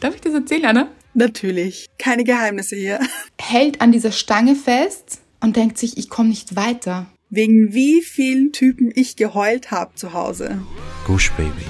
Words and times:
Darf 0.00 0.14
ich 0.14 0.22
das 0.22 0.32
erzählen, 0.32 0.64
Anna? 0.64 0.88
Natürlich. 1.12 1.86
Keine 1.98 2.24
Geheimnisse 2.24 2.74
hier. 2.74 3.00
Hält 3.38 3.82
an 3.82 3.92
dieser 3.92 4.12
Stange 4.12 4.56
fest 4.56 5.20
und 5.40 5.56
denkt 5.56 5.76
sich, 5.76 5.98
ich 5.98 6.08
komme 6.08 6.30
nicht 6.30 6.56
weiter. 6.56 7.06
Wegen 7.28 7.74
wie 7.74 8.00
vielen 8.00 8.52
Typen 8.52 8.90
ich 8.94 9.16
geheult 9.16 9.70
habe 9.70 9.94
zu 9.96 10.14
Hause. 10.14 10.62
Gush 11.06 11.30
Baby. 11.32 11.66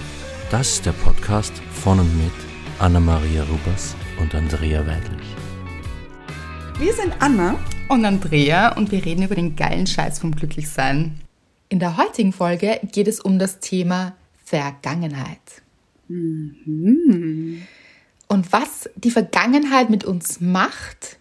Das 0.48 0.74
ist 0.74 0.86
der 0.86 0.92
Podcast 0.92 1.52
von 1.72 1.98
und 1.98 2.16
mit 2.18 2.32
Anna-Maria 2.78 3.42
Rubers 3.42 3.96
und 4.20 4.32
Andrea 4.32 4.86
Weidlich. 4.86 5.26
Wir 6.78 6.94
sind 6.94 7.12
Anna 7.18 7.58
und 7.88 8.04
Andrea 8.04 8.76
und 8.76 8.92
wir 8.92 9.04
reden 9.04 9.24
über 9.24 9.34
den 9.34 9.56
geilen 9.56 9.88
Scheiß 9.88 10.20
vom 10.20 10.36
Glücklichsein. 10.36 11.20
In 11.68 11.80
der 11.80 11.96
heutigen 11.96 12.32
Folge 12.32 12.78
geht 12.92 13.08
es 13.08 13.18
um 13.18 13.40
das 13.40 13.58
Thema 13.58 14.16
Vergangenheit. 14.44 15.62
Mhm. 16.06 17.62
Und 18.30 18.52
was 18.52 18.88
die 18.94 19.10
Vergangenheit 19.10 19.90
mit 19.90 20.04
uns 20.04 20.40
macht, 20.40 21.18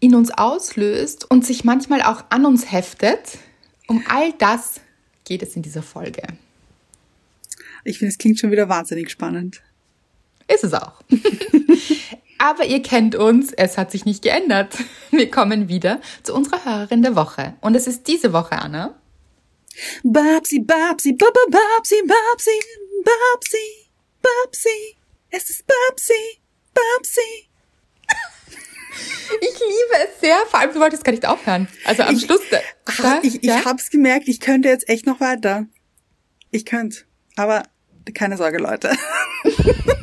in 0.00 0.14
uns 0.14 0.30
auslöst 0.30 1.30
und 1.30 1.44
sich 1.44 1.62
manchmal 1.62 2.00
auch 2.00 2.24
an 2.30 2.46
uns 2.46 2.72
heftet, 2.72 3.36
um 3.86 4.02
all 4.08 4.32
das 4.32 4.80
geht 5.24 5.42
es 5.42 5.56
in 5.56 5.62
dieser 5.62 5.82
Folge. 5.82 6.22
Ich 7.84 7.98
finde, 7.98 8.12
es 8.12 8.16
klingt 8.16 8.38
schon 8.38 8.50
wieder 8.50 8.66
wahnsinnig 8.70 9.10
spannend. 9.10 9.60
Ist 10.50 10.64
es 10.64 10.72
auch. 10.72 11.02
Aber 12.38 12.64
ihr 12.64 12.82
kennt 12.82 13.14
uns, 13.14 13.52
es 13.52 13.76
hat 13.76 13.90
sich 13.90 14.06
nicht 14.06 14.22
geändert. 14.22 14.74
Wir 15.10 15.30
kommen 15.30 15.68
wieder 15.68 16.00
zu 16.22 16.32
unserer 16.32 16.64
Hörerin 16.64 17.02
der 17.02 17.14
Woche. 17.14 17.56
Und 17.60 17.74
es 17.74 17.86
ist 17.86 18.08
diese 18.08 18.32
Woche, 18.32 18.52
Anna. 18.52 18.98
Babsi, 20.02 20.60
Babsi, 20.60 21.12
Babsi, 21.12 22.02
Babsi, 22.06 22.60
Babsi, 23.04 23.90
Babsi. 24.22 24.97
Es 25.30 25.50
ist 25.50 25.64
Babsi, 25.66 26.40
Babsi. 26.74 27.48
Ich 29.40 29.58
liebe 29.60 30.08
es 30.08 30.20
sehr, 30.20 30.38
vor 30.48 30.60
allem 30.60 30.72
du 30.72 30.80
wolltest 30.80 31.04
gar 31.04 31.12
nicht 31.12 31.26
aufhören. 31.26 31.68
Also 31.84 32.02
am 32.02 32.16
ich, 32.16 32.24
Schluss. 32.24 32.40
Ach, 32.86 33.22
ich, 33.22 33.42
ja? 33.42 33.58
ich 33.58 33.64
hab's 33.64 33.90
gemerkt, 33.90 34.26
ich 34.26 34.40
könnte 34.40 34.68
jetzt 34.68 34.88
echt 34.88 35.06
noch 35.06 35.20
weiter. 35.20 35.66
Ich 36.50 36.64
könnte. 36.64 37.04
Aber 37.36 37.62
keine 38.14 38.36
Sorge, 38.36 38.58
Leute. 38.58 38.96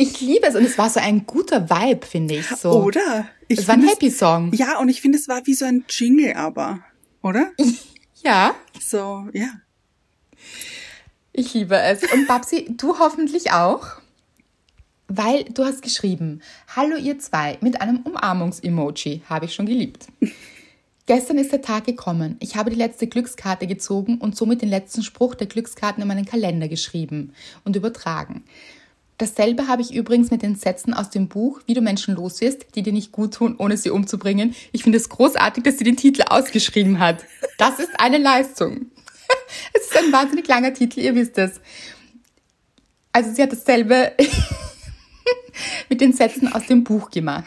Ich 0.00 0.20
liebe 0.20 0.46
es 0.46 0.54
und 0.54 0.64
es 0.64 0.78
war 0.78 0.88
so 0.90 1.00
ein 1.00 1.26
guter 1.26 1.68
Vibe, 1.68 2.06
finde 2.06 2.34
ich. 2.34 2.46
So. 2.46 2.84
Oder? 2.84 3.28
Ich 3.48 3.58
es 3.58 3.68
war 3.68 3.74
ein 3.74 3.82
Happy 3.82 4.12
Song. 4.12 4.52
Ja, 4.52 4.78
und 4.78 4.88
ich 4.88 5.00
finde, 5.00 5.18
es 5.18 5.26
war 5.26 5.44
wie 5.46 5.54
so 5.54 5.64
ein 5.64 5.84
Jingle, 5.88 6.34
aber, 6.34 6.84
oder? 7.20 7.50
ja. 8.22 8.54
So, 8.80 9.26
ja. 9.32 9.48
Ich 11.32 11.52
liebe 11.52 11.76
es. 11.76 12.04
Und 12.12 12.28
Babsi, 12.28 12.66
du 12.70 13.00
hoffentlich 13.00 13.50
auch. 13.50 13.97
Weil 15.10 15.44
du 15.44 15.64
hast 15.64 15.80
geschrieben, 15.80 16.42
hallo 16.76 16.96
ihr 16.96 17.18
zwei, 17.18 17.56
mit 17.62 17.80
einem 17.80 18.00
Umarmungs-Emoji. 18.04 19.22
Habe 19.26 19.46
ich 19.46 19.54
schon 19.54 19.64
geliebt. 19.64 20.06
Gestern 21.06 21.38
ist 21.38 21.50
der 21.50 21.62
Tag 21.62 21.86
gekommen. 21.86 22.36
Ich 22.40 22.56
habe 22.56 22.68
die 22.68 22.76
letzte 22.76 23.06
Glückskarte 23.06 23.66
gezogen 23.66 24.18
und 24.18 24.36
somit 24.36 24.60
den 24.60 24.68
letzten 24.68 25.02
Spruch 25.02 25.34
der 25.34 25.46
Glückskarten 25.46 26.02
in 26.02 26.08
meinen 26.08 26.26
Kalender 26.26 26.68
geschrieben 26.68 27.32
und 27.64 27.74
übertragen. 27.74 28.44
Dasselbe 29.16 29.66
habe 29.66 29.80
ich 29.80 29.94
übrigens 29.94 30.30
mit 30.30 30.42
den 30.42 30.56
Sätzen 30.56 30.92
aus 30.92 31.08
dem 31.08 31.28
Buch 31.28 31.60
Wie 31.64 31.72
du 31.72 31.80
Menschen 31.80 32.14
loswirst, 32.14 32.66
die 32.74 32.82
dir 32.82 32.92
nicht 32.92 33.10
gut 33.10 33.32
tun, 33.32 33.56
ohne 33.56 33.78
sie 33.78 33.88
umzubringen. 33.88 34.54
Ich 34.72 34.82
finde 34.82 34.98
es 34.98 35.08
großartig, 35.08 35.64
dass 35.64 35.78
sie 35.78 35.84
den 35.84 35.96
Titel 35.96 36.24
ausgeschrieben 36.28 36.98
hat. 36.98 37.24
Das 37.56 37.78
ist 37.78 37.98
eine 37.98 38.18
Leistung. 38.18 38.90
Es 39.72 39.86
ist 39.86 39.96
ein 39.96 40.12
wahnsinnig 40.12 40.46
langer 40.46 40.74
Titel, 40.74 41.00
ihr 41.00 41.14
wisst 41.14 41.38
es. 41.38 41.60
Also 43.12 43.32
sie 43.32 43.42
hat 43.42 43.52
dasselbe 43.52 44.12
mit 45.88 46.00
den 46.00 46.12
Sätzen 46.12 46.52
aus 46.52 46.66
dem 46.66 46.84
Buch 46.84 47.10
gemacht. 47.10 47.44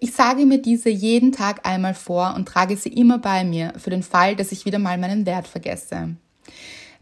Ich 0.00 0.12
sage 0.12 0.46
mir 0.46 0.58
diese 0.58 0.88
jeden 0.88 1.32
Tag 1.32 1.66
einmal 1.66 1.94
vor 1.94 2.34
und 2.36 2.46
trage 2.46 2.76
sie 2.76 2.90
immer 2.90 3.18
bei 3.18 3.44
mir 3.44 3.72
für 3.78 3.90
den 3.90 4.02
Fall, 4.02 4.36
dass 4.36 4.52
ich 4.52 4.64
wieder 4.64 4.78
mal 4.78 4.98
meinen 4.98 5.26
Wert 5.26 5.46
vergesse. 5.46 6.16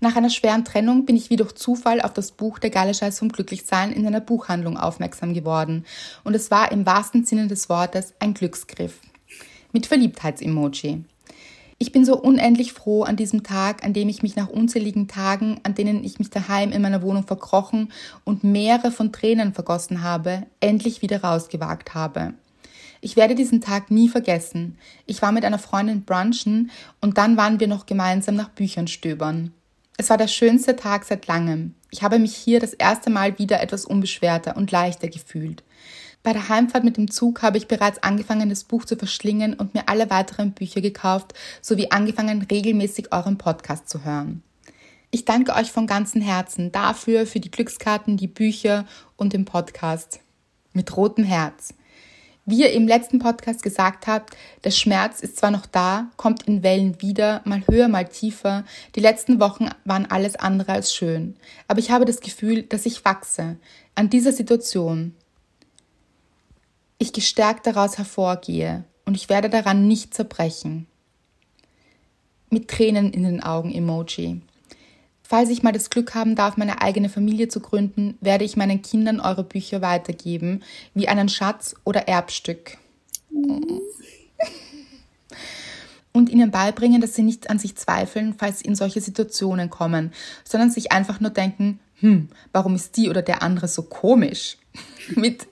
Nach 0.02 0.16
einer 0.16 0.30
schweren 0.30 0.64
Trennung 0.64 1.06
bin 1.06 1.14
ich 1.14 1.30
wie 1.30 1.36
durch 1.36 1.52
Zufall 1.52 2.00
auf 2.00 2.12
das 2.12 2.32
Buch 2.32 2.58
Der 2.58 2.70
geile 2.70 2.92
Scheiß 2.92 3.20
vom 3.20 3.28
Glücklichsein 3.28 3.92
in 3.92 4.04
einer 4.04 4.20
Buchhandlung 4.20 4.76
aufmerksam 4.76 5.32
geworden. 5.32 5.84
Und 6.24 6.34
es 6.34 6.50
war 6.50 6.72
im 6.72 6.84
wahrsten 6.84 7.24
Sinne 7.24 7.46
des 7.46 7.68
Wortes 7.68 8.12
ein 8.18 8.34
Glücksgriff. 8.34 8.98
Mit 9.72 9.86
Verliebtheitsemoji. 9.86 11.04
Ich 11.82 11.90
bin 11.90 12.04
so 12.04 12.16
unendlich 12.16 12.72
froh 12.72 13.02
an 13.02 13.16
diesem 13.16 13.42
Tag, 13.42 13.84
an 13.84 13.92
dem 13.92 14.08
ich 14.08 14.22
mich 14.22 14.36
nach 14.36 14.48
unzähligen 14.48 15.08
Tagen, 15.08 15.58
an 15.64 15.74
denen 15.74 16.04
ich 16.04 16.20
mich 16.20 16.30
daheim 16.30 16.70
in 16.70 16.80
meiner 16.80 17.02
Wohnung 17.02 17.26
verkrochen 17.26 17.90
und 18.22 18.44
Meere 18.44 18.92
von 18.92 19.10
Tränen 19.10 19.52
vergossen 19.52 20.04
habe, 20.04 20.46
endlich 20.60 21.02
wieder 21.02 21.24
rausgewagt 21.24 21.92
habe. 21.92 22.34
Ich 23.00 23.16
werde 23.16 23.34
diesen 23.34 23.60
Tag 23.60 23.90
nie 23.90 24.08
vergessen. 24.08 24.78
Ich 25.06 25.22
war 25.22 25.32
mit 25.32 25.44
einer 25.44 25.58
Freundin 25.58 26.04
brunchen 26.04 26.70
und 27.00 27.18
dann 27.18 27.36
waren 27.36 27.58
wir 27.58 27.66
noch 27.66 27.84
gemeinsam 27.84 28.36
nach 28.36 28.50
Büchern 28.50 28.86
stöbern. 28.86 29.52
Es 29.98 30.08
war 30.08 30.18
der 30.18 30.28
schönste 30.28 30.76
Tag 30.76 31.04
seit 31.04 31.26
langem. 31.26 31.74
Ich 31.90 32.04
habe 32.04 32.20
mich 32.20 32.36
hier 32.36 32.60
das 32.60 32.74
erste 32.74 33.10
Mal 33.10 33.40
wieder 33.40 33.60
etwas 33.60 33.86
unbeschwerter 33.86 34.56
und 34.56 34.70
leichter 34.70 35.08
gefühlt. 35.08 35.64
Bei 36.22 36.32
der 36.32 36.48
Heimfahrt 36.48 36.84
mit 36.84 36.96
dem 36.96 37.10
Zug 37.10 37.42
habe 37.42 37.58
ich 37.58 37.66
bereits 37.66 38.02
angefangen, 38.02 38.48
das 38.48 38.62
Buch 38.62 38.84
zu 38.84 38.96
verschlingen 38.96 39.54
und 39.54 39.74
mir 39.74 39.88
alle 39.88 40.08
weiteren 40.08 40.52
Bücher 40.52 40.80
gekauft, 40.80 41.34
sowie 41.60 41.90
angefangen, 41.90 42.46
regelmäßig 42.48 43.12
euren 43.12 43.38
Podcast 43.38 43.88
zu 43.88 44.04
hören. 44.04 44.44
Ich 45.10 45.24
danke 45.24 45.54
euch 45.54 45.72
von 45.72 45.88
ganzem 45.88 46.22
Herzen 46.22 46.70
dafür, 46.70 47.26
für 47.26 47.40
die 47.40 47.50
Glückskarten, 47.50 48.16
die 48.16 48.28
Bücher 48.28 48.86
und 49.16 49.32
den 49.32 49.44
Podcast. 49.44 50.20
Mit 50.72 50.96
rotem 50.96 51.24
Herz. 51.24 51.74
Wie 52.46 52.60
ihr 52.60 52.72
im 52.72 52.88
letzten 52.88 53.18
Podcast 53.18 53.62
gesagt 53.62 54.06
habt, 54.06 54.36
der 54.64 54.70
Schmerz 54.70 55.20
ist 55.20 55.36
zwar 55.36 55.50
noch 55.50 55.66
da, 55.66 56.10
kommt 56.16 56.44
in 56.44 56.62
Wellen 56.62 57.00
wieder, 57.02 57.40
mal 57.44 57.62
höher, 57.68 57.88
mal 57.88 58.08
tiefer. 58.08 58.64
Die 58.94 59.00
letzten 59.00 59.38
Wochen 59.38 59.68
waren 59.84 60.06
alles 60.06 60.36
andere 60.36 60.72
als 60.72 60.94
schön. 60.94 61.36
Aber 61.68 61.80
ich 61.80 61.90
habe 61.90 62.04
das 62.04 62.20
Gefühl, 62.20 62.62
dass 62.62 62.86
ich 62.86 63.04
wachse 63.04 63.56
an 63.94 64.08
dieser 64.08 64.32
Situation. 64.32 65.14
Ich 67.02 67.12
gestärkt 67.12 67.66
daraus 67.66 67.98
hervorgehe 67.98 68.84
und 69.06 69.16
ich 69.16 69.28
werde 69.28 69.50
daran 69.50 69.88
nicht 69.88 70.14
zerbrechen. 70.14 70.86
Mit 72.48 72.68
Tränen 72.68 73.12
in 73.12 73.24
den 73.24 73.42
Augen 73.42 73.74
Emoji. 73.74 74.40
Falls 75.24 75.48
ich 75.48 75.64
mal 75.64 75.72
das 75.72 75.90
Glück 75.90 76.14
haben 76.14 76.36
darf, 76.36 76.56
meine 76.56 76.80
eigene 76.80 77.08
Familie 77.08 77.48
zu 77.48 77.58
gründen, 77.58 78.16
werde 78.20 78.44
ich 78.44 78.56
meinen 78.56 78.82
Kindern 78.82 79.18
eure 79.18 79.42
Bücher 79.42 79.82
weitergeben, 79.82 80.62
wie 80.94 81.08
einen 81.08 81.28
Schatz 81.28 81.74
oder 81.82 82.06
Erbstück. 82.06 82.78
Und 86.12 86.28
ihnen 86.28 86.52
beibringen, 86.52 87.00
dass 87.00 87.16
sie 87.16 87.24
nicht 87.24 87.50
an 87.50 87.58
sich 87.58 87.74
zweifeln, 87.74 88.36
falls 88.38 88.60
sie 88.60 88.66
in 88.66 88.76
solche 88.76 89.00
Situationen 89.00 89.70
kommen, 89.70 90.12
sondern 90.44 90.70
sich 90.70 90.92
einfach 90.92 91.18
nur 91.18 91.30
denken, 91.30 91.80
hm, 91.96 92.28
warum 92.52 92.76
ist 92.76 92.96
die 92.96 93.10
oder 93.10 93.22
der 93.22 93.42
andere 93.42 93.66
so 93.66 93.82
komisch? 93.82 94.56
Mit 95.16 95.48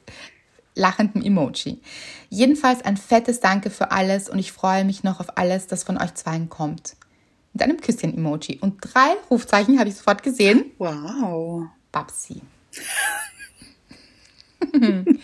lachendem 0.80 1.22
Emoji. 1.22 1.80
Jedenfalls 2.28 2.82
ein 2.82 2.96
fettes 2.96 3.41
Danke 3.41 3.70
für 3.70 3.92
alles 3.92 4.28
und 4.28 4.38
ich 4.38 4.50
freue 4.52 4.84
mich 4.84 5.04
noch 5.04 5.20
auf 5.20 5.38
alles, 5.38 5.66
das 5.66 5.84
von 5.84 5.96
euch 5.98 6.14
zweien 6.14 6.48
kommt 6.48 6.96
mit 7.52 7.62
einem 7.62 7.80
Küsschen-Emoji. 7.80 8.58
Und 8.60 8.78
drei 8.80 9.14
Rufzeichen 9.30 9.78
habe 9.78 9.88
ich 9.88 9.96
sofort 9.96 10.22
gesehen. 10.22 10.72
Wow. 10.78 11.66
Babsi. 11.92 12.42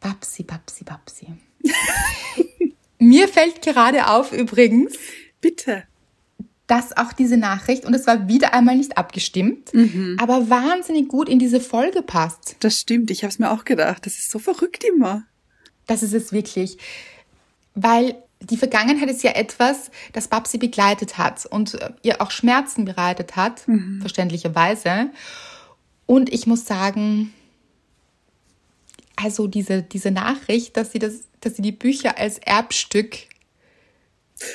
Babsi, 0.00 0.42
Babsi, 0.44 0.84
Babsi. 0.84 1.26
Mir 2.98 3.28
fällt 3.28 3.62
gerade 3.62 4.08
auf 4.08 4.32
übrigens. 4.32 4.94
Bitte. 5.40 5.84
Dass 6.66 6.96
auch 6.96 7.12
diese 7.12 7.36
Nachricht, 7.36 7.84
und 7.84 7.94
es 7.94 8.06
war 8.06 8.28
wieder 8.28 8.52
einmal 8.52 8.76
nicht 8.76 8.98
abgestimmt, 8.98 9.72
mhm. 9.72 10.16
aber 10.20 10.50
wahnsinnig 10.50 11.08
gut 11.08 11.28
in 11.28 11.38
diese 11.38 11.60
Folge 11.60 12.02
passt. 12.02 12.56
Das 12.60 12.80
stimmt, 12.80 13.10
ich 13.10 13.22
habe 13.22 13.30
es 13.30 13.38
mir 13.38 13.50
auch 13.50 13.64
gedacht. 13.64 14.04
Das 14.04 14.18
ist 14.18 14.30
so 14.30 14.38
verrückt 14.38 14.82
immer. 14.84 15.24
Das 15.86 16.02
ist 16.02 16.12
es 16.12 16.32
wirklich. 16.32 16.78
Weil 17.74 18.16
die 18.40 18.56
Vergangenheit 18.56 19.08
ist 19.08 19.22
ja 19.22 19.32
etwas, 19.32 19.90
das 20.12 20.28
Babsi 20.28 20.58
begleitet 20.58 21.18
hat 21.18 21.46
und 21.46 21.74
äh, 21.74 21.90
ihr 22.02 22.20
auch 22.20 22.30
Schmerzen 22.30 22.84
bereitet 22.84 23.36
hat, 23.36 23.66
mhm. 23.68 24.00
verständlicherweise. 24.00 25.10
Und 26.06 26.32
ich 26.32 26.46
muss 26.46 26.64
sagen, 26.64 27.32
also 29.16 29.46
diese, 29.46 29.82
diese 29.82 30.10
Nachricht, 30.10 30.76
dass 30.76 30.92
sie, 30.92 30.98
das, 30.98 31.22
dass 31.40 31.56
sie 31.56 31.62
die 31.62 31.72
Bücher 31.72 32.18
als 32.18 32.38
Erbstück 32.38 33.16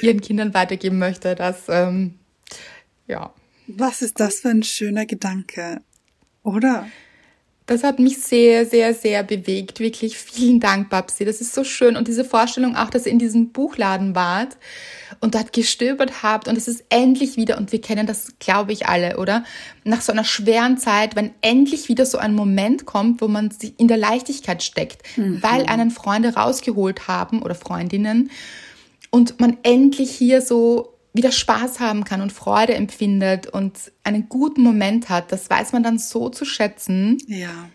ihren 0.01 0.21
Kindern 0.21 0.53
weitergeben 0.53 0.99
möchte, 0.99 1.35
das, 1.35 1.63
ähm, 1.69 2.15
ja. 3.07 3.33
Was 3.67 4.01
ist 4.01 4.19
das 4.19 4.39
für 4.39 4.49
ein 4.49 4.63
schöner 4.63 5.05
Gedanke, 5.05 5.81
oder? 6.43 6.87
Das 7.67 7.83
hat 7.83 7.99
mich 7.99 8.17
sehr, 8.17 8.65
sehr, 8.65 8.93
sehr 8.93 9.23
bewegt. 9.23 9.79
Wirklich 9.79 10.17
vielen 10.17 10.59
Dank, 10.59 10.89
Babsi. 10.89 11.23
Das 11.23 11.39
ist 11.39 11.53
so 11.53 11.63
schön. 11.63 11.95
Und 11.95 12.07
diese 12.07 12.25
Vorstellung 12.25 12.75
auch, 12.75 12.89
dass 12.89 13.05
ihr 13.05 13.13
in 13.13 13.19
diesem 13.19 13.51
Buchladen 13.51 14.13
wart 14.13 14.57
und 15.21 15.35
dort 15.35 15.53
gestöbert 15.53 16.23
habt 16.23 16.49
und 16.49 16.57
es 16.57 16.67
ist 16.67 16.83
endlich 16.89 17.37
wieder, 17.37 17.57
und 17.57 17.71
wir 17.71 17.79
kennen 17.79 18.07
das, 18.07 18.33
glaube 18.39 18.73
ich, 18.73 18.87
alle, 18.87 19.17
oder? 19.17 19.45
Nach 19.85 20.01
so 20.01 20.11
einer 20.11 20.25
schweren 20.25 20.77
Zeit, 20.79 21.15
wenn 21.15 21.31
endlich 21.41 21.87
wieder 21.87 22.05
so 22.05 22.17
ein 22.17 22.33
Moment 22.33 22.85
kommt, 22.85 23.21
wo 23.21 23.29
man 23.29 23.51
sich 23.51 23.79
in 23.79 23.87
der 23.87 23.97
Leichtigkeit 23.97 24.63
steckt, 24.63 25.03
mhm. 25.15 25.41
weil 25.41 25.65
einen 25.67 25.91
Freunde 25.91 26.33
rausgeholt 26.33 27.07
haben 27.07 27.41
oder 27.41 27.55
Freundinnen 27.55 28.31
und 29.11 29.39
man 29.39 29.57
endlich 29.63 30.09
hier 30.11 30.41
so 30.41 30.97
wieder 31.13 31.31
Spaß 31.31 31.79
haben 31.79 32.05
kann 32.05 32.21
und 32.21 32.31
Freude 32.31 32.73
empfindet 32.73 33.47
und 33.47 33.91
einen 34.03 34.29
guten 34.29 34.61
Moment 34.61 35.09
hat, 35.09 35.31
das 35.31 35.49
weiß 35.49 35.73
man 35.73 35.83
dann 35.83 35.99
so 35.99 36.29
zu 36.29 36.45
schätzen. 36.45 37.17
Ja. 37.27 37.69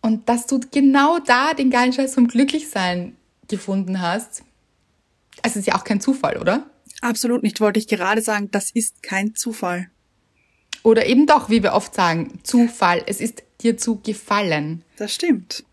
Und 0.00 0.28
dass 0.28 0.46
du 0.46 0.58
genau 0.70 1.18
da 1.18 1.54
den 1.54 1.70
geilen 1.70 1.92
Scheiß 1.92 2.14
vom 2.14 2.26
Glücklichsein 2.26 3.16
gefunden 3.48 4.00
hast, 4.00 4.42
es 5.42 5.56
ist 5.56 5.66
ja 5.66 5.74
auch 5.76 5.84
kein 5.84 6.00
Zufall, 6.00 6.38
oder? 6.38 6.68
Absolut 7.00 7.42
nicht, 7.42 7.60
wollte 7.60 7.78
ich 7.78 7.86
gerade 7.86 8.22
sagen, 8.22 8.50
das 8.50 8.70
ist 8.70 9.02
kein 9.02 9.34
Zufall. 9.34 9.90
Oder 10.82 11.06
eben 11.06 11.26
doch, 11.26 11.50
wie 11.50 11.62
wir 11.62 11.74
oft 11.74 11.94
sagen, 11.94 12.40
Zufall. 12.44 13.02
Es 13.06 13.20
ist 13.20 13.42
dir 13.60 13.76
zu 13.76 14.00
gefallen. 14.00 14.84
Das 14.96 15.14
stimmt. 15.14 15.64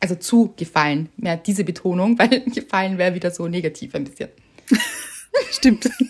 Also 0.00 0.14
zu 0.14 0.52
gefallen, 0.56 1.08
mehr 1.16 1.36
diese 1.36 1.64
Betonung, 1.64 2.18
weil 2.18 2.40
gefallen 2.42 2.98
wäre 2.98 3.14
wieder 3.14 3.30
so 3.30 3.48
negativ 3.48 3.94
ein 3.94 4.04
bisschen. 4.04 4.28
Stimmt. 5.50 5.88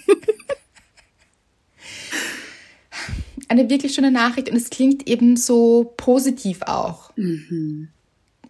Eine 3.49 3.71
wirklich 3.71 3.95
schöne 3.95 4.11
Nachricht 4.11 4.51
und 4.51 4.57
es 4.57 4.71
klingt 4.71 5.07
eben 5.09 5.37
so 5.37 5.95
positiv 5.97 6.63
auch. 6.63 7.17
Mhm. 7.17 7.91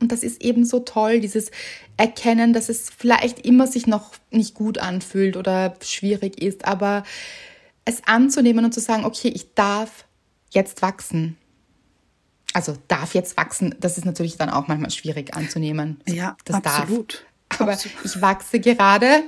Und 0.01 0.13
das 0.13 0.23
ist 0.23 0.43
eben 0.43 0.65
so 0.65 0.81
toll, 0.81 1.21
dieses 1.21 1.51
Erkennen, 1.97 2.53
dass 2.53 2.69
es 2.69 2.91
vielleicht 2.91 3.47
immer 3.47 3.67
sich 3.67 3.87
noch 3.87 4.13
nicht 4.31 4.55
gut 4.55 4.79
anfühlt 4.79 5.37
oder 5.37 5.75
schwierig 5.83 6.43
ist, 6.43 6.67
aber 6.67 7.05
es 7.85 8.03
anzunehmen 8.07 8.65
und 8.65 8.73
zu 8.73 8.81
sagen, 8.81 9.05
okay, 9.05 9.29
ich 9.29 9.55
darf 9.55 10.05
jetzt 10.51 10.83
wachsen. 10.83 11.37
Also 12.57 12.75
darf 12.89 13.13
jetzt 13.13 13.37
wachsen, 13.37 13.75
das 13.81 13.99
ist 13.99 14.07
natürlich 14.07 14.39
dann 14.39 14.49
auch 14.49 14.67
manchmal 14.67 14.91
schwierig 14.91 15.37
anzunehmen. 15.37 16.01
Ja, 16.09 16.39
das 16.47 16.57
absolut. 16.57 17.27
Darf. 17.51 17.61
Aber 17.61 17.73
absolut. 17.73 18.05
ich 18.05 18.21
wachse 18.23 18.61
gerade 18.61 19.25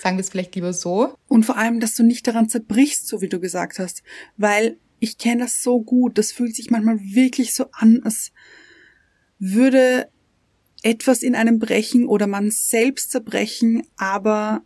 Sagen 0.00 0.16
wir 0.16 0.22
es 0.22 0.30
vielleicht 0.30 0.54
lieber 0.54 0.72
so. 0.72 1.14
Und 1.28 1.44
vor 1.44 1.58
allem, 1.58 1.78
dass 1.78 1.94
du 1.94 2.02
nicht 2.02 2.26
daran 2.26 2.48
zerbrichst, 2.48 3.06
so 3.06 3.20
wie 3.20 3.28
du 3.28 3.38
gesagt 3.38 3.78
hast. 3.78 4.02
Weil 4.38 4.78
ich 4.98 5.18
kenne 5.18 5.42
das 5.42 5.62
so 5.62 5.82
gut. 5.82 6.16
Das 6.16 6.32
fühlt 6.32 6.56
sich 6.56 6.70
manchmal 6.70 6.98
wirklich 7.00 7.52
so 7.52 7.66
an, 7.72 8.00
als 8.02 8.32
würde 9.38 10.08
etwas 10.82 11.22
in 11.22 11.34
einem 11.34 11.58
brechen 11.58 12.06
oder 12.06 12.26
man 12.26 12.50
selbst 12.50 13.10
zerbrechen, 13.10 13.82
aber 13.98 14.62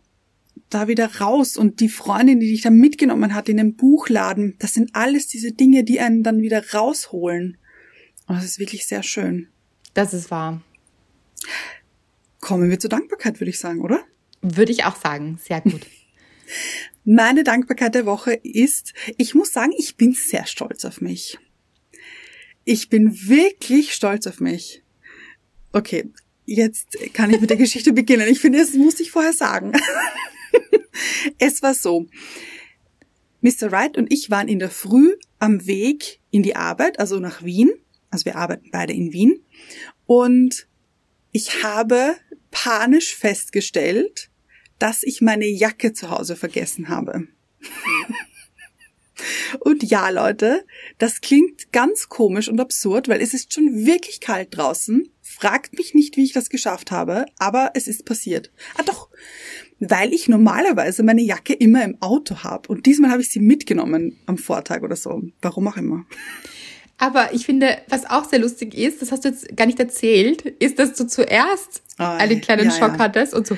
da 0.69 0.87
wieder 0.87 1.17
raus 1.19 1.57
und 1.57 1.81
die 1.81 1.89
Freundin, 1.89 2.39
die 2.39 2.51
dich 2.51 2.61
da 2.61 2.69
mitgenommen 2.69 3.35
hat 3.35 3.49
in 3.49 3.57
den 3.57 3.75
Buchladen, 3.75 4.55
das 4.59 4.73
sind 4.73 4.91
alles 4.93 5.27
diese 5.27 5.51
Dinge, 5.51 5.83
die 5.83 5.99
einen 5.99 6.23
dann 6.23 6.41
wieder 6.41 6.63
rausholen. 6.71 7.57
Und 8.27 8.37
das 8.37 8.45
ist 8.45 8.59
wirklich 8.59 8.85
sehr 8.85 9.03
schön. 9.03 9.49
Das 9.93 10.13
ist 10.13 10.31
wahr. 10.31 10.61
Kommen 12.39 12.69
wir 12.69 12.79
zur 12.79 12.89
Dankbarkeit, 12.89 13.39
würde 13.39 13.49
ich 13.49 13.59
sagen, 13.59 13.81
oder? 13.81 14.03
Würde 14.41 14.71
ich 14.71 14.83
auch 14.83 14.95
sagen. 14.95 15.39
Sehr 15.41 15.61
gut. 15.61 15.81
Meine 17.05 17.43
Dankbarkeit 17.43 17.95
der 17.95 18.05
Woche 18.05 18.33
ist, 18.33 18.93
ich 19.17 19.35
muss 19.35 19.53
sagen, 19.53 19.71
ich 19.77 19.95
bin 19.95 20.13
sehr 20.13 20.45
stolz 20.45 20.85
auf 20.85 21.01
mich. 21.01 21.37
Ich 22.63 22.89
bin 22.89 23.27
wirklich 23.27 23.93
stolz 23.93 24.25
auf 24.25 24.39
mich. 24.39 24.83
Okay, 25.71 26.09
jetzt 26.45 26.97
kann 27.13 27.31
ich 27.31 27.41
mit 27.41 27.49
der 27.49 27.57
Geschichte 27.65 27.93
beginnen. 27.93 28.27
Ich 28.27 28.39
finde, 28.39 28.59
das 28.59 28.73
muss 28.73 28.99
ich 28.99 29.11
vorher 29.11 29.33
sagen. 29.33 29.73
es 31.37 31.61
war 31.61 31.73
so. 31.73 32.07
Mr. 33.41 33.71
Wright 33.71 33.97
und 33.97 34.11
ich 34.11 34.31
waren 34.31 34.47
in 34.47 34.57
der 34.57 34.71
Früh 34.71 35.15
am 35.37 35.67
Weg 35.67 36.19
in 36.31 36.41
die 36.41 36.55
Arbeit, 36.55 36.99
also 36.99 37.19
nach 37.19 37.43
Wien. 37.43 37.71
Also 38.11 38.25
wir 38.25 38.35
arbeiten 38.35 38.69
beide 38.71 38.93
in 38.93 39.13
Wien. 39.13 39.43
Und 40.05 40.67
ich 41.31 41.63
habe 41.63 42.15
panisch 42.51 43.15
festgestellt, 43.15 44.29
dass 44.79 45.03
ich 45.03 45.21
meine 45.21 45.45
Jacke 45.45 45.93
zu 45.93 46.09
Hause 46.09 46.35
vergessen 46.35 46.89
habe. 46.89 47.27
und 49.59 49.83
ja, 49.83 50.09
Leute, 50.09 50.65
das 50.97 51.21
klingt 51.21 51.71
ganz 51.71 52.09
komisch 52.09 52.47
und 52.47 52.59
absurd, 52.59 53.07
weil 53.07 53.21
es 53.21 53.33
ist 53.33 53.53
schon 53.53 53.85
wirklich 53.85 54.19
kalt 54.21 54.55
draußen. 54.55 55.09
Fragt 55.21 55.77
mich 55.77 55.93
nicht, 55.93 56.17
wie 56.17 56.23
ich 56.23 56.33
das 56.33 56.49
geschafft 56.49 56.91
habe, 56.91 57.25
aber 57.37 57.71
es 57.73 57.87
ist 57.87 58.05
passiert. 58.05 58.51
Ah 58.77 58.83
doch, 58.83 59.09
weil 59.79 60.13
ich 60.13 60.29
normalerweise 60.29 61.03
meine 61.03 61.21
Jacke 61.21 61.53
immer 61.53 61.83
im 61.83 62.01
Auto 62.01 62.43
habe 62.43 62.69
und 62.69 62.85
diesmal 62.85 63.11
habe 63.11 63.21
ich 63.21 63.29
sie 63.29 63.39
mitgenommen 63.39 64.19
am 64.25 64.37
Vortag 64.37 64.83
oder 64.83 64.95
so. 64.95 65.21
Warum 65.41 65.67
auch 65.67 65.77
immer. 65.77 66.05
Aber 66.97 67.33
ich 67.33 67.45
finde, 67.45 67.77
was 67.89 68.05
auch 68.05 68.29
sehr 68.29 68.39
lustig 68.39 68.73
ist, 68.73 69.01
das 69.01 69.11
hast 69.11 69.25
du 69.25 69.29
jetzt 69.29 69.55
gar 69.55 69.65
nicht 69.65 69.79
erzählt, 69.79 70.41
ist, 70.41 70.79
dass 70.79 70.93
du 70.93 71.05
zuerst 71.07 71.81
oh, 71.99 72.03
einen 72.03 72.41
kleinen 72.41 72.65
ja, 72.65 72.71
Schock 72.71 72.93
ja. 72.93 72.99
hattest 72.99 73.33
und 73.33 73.45
so, 73.45 73.57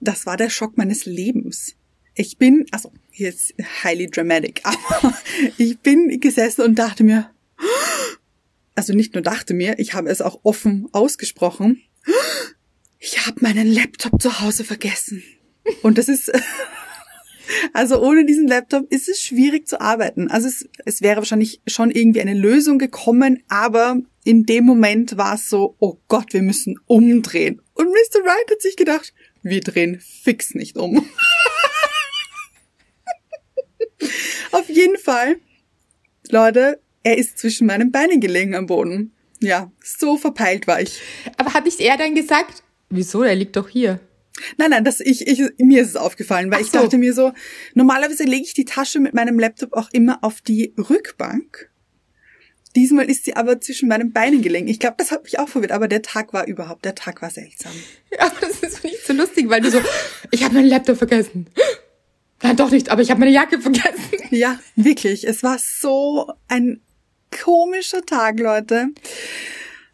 das 0.00 0.26
war 0.26 0.36
der 0.36 0.50
Schock 0.50 0.76
meines 0.76 1.06
Lebens. 1.06 1.74
Ich 2.16 2.38
bin, 2.38 2.66
also 2.70 2.92
jetzt 3.12 3.54
highly 3.82 4.08
dramatic, 4.08 4.60
aber 4.64 5.14
ich 5.56 5.78
bin 5.78 6.20
gesessen 6.20 6.62
und 6.62 6.78
dachte 6.78 7.04
mir, 7.04 7.30
also 8.74 8.92
nicht 8.92 9.14
nur 9.14 9.22
dachte 9.22 9.54
mir, 9.54 9.78
ich 9.78 9.94
habe 9.94 10.10
es 10.10 10.20
auch 10.20 10.40
offen 10.42 10.88
ausgesprochen, 10.92 11.82
ich 12.98 13.26
habe 13.26 13.40
meinen 13.40 13.66
Laptop 13.66 14.20
zu 14.20 14.40
Hause 14.40 14.64
vergessen. 14.64 15.22
Und 15.82 15.98
das 15.98 16.08
ist, 16.08 16.32
also 17.72 18.00
ohne 18.00 18.24
diesen 18.24 18.48
Laptop 18.48 18.90
ist 18.92 19.08
es 19.08 19.20
schwierig 19.20 19.66
zu 19.66 19.80
arbeiten. 19.80 20.30
Also 20.30 20.48
es, 20.48 20.68
es 20.84 21.02
wäre 21.02 21.18
wahrscheinlich 21.18 21.60
schon 21.66 21.90
irgendwie 21.90 22.20
eine 22.20 22.34
Lösung 22.34 22.78
gekommen, 22.78 23.42
aber 23.48 24.00
in 24.24 24.44
dem 24.46 24.64
Moment 24.64 25.16
war 25.16 25.34
es 25.34 25.48
so, 25.48 25.76
oh 25.78 25.98
Gott, 26.08 26.32
wir 26.32 26.42
müssen 26.42 26.78
umdrehen. 26.86 27.60
Und 27.74 27.88
Mr. 27.88 28.24
Wright 28.24 28.50
hat 28.50 28.62
sich 28.62 28.76
gedacht, 28.76 29.12
wir 29.42 29.60
drehen 29.60 30.00
fix 30.00 30.54
nicht 30.54 30.76
um. 30.76 31.06
Auf 34.52 34.68
jeden 34.68 34.98
Fall, 34.98 35.36
Leute, 36.30 36.80
er 37.02 37.18
ist 37.18 37.38
zwischen 37.38 37.66
meinen 37.66 37.92
Beinen 37.92 38.20
gelegen 38.20 38.54
am 38.54 38.66
Boden. 38.66 39.12
Ja, 39.40 39.70
so 39.82 40.16
verpeilt 40.16 40.66
war 40.66 40.80
ich. 40.80 41.00
Aber 41.36 41.52
hat 41.52 41.66
nicht 41.66 41.80
er 41.80 41.98
dann 41.98 42.14
gesagt, 42.14 42.62
wieso, 42.88 43.22
er 43.22 43.34
liegt 43.34 43.56
doch 43.56 43.68
hier? 43.68 44.00
Nein, 44.56 44.70
nein, 44.70 44.84
das 44.84 45.00
ich, 45.00 45.26
ich 45.26 45.40
mir 45.58 45.82
ist 45.82 45.90
es 45.90 45.96
aufgefallen, 45.96 46.50
weil 46.50 46.60
so. 46.60 46.64
ich 46.64 46.70
dachte 46.72 46.98
mir 46.98 47.14
so, 47.14 47.32
normalerweise 47.74 48.24
lege 48.24 48.44
ich 48.44 48.54
die 48.54 48.64
Tasche 48.64 48.98
mit 48.98 49.14
meinem 49.14 49.38
Laptop 49.38 49.72
auch 49.74 49.90
immer 49.92 50.18
auf 50.22 50.40
die 50.40 50.74
Rückbank 50.76 51.70
Diesmal 52.76 53.08
ist 53.08 53.24
sie 53.24 53.36
aber 53.36 53.60
zwischen 53.60 53.88
meinen 53.88 54.12
Beinen 54.12 54.42
gelegen. 54.42 54.66
Ich 54.66 54.80
glaube, 54.80 54.96
das 54.98 55.12
hat 55.12 55.24
mich 55.24 55.38
auch 55.38 55.48
verwirrt, 55.48 55.70
aber 55.70 55.86
der 55.86 56.02
Tag 56.02 56.32
war 56.32 56.46
überhaupt, 56.46 56.84
der 56.84 56.94
Tag 56.94 57.22
war 57.22 57.30
seltsam. 57.30 57.72
Ja, 58.12 58.26
aber 58.26 58.40
das 58.40 58.60
ist 58.60 58.84
nicht 58.84 59.04
so 59.04 59.12
lustig, 59.12 59.48
weil 59.48 59.60
du 59.60 59.72
so, 59.72 59.80
ich 60.30 60.44
habe 60.44 60.54
meinen 60.54 60.68
Laptop 60.68 60.98
vergessen. 60.98 61.48
Nein, 62.42 62.56
doch 62.56 62.70
nicht, 62.70 62.88
aber 62.88 63.02
ich 63.02 63.10
habe 63.10 63.18
meine 63.18 63.32
Jacke 63.32 63.60
vergessen. 63.60 64.00
Ja, 64.30 64.58
wirklich. 64.74 65.26
Es 65.26 65.42
war 65.42 65.58
so 65.58 66.32
ein 66.48 66.80
komischer 67.44 68.04
Tag, 68.04 68.38
Leute. 68.40 68.88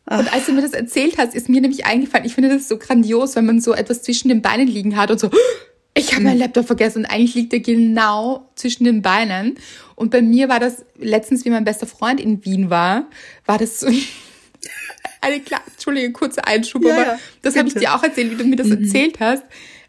Und 0.07 0.33
als 0.33 0.47
du 0.47 0.53
mir 0.53 0.63
das 0.63 0.73
erzählt 0.73 1.19
hast, 1.19 1.35
ist 1.35 1.49
mir 1.49 1.61
nämlich 1.61 1.87
eingefallen, 1.87 2.27
ich 2.27 2.35
finde 2.35 2.49
das 2.49 2.69
so 2.69 2.79
grandios, 2.79 3.37
wenn 3.37 3.47
man 3.47 3.61
so 3.61 3.75
etwas 3.75 4.03
zwischen 4.03 4.29
den 4.29 4.43
Beinen 4.43 4.67
liegen 4.67 4.97
hat 4.97 5.11
und 5.11 5.21
so, 5.21 5.31
ich 5.95 6.13
habe 6.13 6.25
meinen 6.25 6.39
Laptop 6.39 6.67
vergessen 6.67 7.01
und 7.01 7.07
eigentlich 7.07 7.35
liegt 7.35 7.53
er 7.53 7.61
genau 7.61 8.51
zwischen 8.55 8.85
den 8.85 9.03
Beinen. 9.03 9.57
Und 9.95 10.11
bei 10.11 10.23
mir 10.23 10.49
war 10.49 10.59
das 10.61 10.85
letztens, 10.99 11.45
wie 11.45 11.51
mein 11.51 11.65
bester 11.65 11.87
Freund 11.87 12.21
in 12.21 12.45
Wien 12.45 12.71
war, 12.71 13.09
war 13.47 13.59
das 13.59 13.81
so 13.81 13.87
eine 15.21 15.41
klar, 15.41 15.61
Entschuldige, 15.71 16.13
kurze 16.13 16.45
Einschub, 16.47 16.85
ja, 16.85 16.93
aber 16.93 17.07
ja, 17.07 17.19
das 17.43 17.57
habe 17.57 17.69
ich 17.69 17.75
dir 17.75 17.95
auch 17.95 18.03
erzählt, 18.03 18.31
wie 18.31 18.37
du 18.37 18.45
mir 18.45 18.57
das 18.57 18.69
mhm. 18.69 18.85
erzählt 18.85 19.21
hast. 19.21 19.45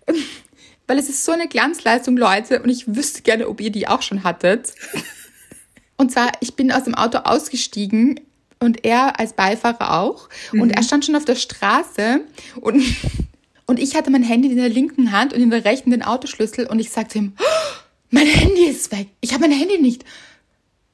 Weil 0.87 0.99
es 0.99 1.09
ist 1.09 1.23
so 1.23 1.31
eine 1.31 1.47
Glanzleistung, 1.47 2.17
Leute, 2.17 2.61
und 2.61 2.69
ich 2.69 2.95
wüsste 2.95 3.21
gerne, 3.21 3.47
ob 3.47 3.61
ihr 3.61 3.71
die 3.71 3.87
auch 3.87 4.01
schon 4.01 4.23
hattet. 4.23 4.73
Und 5.97 6.11
zwar, 6.11 6.31
ich 6.39 6.55
bin 6.55 6.71
aus 6.71 6.85
dem 6.85 6.95
Auto 6.95 7.19
ausgestiegen 7.19 8.19
und 8.61 8.85
er 8.85 9.19
als 9.19 9.33
Beifahrer 9.33 9.99
auch. 9.99 10.29
Mhm. 10.53 10.61
Und 10.61 10.69
er 10.69 10.83
stand 10.83 11.05
schon 11.05 11.15
auf 11.15 11.25
der 11.25 11.35
Straße 11.35 12.21
und 12.61 12.81
und 13.65 13.79
ich 13.79 13.95
hatte 13.95 14.11
mein 14.11 14.23
Handy 14.23 14.49
in 14.49 14.57
der 14.57 14.69
linken 14.69 15.11
Hand 15.11 15.33
und 15.33 15.41
in 15.41 15.49
der 15.49 15.65
rechten 15.65 15.91
den 15.91 16.03
Autoschlüssel 16.03 16.67
und 16.67 16.79
ich 16.79 16.89
sagte 16.89 17.17
ihm, 17.17 17.33
oh, 17.39 17.79
mein 18.09 18.27
Handy 18.27 18.65
ist 18.65 18.91
weg. 18.91 19.07
Ich 19.19 19.33
habe 19.33 19.47
mein 19.47 19.57
Handy 19.57 19.79
nicht. 19.79 20.05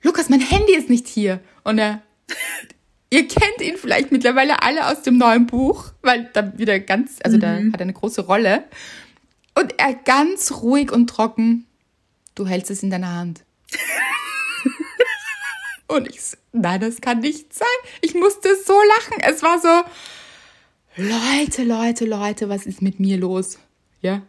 Lukas, 0.02 0.30
mein 0.30 0.40
Handy 0.40 0.76
ist 0.76 0.90
nicht 0.90 1.08
hier. 1.08 1.40
Und 1.64 1.80
er, 1.80 2.02
ihr 3.10 3.28
kennt 3.28 3.62
ihn 3.62 3.78
vielleicht 3.78 4.12
mittlerweile 4.12 4.62
alle 4.62 4.88
aus 4.88 5.02
dem 5.02 5.18
neuen 5.18 5.48
Buch, 5.48 5.92
weil 6.02 6.30
da 6.34 6.58
wieder 6.58 6.80
ganz, 6.80 7.18
also 7.24 7.38
mhm. 7.38 7.42
da 7.42 7.56
hat 7.56 7.80
er 7.80 7.82
eine 7.82 7.94
große 7.94 8.22
Rolle. 8.22 8.64
Und 9.56 9.74
er 9.78 9.96
ganz 9.96 10.52
ruhig 10.62 10.92
und 10.92 11.08
trocken, 11.08 11.66
du 12.36 12.46
hältst 12.46 12.70
es 12.70 12.84
in 12.84 12.92
deiner 12.92 13.14
Hand. 13.14 13.44
Und 15.88 16.08
ich, 16.10 16.20
nein, 16.52 16.82
das 16.82 17.02
kann 17.02 17.20
nicht 17.20 17.54
sein. 17.54 17.68
Ich 18.02 18.14
musste 18.14 18.56
so 18.56 18.74
lachen. 18.74 19.22
Es 19.22 19.42
war 19.42 19.60
so, 19.60 19.84
Leute, 20.98 21.64
Leute, 21.64 22.06
Leute, 22.06 22.50
was 22.50 22.66
ist 22.66 22.82
mit 22.82 23.00
mir 23.00 23.18
los? 23.18 23.60
Ja. 24.02 24.24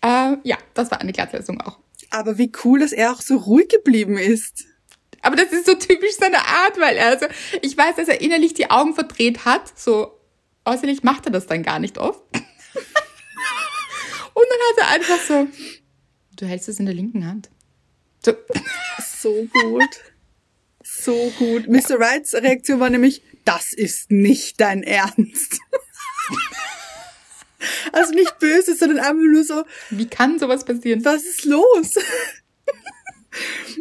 Äh, 0.00 0.36
ja, 0.44 0.56
das 0.74 0.90
war 0.90 1.00
eine 1.00 1.12
Glattlösung 1.12 1.60
auch. 1.60 1.78
Aber 2.10 2.38
wie 2.38 2.52
cool, 2.64 2.80
dass 2.80 2.92
er 2.92 3.12
auch 3.12 3.20
so 3.20 3.36
ruhig 3.36 3.68
geblieben 3.68 4.16
ist. 4.16 4.64
Aber 5.22 5.36
das 5.36 5.52
ist 5.52 5.66
so 5.66 5.74
typisch 5.74 6.16
seine 6.18 6.38
Art, 6.38 6.78
weil 6.80 6.96
er, 6.96 7.08
also, 7.08 7.26
ich 7.60 7.76
weiß, 7.76 7.96
dass 7.96 8.08
er 8.08 8.20
innerlich 8.20 8.54
die 8.54 8.70
Augen 8.70 8.94
verdreht 8.94 9.44
hat. 9.44 9.78
So, 9.78 10.18
äußerlich 10.64 11.02
macht 11.02 11.26
er 11.26 11.32
das 11.32 11.46
dann 11.46 11.62
gar 11.62 11.78
nicht 11.78 11.98
oft. 11.98 12.22
Und 14.34 14.46
dann 14.48 14.60
hat 14.70 14.78
er 14.78 14.88
einfach 14.88 15.18
so, 15.18 15.46
du 16.36 16.46
hältst 16.46 16.68
es 16.68 16.80
in 16.80 16.86
der 16.86 16.94
linken 16.94 17.26
Hand. 17.26 17.50
So. 18.24 18.34
So 19.20 19.46
gut. 19.52 19.90
So 21.02 21.32
gut. 21.38 21.68
Mr. 21.68 21.98
Wrights 21.98 22.32
Reaktion 22.34 22.78
war 22.78 22.88
nämlich, 22.88 23.22
das 23.44 23.72
ist 23.72 24.12
nicht 24.12 24.60
dein 24.60 24.84
Ernst. 24.84 25.58
also 27.92 28.12
nicht 28.12 28.38
böse, 28.38 28.76
sondern 28.76 28.98
einfach 28.98 29.14
nur 29.14 29.42
so, 29.42 29.64
Wie 29.90 30.06
kann 30.06 30.38
sowas 30.38 30.64
passieren? 30.64 31.04
was 31.04 31.24
ist 31.24 31.44
los? 31.44 31.94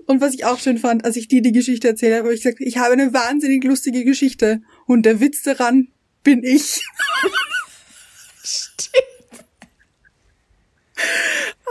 Und 0.07 0.21
was 0.21 0.33
ich 0.33 0.45
auch 0.45 0.59
schön 0.59 0.77
fand, 0.77 1.05
als 1.05 1.15
ich 1.15 1.27
dir 1.27 1.41
die 1.41 1.51
Geschichte 1.51 1.89
erzählt 1.89 2.13
habe, 2.13 2.23
habe 2.23 2.33
ich 2.33 2.41
gesagt, 2.41 2.61
ich 2.61 2.77
habe 2.77 2.93
eine 2.93 3.13
wahnsinnig 3.13 3.63
lustige 3.63 4.03
Geschichte. 4.03 4.61
Und 4.87 5.03
der 5.03 5.19
Witz 5.19 5.43
daran 5.43 5.89
bin 6.23 6.43
ich. 6.43 6.83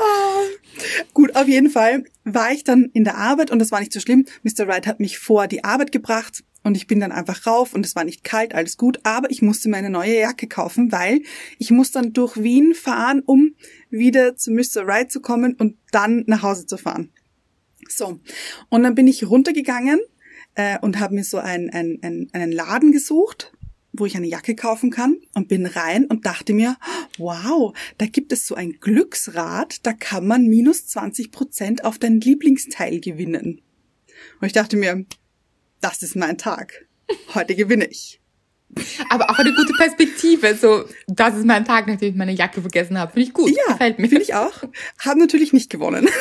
Ah. 0.03 0.60
Gut, 1.15 1.37
auf 1.37 1.49
jeden 1.49 1.71
Fall 1.71 2.05
war 2.25 2.53
ich 2.53 2.65
dann 2.65 2.91
in 2.93 3.05
der 3.05 3.17
Arbeit 3.17 3.51
und 3.51 3.59
das 3.59 3.71
war 3.73 3.81
nicht 3.81 3.93
so 3.93 4.01
schlimm. 4.01 4.27
Mr. 4.43 4.67
Wright 4.67 4.87
hat 4.87 5.01
mich 5.01 5.19
vor 5.19 5.47
die 5.47 5.65
Arbeit 5.65 5.93
gebracht 5.93 6.45
und 6.63 6.77
ich 6.77 6.87
bin 6.87 7.01
dann 7.01 7.13
einfach 7.13 7.47
rauf 7.47 7.75
und 7.75 7.87
es 7.87 7.97
war 7.97 8.05
nicht 8.05 8.25
kalt, 8.25 8.55
alles 8.55 8.77
gut, 8.77 9.01
aber 9.03 9.31
ich 9.31 9.43
musste 9.43 9.69
mir 9.69 9.79
eine 9.79 9.91
neue 9.91 10.19
Jacke 10.19 10.47
kaufen, 10.47 10.93
weil 10.93 11.23
ich 11.59 11.71
muss 11.71 11.91
dann 11.91 12.13
durch 12.13 12.43
Wien 12.43 12.75
fahren, 12.75 13.23
um 13.25 13.55
wieder 13.89 14.37
zu 14.37 14.51
Mr. 14.51 14.87
Wright 14.87 15.11
zu 15.11 15.21
kommen 15.21 15.55
und 15.55 15.77
dann 15.91 16.25
nach 16.27 16.43
Hause 16.43 16.67
zu 16.67 16.77
fahren. 16.77 17.11
So, 17.89 18.21
und 18.69 18.83
dann 18.83 18.95
bin 18.95 19.09
ich 19.09 19.29
runtergegangen 19.29 20.01
äh, 20.55 20.79
und 20.81 21.01
habe 21.01 21.15
mir 21.15 21.25
so 21.25 21.39
ein, 21.39 21.71
ein, 21.71 21.99
ein, 22.03 22.29
einen 22.33 22.53
Laden 22.53 22.93
gesucht, 22.93 23.53
wo 23.93 24.07
ich 24.07 24.17
eine 24.17 24.29
Jacke 24.29 24.55
kaufen 24.55 24.91
kann 24.91 25.17
und 25.35 25.49
bin 25.49 25.67
rein 25.67 26.07
und 26.07 26.27
dachte 26.27 26.53
mir, 26.53 26.77
wow, 27.19 27.77
da 27.99 28.07
gibt 28.07 28.33
es 28.33 28.47
so 28.47 28.55
ein 28.55 28.79
Glücksrad, 28.81 29.85
da 29.85 29.93
kann 29.93 30.27
man 30.27 30.47
minus 30.47 30.87
20 30.87 31.33
Prozent 31.33 31.85
auf 31.85 31.99
dein 31.99 32.21
Lieblingsteil 32.21 33.01
gewinnen. 33.01 33.61
Und 34.41 34.47
ich 34.47 34.53
dachte 34.53 34.77
mir, 34.77 35.05
das 35.81 36.03
ist 36.03 36.15
mein 36.15 36.39
Tag. 36.39 36.87
Heute 37.35 37.57
gewinne 37.57 37.87
ich. 37.87 38.21
Aber 39.09 39.31
auch 39.31 39.39
eine 39.39 39.53
gute 39.53 39.73
Perspektive. 39.73 40.55
So, 40.55 40.85
das 41.09 41.37
ist 41.37 41.45
mein 41.45 41.65
Tag, 41.65 41.89
nachdem 41.89 42.11
ich 42.11 42.17
meine 42.17 42.33
Jacke 42.33 42.61
vergessen 42.61 42.99
habe. 42.99 43.13
Finde 43.13 43.29
ich 43.29 43.35
gut. 43.35 43.51
Ja, 43.51 43.73
Gefällt 43.73 43.99
mir. 43.99 44.09
finde 44.09 44.23
ich 44.23 44.35
auch. 44.35 44.63
Haben 44.99 45.19
natürlich 45.19 45.53
nicht 45.53 45.71
gewonnen. 45.71 46.09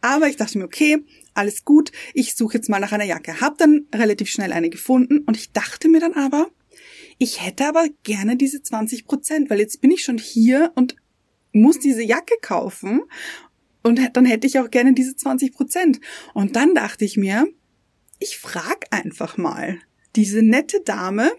Aber 0.00 0.28
ich 0.28 0.36
dachte 0.36 0.58
mir, 0.58 0.64
okay, 0.64 1.04
alles 1.34 1.64
gut, 1.64 1.92
ich 2.14 2.34
suche 2.34 2.54
jetzt 2.58 2.68
mal 2.68 2.80
nach 2.80 2.92
einer 2.92 3.04
Jacke. 3.04 3.40
Hab 3.40 3.58
dann 3.58 3.86
relativ 3.94 4.28
schnell 4.28 4.52
eine 4.52 4.70
gefunden 4.70 5.18
und 5.26 5.36
ich 5.36 5.52
dachte 5.52 5.88
mir 5.88 6.00
dann 6.00 6.14
aber, 6.14 6.48
ich 7.18 7.44
hätte 7.44 7.66
aber 7.66 7.86
gerne 8.02 8.36
diese 8.36 8.62
20 8.62 9.06
Prozent, 9.06 9.50
weil 9.50 9.60
jetzt 9.60 9.80
bin 9.80 9.90
ich 9.90 10.02
schon 10.02 10.18
hier 10.18 10.72
und 10.74 10.96
muss 11.52 11.78
diese 11.78 12.02
Jacke 12.02 12.34
kaufen 12.40 13.02
und 13.84 14.00
dann 14.16 14.24
hätte 14.24 14.46
ich 14.46 14.58
auch 14.58 14.70
gerne 14.70 14.94
diese 14.94 15.14
20 15.14 15.52
Prozent. 15.52 16.00
Und 16.32 16.56
dann 16.56 16.74
dachte 16.74 17.04
ich 17.04 17.16
mir, 17.16 17.46
ich 18.18 18.38
frag 18.38 18.86
einfach 18.90 19.36
mal 19.36 19.78
diese 20.16 20.42
nette 20.42 20.80
Dame, 20.80 21.30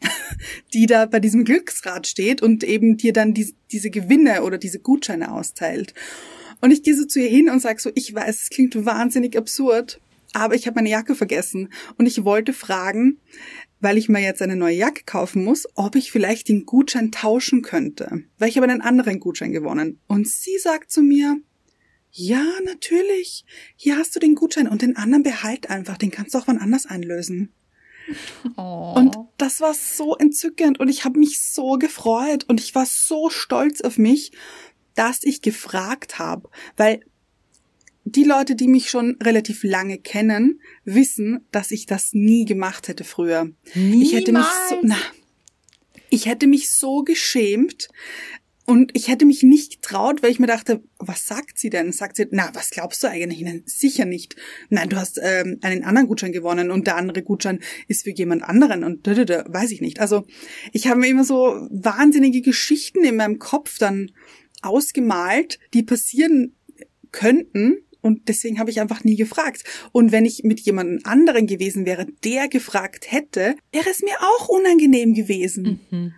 die 0.74 0.86
da 0.86 1.04
bei 1.04 1.20
diesem 1.20 1.44
Glücksrad 1.44 2.06
steht 2.06 2.40
und 2.40 2.64
eben 2.64 2.96
dir 2.96 3.12
dann 3.12 3.34
die, 3.34 3.54
diese 3.70 3.90
Gewinne 3.90 4.42
oder 4.42 4.56
diese 4.56 4.80
Gutscheine 4.80 5.32
austeilt. 5.32 5.92
Und 6.60 6.70
ich 6.70 6.82
gehe 6.82 6.96
so 6.96 7.04
zu 7.04 7.20
ihr 7.20 7.28
hin 7.28 7.48
und 7.48 7.60
sage 7.60 7.80
so, 7.80 7.90
ich 7.94 8.14
weiß, 8.14 8.42
es 8.42 8.50
klingt 8.50 8.84
wahnsinnig 8.84 9.36
absurd, 9.36 10.00
aber 10.32 10.54
ich 10.54 10.66
habe 10.66 10.76
meine 10.76 10.90
Jacke 10.90 11.14
vergessen 11.14 11.72
und 11.98 12.06
ich 12.06 12.24
wollte 12.24 12.52
fragen, 12.52 13.18
weil 13.80 13.98
ich 13.98 14.08
mir 14.08 14.20
jetzt 14.20 14.42
eine 14.42 14.56
neue 14.56 14.76
Jacke 14.76 15.02
kaufen 15.04 15.42
muss, 15.42 15.66
ob 15.74 15.96
ich 15.96 16.12
vielleicht 16.12 16.48
den 16.48 16.66
Gutschein 16.66 17.10
tauschen 17.10 17.62
könnte, 17.62 18.24
weil 18.38 18.48
ich 18.48 18.56
habe 18.56 18.68
einen 18.68 18.82
anderen 18.82 19.20
Gutschein 19.20 19.52
gewonnen. 19.52 20.00
Und 20.06 20.28
sie 20.28 20.58
sagt 20.58 20.90
zu 20.90 21.02
mir, 21.02 21.40
ja, 22.12 22.44
natürlich, 22.64 23.44
hier 23.76 23.96
hast 23.96 24.14
du 24.14 24.20
den 24.20 24.34
Gutschein 24.34 24.68
und 24.68 24.82
den 24.82 24.96
anderen 24.96 25.22
behalt 25.22 25.70
einfach, 25.70 25.96
den 25.96 26.10
kannst 26.10 26.34
du 26.34 26.38
auch 26.38 26.46
wann 26.46 26.58
anders 26.58 26.86
einlösen. 26.86 27.54
Oh. 28.56 28.94
Und 28.96 29.16
das 29.36 29.60
war 29.60 29.74
so 29.74 30.16
entzückend 30.16 30.80
und 30.80 30.88
ich 30.88 31.04
habe 31.04 31.18
mich 31.18 31.40
so 31.40 31.72
gefreut 31.74 32.44
und 32.48 32.60
ich 32.60 32.74
war 32.74 32.86
so 32.86 33.30
stolz 33.30 33.80
auf 33.80 33.98
mich, 33.98 34.32
dass 34.94 35.20
ich 35.22 35.42
gefragt 35.42 36.18
habe, 36.18 36.48
weil 36.76 37.00
die 38.04 38.24
Leute, 38.24 38.56
die 38.56 38.68
mich 38.68 38.90
schon 38.90 39.16
relativ 39.22 39.62
lange 39.62 39.98
kennen, 39.98 40.60
wissen, 40.84 41.46
dass 41.52 41.70
ich 41.70 41.86
das 41.86 42.10
nie 42.12 42.44
gemacht 42.44 42.88
hätte 42.88 43.04
früher. 43.04 43.50
Ich 43.74 44.14
hätte 44.14 44.32
mich 44.32 44.46
so, 44.68 44.80
na, 44.82 44.96
ich 46.08 46.26
hätte 46.26 46.46
mich 46.46 46.70
so 46.70 47.02
geschämt 47.02 47.88
und 48.70 48.92
ich 48.94 49.08
hätte 49.08 49.26
mich 49.26 49.42
nicht 49.42 49.82
getraut, 49.82 50.22
weil 50.22 50.30
ich 50.30 50.38
mir 50.38 50.46
dachte, 50.46 50.82
was 50.98 51.26
sagt 51.26 51.58
sie 51.58 51.70
denn? 51.70 51.92
Sagt 51.92 52.16
sie, 52.16 52.26
na, 52.30 52.50
was 52.54 52.70
glaubst 52.70 53.02
du 53.02 53.08
eigentlich? 53.08 53.40
Nein, 53.40 53.62
sicher 53.66 54.04
nicht. 54.04 54.36
Nein, 54.68 54.88
du 54.88 54.96
hast 54.96 55.18
ähm, 55.22 55.58
einen 55.60 55.82
anderen 55.82 56.06
Gutschein 56.06 56.32
gewonnen 56.32 56.70
und 56.70 56.86
der 56.86 56.96
andere 56.96 57.22
Gutschein 57.22 57.60
ist 57.88 58.04
für 58.04 58.10
jemand 58.10 58.44
anderen 58.44 58.84
und 58.84 59.06
da, 59.06 59.14
da, 59.14 59.24
da, 59.24 59.44
weiß 59.48 59.72
ich 59.72 59.80
nicht. 59.80 60.00
Also 60.00 60.24
ich 60.72 60.86
habe 60.86 61.00
mir 61.00 61.08
immer 61.08 61.24
so 61.24 61.66
wahnsinnige 61.70 62.42
Geschichten 62.42 63.02
in 63.02 63.16
meinem 63.16 63.38
Kopf 63.38 63.78
dann 63.78 64.12
ausgemalt, 64.62 65.58
die 65.74 65.82
passieren 65.82 66.54
könnten. 67.12 67.78
Und 68.00 68.28
deswegen 68.28 68.58
habe 68.58 68.70
ich 68.70 68.80
einfach 68.80 69.04
nie 69.04 69.16
gefragt. 69.16 69.64
Und 69.92 70.10
wenn 70.10 70.24
ich 70.24 70.42
mit 70.42 70.60
jemandem 70.60 71.00
anderen 71.04 71.46
gewesen 71.46 71.84
wäre, 71.84 72.06
der 72.24 72.48
gefragt 72.48 73.12
hätte, 73.12 73.56
wäre 73.72 73.90
es 73.90 74.00
mir 74.00 74.16
auch 74.20 74.48
unangenehm 74.48 75.12
gewesen. 75.12 75.80
Mhm. 75.90 76.14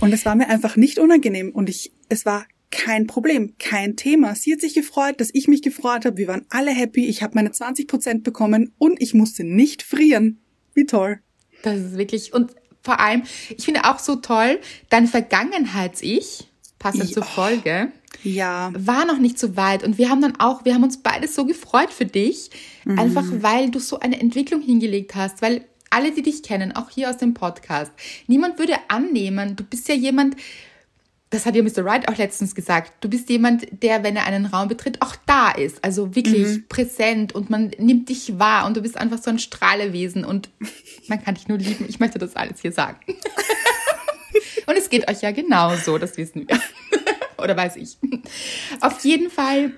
Und 0.00 0.12
es 0.12 0.24
war 0.26 0.34
mir 0.34 0.48
einfach 0.48 0.76
nicht 0.76 0.98
unangenehm. 0.98 1.50
Und 1.50 1.68
ich, 1.68 1.92
es 2.08 2.26
war 2.26 2.46
kein 2.70 3.06
Problem, 3.06 3.54
kein 3.58 3.96
Thema. 3.96 4.34
Sie 4.34 4.52
hat 4.52 4.60
sich 4.60 4.74
gefreut, 4.74 5.20
dass 5.20 5.30
ich 5.32 5.48
mich 5.48 5.62
gefreut 5.62 6.04
habe. 6.04 6.16
Wir 6.16 6.28
waren 6.28 6.46
alle 6.50 6.70
happy. 6.70 7.06
Ich 7.06 7.22
habe 7.22 7.34
meine 7.34 7.50
20 7.50 7.88
Prozent 7.88 8.22
bekommen 8.22 8.72
und 8.78 9.00
ich 9.00 9.14
musste 9.14 9.44
nicht 9.44 9.82
frieren. 9.82 10.40
Wie 10.74 10.86
toll. 10.86 11.20
Das 11.62 11.78
ist 11.78 11.98
wirklich, 11.98 12.32
und 12.32 12.54
vor 12.82 13.00
allem, 13.00 13.22
ich 13.56 13.64
finde 13.64 13.84
auch 13.84 13.98
so 13.98 14.16
toll, 14.16 14.58
dein 14.88 15.06
Vergangenheits-Ich, 15.06 16.48
passend 16.78 17.04
Ja. 17.10 17.14
zur 17.14 17.24
Folge, 17.24 17.92
Ja. 18.22 18.70
war 18.74 19.04
noch 19.06 19.18
nicht 19.18 19.38
so 19.38 19.56
weit. 19.56 19.82
Und 19.82 19.98
wir 19.98 20.08
haben 20.10 20.20
dann 20.22 20.38
auch, 20.40 20.64
wir 20.64 20.74
haben 20.74 20.84
uns 20.84 20.98
beide 21.02 21.28
so 21.28 21.44
gefreut 21.44 21.90
für 21.92 22.06
dich, 22.06 22.50
Mhm. 22.84 22.98
einfach 22.98 23.24
weil 23.40 23.70
du 23.70 23.78
so 23.78 24.00
eine 24.00 24.20
Entwicklung 24.20 24.62
hingelegt 24.62 25.14
hast, 25.14 25.42
weil 25.42 25.64
alle, 25.90 26.12
die 26.12 26.22
dich 26.22 26.42
kennen, 26.42 26.74
auch 26.74 26.88
hier 26.90 27.10
aus 27.10 27.16
dem 27.18 27.34
Podcast, 27.34 27.90
niemand 28.28 28.58
würde 28.58 28.74
annehmen, 28.88 29.56
du 29.56 29.64
bist 29.64 29.88
ja 29.88 29.94
jemand, 29.94 30.36
das 31.30 31.46
hat 31.46 31.54
ja 31.54 31.62
Mr. 31.62 31.84
Wright 31.84 32.08
auch 32.08 32.16
letztens 32.16 32.54
gesagt, 32.56 32.92
du 33.00 33.08
bist 33.08 33.30
jemand, 33.30 33.66
der, 33.82 34.02
wenn 34.02 34.16
er 34.16 34.26
einen 34.26 34.46
Raum 34.46 34.66
betritt, 34.68 35.00
auch 35.00 35.14
da 35.26 35.50
ist, 35.52 35.82
also 35.84 36.14
wirklich 36.16 36.46
Mhm. 36.46 36.64
präsent 36.68 37.34
und 37.34 37.50
man 37.50 37.70
nimmt 37.78 38.08
dich 38.08 38.38
wahr 38.38 38.66
und 38.66 38.76
du 38.76 38.82
bist 38.82 38.96
einfach 38.96 39.18
so 39.22 39.30
ein 39.30 39.38
Strahlewesen 39.38 40.24
und 40.24 40.50
man 41.06 41.22
kann 41.22 41.36
dich 41.36 41.46
nur 41.46 41.58
lieben. 41.58 41.86
Ich 41.88 42.00
möchte 42.00 42.18
das 42.18 42.34
alles 42.36 42.60
hier 42.60 42.72
sagen. 42.72 42.98
und 44.66 44.76
es 44.76 44.90
geht 44.90 45.08
euch 45.08 45.22
ja 45.22 45.30
genauso, 45.30 45.98
das 45.98 46.16
wissen 46.16 46.46
wir. 46.48 46.60
Oder 47.38 47.56
weiß 47.56 47.76
ich. 47.76 47.96
Auf 48.80 49.02
jeden 49.04 49.30
Fall 49.30 49.72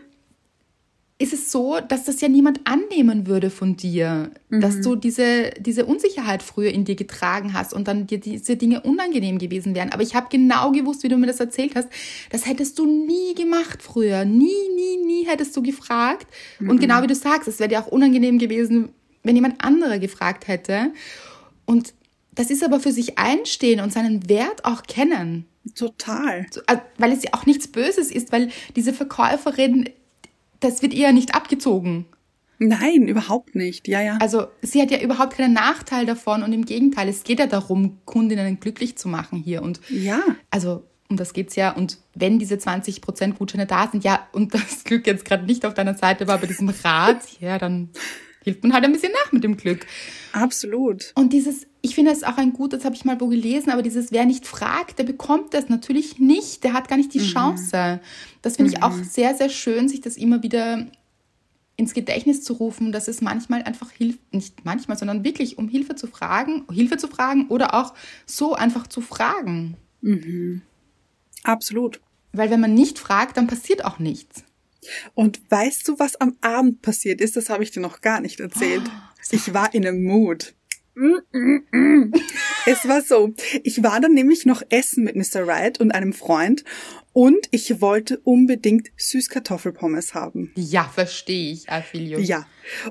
ist 1.22 1.32
es 1.32 1.52
so, 1.52 1.78
dass 1.80 2.04
das 2.04 2.20
ja 2.20 2.28
niemand 2.28 2.60
annehmen 2.64 3.26
würde 3.28 3.50
von 3.50 3.76
dir, 3.76 4.30
dass 4.50 4.80
du 4.80 4.96
diese, 4.96 5.50
diese 5.58 5.86
Unsicherheit 5.86 6.42
früher 6.42 6.70
in 6.70 6.84
dir 6.84 6.96
getragen 6.96 7.54
hast 7.54 7.72
und 7.72 7.86
dann 7.86 8.08
dir 8.08 8.18
diese 8.18 8.56
Dinge 8.56 8.80
unangenehm 8.80 9.38
gewesen 9.38 9.74
wären. 9.74 9.92
Aber 9.92 10.02
ich 10.02 10.16
habe 10.16 10.26
genau 10.30 10.72
gewusst, 10.72 11.04
wie 11.04 11.08
du 11.08 11.16
mir 11.16 11.28
das 11.28 11.38
erzählt 11.38 11.76
hast. 11.76 11.88
Das 12.30 12.46
hättest 12.46 12.78
du 12.78 12.86
nie 12.86 13.34
gemacht 13.34 13.82
früher. 13.82 14.24
Nie, 14.24 14.68
nie, 14.74 14.96
nie 15.04 15.26
hättest 15.26 15.56
du 15.56 15.62
gefragt. 15.62 16.26
Und 16.60 16.80
genau 16.80 17.02
wie 17.02 17.06
du 17.06 17.14
sagst, 17.14 17.46
es 17.46 17.60
wäre 17.60 17.68
dir 17.68 17.80
auch 17.80 17.86
unangenehm 17.86 18.38
gewesen, 18.38 18.88
wenn 19.22 19.36
jemand 19.36 19.64
anderer 19.64 20.00
gefragt 20.00 20.48
hätte. 20.48 20.92
Und 21.66 21.94
das 22.34 22.50
ist 22.50 22.64
aber 22.64 22.80
für 22.80 22.92
sich 22.92 23.18
einstehen 23.18 23.80
und 23.80 23.92
seinen 23.92 24.28
Wert 24.28 24.64
auch 24.64 24.82
kennen. 24.82 25.46
Total. 25.76 26.46
Äh, 26.66 26.78
weil 26.98 27.12
es 27.12 27.22
ja 27.22 27.30
auch 27.34 27.46
nichts 27.46 27.68
Böses 27.68 28.10
ist, 28.10 28.32
weil 28.32 28.50
diese 28.74 28.92
Verkäuferin, 28.92 29.88
das 30.62 30.82
wird 30.82 30.94
ihr 30.94 31.02
ja 31.02 31.12
nicht 31.12 31.34
abgezogen. 31.34 32.06
Nein, 32.58 33.08
überhaupt 33.08 33.54
nicht. 33.56 33.88
Ja, 33.88 34.00
ja. 34.00 34.18
Also 34.20 34.46
sie 34.62 34.80
hat 34.80 34.90
ja 34.90 35.00
überhaupt 35.00 35.36
keinen 35.36 35.52
Nachteil 35.52 36.06
davon 36.06 36.42
und 36.42 36.52
im 36.52 36.64
Gegenteil, 36.64 37.08
es 37.08 37.24
geht 37.24 37.40
ja 37.40 37.46
darum, 37.46 37.98
Kundinnen 38.04 38.60
glücklich 38.60 38.96
zu 38.96 39.08
machen 39.08 39.38
hier 39.38 39.62
und 39.62 39.80
Ja. 39.88 40.20
also 40.50 40.84
um 41.08 41.16
das 41.16 41.34
geht's 41.34 41.56
ja. 41.56 41.70
Und 41.72 41.98
wenn 42.14 42.38
diese 42.38 42.54
20% 42.54 43.34
Gutscheine 43.34 43.66
da 43.66 43.88
sind, 43.90 44.02
ja, 44.04 44.26
und 44.32 44.54
das 44.54 44.84
Glück 44.84 45.06
jetzt 45.06 45.24
gerade 45.24 45.44
nicht 45.44 45.66
auf 45.66 45.74
deiner 45.74 45.94
Seite 45.94 46.26
war 46.26 46.38
bei 46.38 46.46
diesem 46.46 46.68
Rad, 46.68 47.18
ja, 47.40 47.58
dann 47.58 47.90
hilft 48.44 48.62
man 48.62 48.72
halt 48.72 48.84
ein 48.84 48.92
bisschen 48.92 49.12
nach 49.12 49.32
mit 49.32 49.44
dem 49.44 49.56
Glück. 49.56 49.86
Absolut. 50.32 51.12
Und 51.14 51.32
dieses, 51.32 51.66
ich 51.82 51.96
finde 51.96 52.12
es 52.12 52.22
auch 52.22 52.36
ein 52.36 52.52
gut, 52.52 52.72
das 52.72 52.84
habe 52.84 52.94
ich 52.94 53.04
mal 53.04 53.20
wo 53.20 53.26
gelesen, 53.26 53.70
aber 53.70 53.82
dieses, 53.82 54.12
wer 54.12 54.24
nicht 54.24 54.46
fragt, 54.46 55.00
der 55.00 55.04
bekommt 55.04 55.52
das 55.52 55.68
natürlich 55.68 56.20
nicht, 56.20 56.62
der 56.62 56.72
hat 56.72 56.88
gar 56.88 56.96
nicht 56.96 57.12
die 57.12 57.18
Chance. 57.18 58.00
Das 58.40 58.56
finde 58.56 58.72
ich 58.72 58.82
auch 58.82 58.94
sehr, 58.94 59.34
sehr 59.34 59.48
schön, 59.48 59.88
sich 59.88 60.00
das 60.00 60.16
immer 60.16 60.44
wieder 60.44 60.86
ins 61.76 61.92
Gedächtnis 61.92 62.42
zu 62.42 62.52
rufen, 62.52 62.92
dass 62.92 63.08
es 63.08 63.20
manchmal 63.20 63.64
einfach 63.64 63.90
hilft, 63.90 64.32
nicht 64.32 64.64
manchmal, 64.64 64.96
sondern 64.96 65.24
wirklich 65.24 65.58
um 65.58 65.68
Hilfe 65.68 65.96
zu 65.96 66.06
fragen, 66.06 66.64
Hilfe 66.70 66.98
zu 66.98 67.08
fragen 67.08 67.48
oder 67.48 67.74
auch 67.74 67.94
so 68.26 68.54
einfach 68.54 68.86
zu 68.86 69.00
fragen. 69.00 69.76
Absolut. 71.42 72.00
Weil 72.32 72.50
wenn 72.50 72.60
man 72.60 72.74
nicht 72.74 73.00
fragt, 73.00 73.36
dann 73.36 73.48
passiert 73.48 73.84
auch 73.84 73.98
nichts. 73.98 74.44
Und 75.14 75.40
weißt 75.50 75.88
du, 75.88 75.98
was 75.98 76.16
am 76.16 76.36
Abend 76.40 76.82
passiert 76.82 77.20
ist? 77.20 77.36
Das 77.36 77.50
habe 77.50 77.62
ich 77.64 77.70
dir 77.72 77.80
noch 77.80 78.00
gar 78.00 78.20
nicht 78.20 78.40
erzählt. 78.40 78.82
Ich 79.30 79.52
war 79.54 79.72
in 79.74 79.86
einem 79.86 80.04
Mood. 80.04 80.54
Es 82.66 82.86
war 82.86 83.02
so, 83.02 83.34
ich 83.62 83.82
war 83.82 84.00
dann 84.00 84.12
nämlich 84.12 84.46
noch 84.46 84.62
essen 84.68 85.04
mit 85.04 85.16
Mr. 85.16 85.46
Wright 85.46 85.80
und 85.80 85.92
einem 85.92 86.12
Freund 86.12 86.64
und 87.12 87.46
ich 87.50 87.80
wollte 87.80 88.18
unbedingt 88.24 88.90
Süßkartoffelpommes 88.96 90.14
haben. 90.14 90.52
Ja, 90.54 90.84
verstehe 90.84 91.52
ich, 91.52 91.68
Afilio. 91.70 92.18
Ja. 92.18 92.46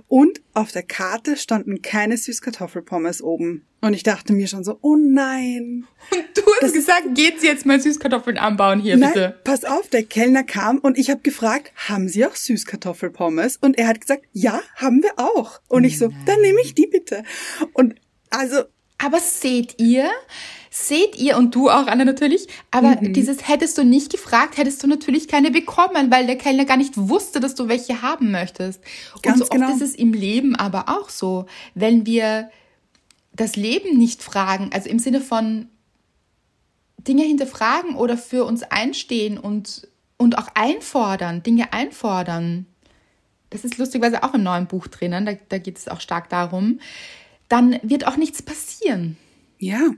Und 0.08 0.42
auf 0.54 0.72
der 0.72 0.84
Karte 0.84 1.38
standen 1.38 1.82
keine 1.82 2.18
Süßkartoffelpommes 2.18 3.22
oben. 3.22 3.66
Und 3.82 3.94
ich 3.94 4.04
dachte 4.04 4.34
mir 4.34 4.48
schon 4.48 4.63
so, 4.63 4.78
oh 4.82 4.96
nein. 4.96 5.88
Und 6.12 6.24
du 6.36 6.44
hast 6.62 6.74
gesagt, 6.74 7.16
geht 7.16 7.42
sie 7.42 7.48
jetzt 7.48 7.66
mal 7.66 7.82
Süßkartoffeln 7.82 8.38
anbauen 8.38 8.80
hier, 8.80 8.96
Nein, 8.96 9.12
bitte. 9.13 9.40
pass 9.44 9.66
auf, 9.66 9.90
der 9.90 10.04
Kellner 10.04 10.44
kam 10.44 10.78
und 10.78 11.00
ich 11.00 11.10
habe 11.10 11.22
gefragt, 11.22 11.72
haben 11.75 12.08
Sie 12.08 12.24
auch 12.25 12.36
Süßkartoffelpommes? 12.36 13.58
Und 13.58 13.80
er 13.80 13.88
hat 13.88 14.01
gesagt, 14.01 14.25
ja, 14.34 14.62
haben 14.75 15.01
wir 15.01 15.13
auch. 15.18 15.62
Und 15.68 15.84
ich 15.84 15.98
so, 15.98 16.10
dann 16.25 16.42
nehme 16.42 16.62
ich 16.63 16.75
die 16.75 16.86
bitte. 16.88 17.24
Und 17.74 17.96
also, 18.30 18.63
Aber 19.00 19.20
seht 19.20 19.82
ihr, 19.82 20.10
seht 20.74 21.18
ihr 21.18 21.36
und 21.38 21.54
du 21.54 21.70
auch, 21.70 21.86
Anna 21.88 22.06
natürlich, 22.06 22.48
aber 22.72 22.96
Mhm. 23.01 23.12
dieses 23.12 23.48
hättest 23.48 23.78
du 23.78 23.84
nicht 23.84 24.10
gefragt, 24.10 24.56
hättest 24.58 24.82
du 24.82 24.88
natürlich 24.88 25.28
keine 25.28 25.51
bekommen, 25.51 26.10
weil 26.10 26.25
der 26.25 26.38
Kellner 26.38 26.63
gar 26.63 26.78
nicht 26.78 26.94
wusste, 26.98 27.42
dass 27.42 27.56
du 27.56 27.68
welche 27.68 28.01
haben 28.01 28.32
möchtest. 28.32 28.82
Und 29.13 29.22
Ganz 29.24 29.40
so 29.40 29.44
oft 29.44 29.51
genau. 29.51 29.70
ist 29.70 29.82
es 29.82 29.96
im 29.96 30.13
Leben 30.13 30.56
aber 30.56 30.88
auch 30.88 31.10
so, 31.10 31.46
wenn 31.75 32.06
wir 32.06 32.50
das 33.34 33.58
Leben 33.58 33.98
nicht 33.98 34.24
fragen, 34.24 34.70
also 34.74 34.90
im 34.90 34.98
Sinne 35.00 35.20
von 35.20 35.68
Dinge 37.00 37.24
hinterfragen 37.24 37.96
oder 37.96 38.18
für 38.18 38.46
uns 38.46 38.63
einstehen 38.63 39.38
und, 39.38 39.90
und 40.18 40.38
auch 40.38 40.48
einfordern, 40.54 41.44
Dinge 41.44 41.74
einfordern, 41.74 42.66
das 43.50 43.66
ist 43.66 43.78
lustigerweise 43.78 44.24
auch 44.24 44.34
im 44.34 44.44
neuen 44.44 44.68
Buch 44.68 44.88
drinnen, 44.88 45.25
da, 45.25 45.34
da 45.50 45.58
geht 45.58 45.78
es 45.78 45.90
auch 45.90 46.00
stark 46.00 46.30
darum, 46.30 46.80
dann 47.50 47.78
wird 47.84 48.08
auch 48.08 48.16
nichts 48.16 48.42
passieren. 48.42 49.18
ja, 49.60 49.90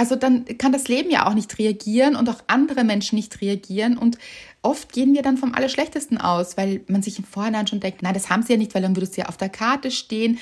Also 0.00 0.16
dann 0.16 0.46
kann 0.56 0.72
das 0.72 0.88
Leben 0.88 1.10
ja 1.10 1.26
auch 1.26 1.34
nicht 1.34 1.58
reagieren 1.58 2.16
und 2.16 2.26
auch 2.30 2.42
andere 2.46 2.84
Menschen 2.84 3.16
nicht 3.16 3.42
reagieren. 3.42 3.98
Und 3.98 4.16
oft 4.62 4.94
gehen 4.94 5.12
wir 5.12 5.20
dann 5.20 5.36
vom 5.36 5.54
Allerschlechtesten 5.54 6.16
aus, 6.16 6.56
weil 6.56 6.80
man 6.88 7.02
sich 7.02 7.18
im 7.18 7.26
Vorhinein 7.26 7.66
schon 7.66 7.80
denkt, 7.80 8.00
nein, 8.00 8.14
das 8.14 8.30
haben 8.30 8.42
sie 8.42 8.54
ja 8.54 8.58
nicht, 8.58 8.74
weil 8.74 8.80
dann 8.80 8.96
würde 8.96 9.06
es 9.06 9.16
ja 9.16 9.26
auf 9.26 9.36
der 9.36 9.50
Karte 9.50 9.90
stehen. 9.90 10.38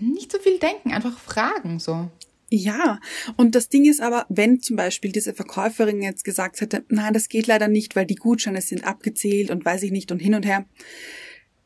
Nicht 0.00 0.32
so 0.32 0.38
viel 0.38 0.58
denken, 0.58 0.94
einfach 0.94 1.18
fragen 1.18 1.78
so. 1.78 2.08
Ja, 2.48 3.00
und 3.36 3.54
das 3.54 3.68
Ding 3.68 3.84
ist 3.84 4.00
aber, 4.00 4.24
wenn 4.30 4.62
zum 4.62 4.76
Beispiel 4.76 5.12
diese 5.12 5.34
Verkäuferin 5.34 6.00
jetzt 6.00 6.24
gesagt 6.24 6.62
hätte, 6.62 6.82
nein, 6.88 7.12
das 7.12 7.28
geht 7.28 7.46
leider 7.46 7.68
nicht, 7.68 7.94
weil 7.94 8.06
die 8.06 8.14
Gutscheine 8.14 8.62
sind 8.62 8.84
abgezählt 8.86 9.50
und 9.50 9.62
weiß 9.62 9.82
ich 9.82 9.92
nicht 9.92 10.10
und 10.10 10.20
hin 10.20 10.34
und 10.34 10.46
her, 10.46 10.64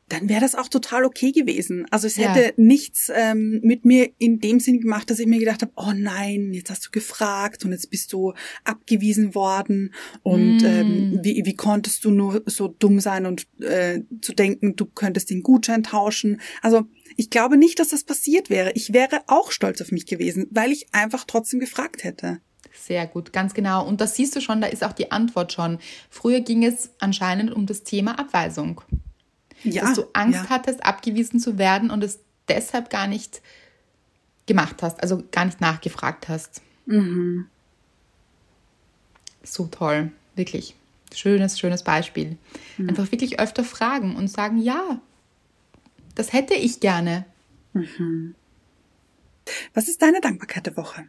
dann 0.09 0.29
wäre 0.29 0.41
das 0.41 0.55
auch 0.55 0.69
total 0.69 1.05
okay 1.05 1.33
gewesen. 1.33 1.85
Also 1.91 2.07
es 2.07 2.17
Ja. 2.17 2.33
hätte 2.33 2.61
nichts 2.61 3.11
ähm, 3.13 3.61
mit 3.63 3.85
mir 3.85 4.11
in 4.19 4.39
dem 4.39 4.61
Sinn 4.61 4.81
gemacht, 4.81 5.11
dass 5.11 5.19
ich 5.19 5.27
mir 5.27 5.41
gedacht 5.41 5.63
habe, 5.63 5.73
oh 5.75 5.93
nein, 5.95 6.53
jetzt 6.53 6.71
hast 6.71 6.87
du 6.87 6.91
gefragt 6.93 7.65
und 7.65 7.73
jetzt 7.73 7.91
bist 7.91 8.13
du 8.13 8.33
abgewiesen 8.65 9.35
worden 9.35 9.93
und 10.23 10.63
ähm, 10.65 11.19
wie, 11.23 11.43
wie 11.45 11.55
konntest 11.57 12.05
du 12.05 12.11
nur 12.13 12.43
so 12.47 12.69
dumm 12.69 13.01
sein 13.01 13.27
und 13.27 13.47
äh, 13.61 14.03
zu 14.21 14.33
denken, 14.33 14.77
du 14.77 14.87
könntest 14.87 15.31
den 15.31 15.43
Gutschein 15.43 15.83
tauschen. 15.83 16.41
Also 16.63 16.85
ich 17.17 17.31
glaube 17.31 17.57
nicht, 17.57 17.81
dass 17.81 17.89
das 17.89 18.05
passiert 18.05 18.49
wäre. 18.49 18.73
Ich 18.75 18.93
wäre 18.93 19.23
auch 19.27 19.51
stolz 19.51 19.81
auf 19.81 19.91
mich 19.91 20.07
gewesen, 20.07 20.47
weil 20.51 20.71
ich 20.71 20.95
einfach 20.95 21.25
trotzdem 21.27 21.59
gefragt 21.59 22.05
hätte. 22.05 22.39
Sehr 22.79 23.07
gut, 23.07 23.33
ganz 23.33 23.55
genau. 23.55 23.87
Und 23.87 24.01
das 24.01 24.15
siehst 24.15 24.37
du 24.37 24.41
schon, 24.41 24.61
da 24.61 24.67
ist 24.69 24.85
auch 24.85 24.93
die 24.93 25.11
Antwort 25.11 25.53
schon. 25.53 25.79
Früher 26.11 26.41
ging 26.41 26.63
es 26.65 26.91
anscheinend 27.01 27.51
um 27.51 27.67
das 27.67 27.83
Thema 27.83 28.19
Abweisung. 28.19 28.83
Ja, 29.65 29.83
dass 29.83 29.95
du 29.95 30.05
Angst 30.13 30.45
ja. 30.45 30.49
hattest, 30.51 30.85
abgewiesen 30.85 31.41
zu 31.41 31.59
werden 31.59 31.91
und 31.91 32.05
es 32.05 32.21
deshalb 32.49 32.91
gar 32.91 33.07
nicht 33.07 33.41
gemacht 34.47 34.83
hast, 34.83 35.03
also 35.03 35.23
gar 35.33 35.45
nicht 35.45 35.61
nachgefragt 35.61 36.29
hast. 36.29 36.63
Mhm. 36.87 37.47
So 39.43 39.67
toll, 39.67 40.13
wirklich. 40.35 40.75
Schönes, 41.15 41.59
schönes 41.59 41.83
Beispiel. 41.83 42.37
Mhm. 42.79 42.91
Einfach 42.91 43.11
wirklich 43.11 43.41
öfter 43.41 43.65
fragen 43.65 44.17
und 44.17 44.29
sagen, 44.29 44.59
ja, 44.59 45.01
das 46.15 46.33
hätte 46.33 46.55
ich 46.55 46.81
gerne. 46.81 47.25
Was 49.75 49.89
ist 49.89 50.03
deine 50.03 50.21
Dankbarkeit 50.21 50.67
der 50.67 50.77
Woche? 50.77 51.07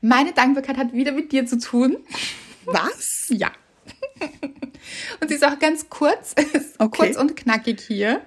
Meine 0.00 0.32
Dankbarkeit 0.32 0.76
hat 0.76 0.92
wieder 0.92 1.12
mit 1.12 1.32
dir 1.32 1.46
zu 1.46 1.58
tun. 1.58 1.96
Was? 2.64 3.16
Ja. 3.30 3.52
Und 5.20 5.28
sie 5.28 5.34
ist 5.34 5.44
auch 5.44 5.58
ganz 5.58 5.88
kurz, 5.90 6.34
Okay. 6.78 6.96
kurz 7.06 7.16
und 7.16 7.36
knackig 7.36 7.80
hier. 7.80 8.20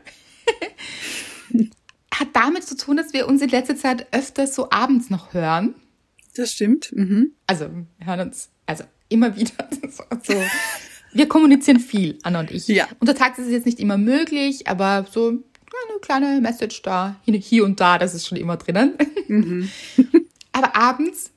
Hat 2.13 2.27
damit 2.33 2.65
zu 2.67 2.75
tun, 2.77 2.97
dass 2.97 3.13
wir 3.13 3.27
uns 3.27 3.41
in 3.41 3.49
letzter 3.49 3.75
Zeit 3.75 4.07
öfter 4.13 4.45
so 4.47 4.69
abends 4.69 5.09
noch 5.09 5.33
hören. 5.33 5.75
Das 6.35 6.51
stimmt. 6.51 6.91
Mhm. 6.93 7.31
Also, 7.47 7.69
wir 7.97 8.07
hören 8.07 8.19
uns, 8.27 8.49
also 8.65 8.83
immer 9.09 9.35
wieder. 9.35 9.51
So. 10.23 10.33
Wir 11.13 11.27
kommunizieren 11.27 11.79
viel, 11.79 12.19
Anna 12.23 12.41
und 12.41 12.51
ich. 12.51 12.67
Ja. 12.67 12.87
Untertags 12.99 13.39
ist 13.39 13.47
es 13.47 13.51
jetzt 13.51 13.65
nicht 13.65 13.79
immer 13.79 13.97
möglich, 13.97 14.67
aber 14.67 15.05
so 15.09 15.29
eine 15.29 15.99
kleine 16.01 16.39
Message 16.41 16.81
da, 16.83 17.15
hier- 17.23 17.37
hier 17.37 17.65
und 17.65 17.79
da, 17.79 17.97
das 17.97 18.13
ist 18.13 18.27
schon 18.27 18.37
immer 18.37 18.57
drinnen. 18.57 18.97
aber 20.51 20.75
abends 20.75 21.31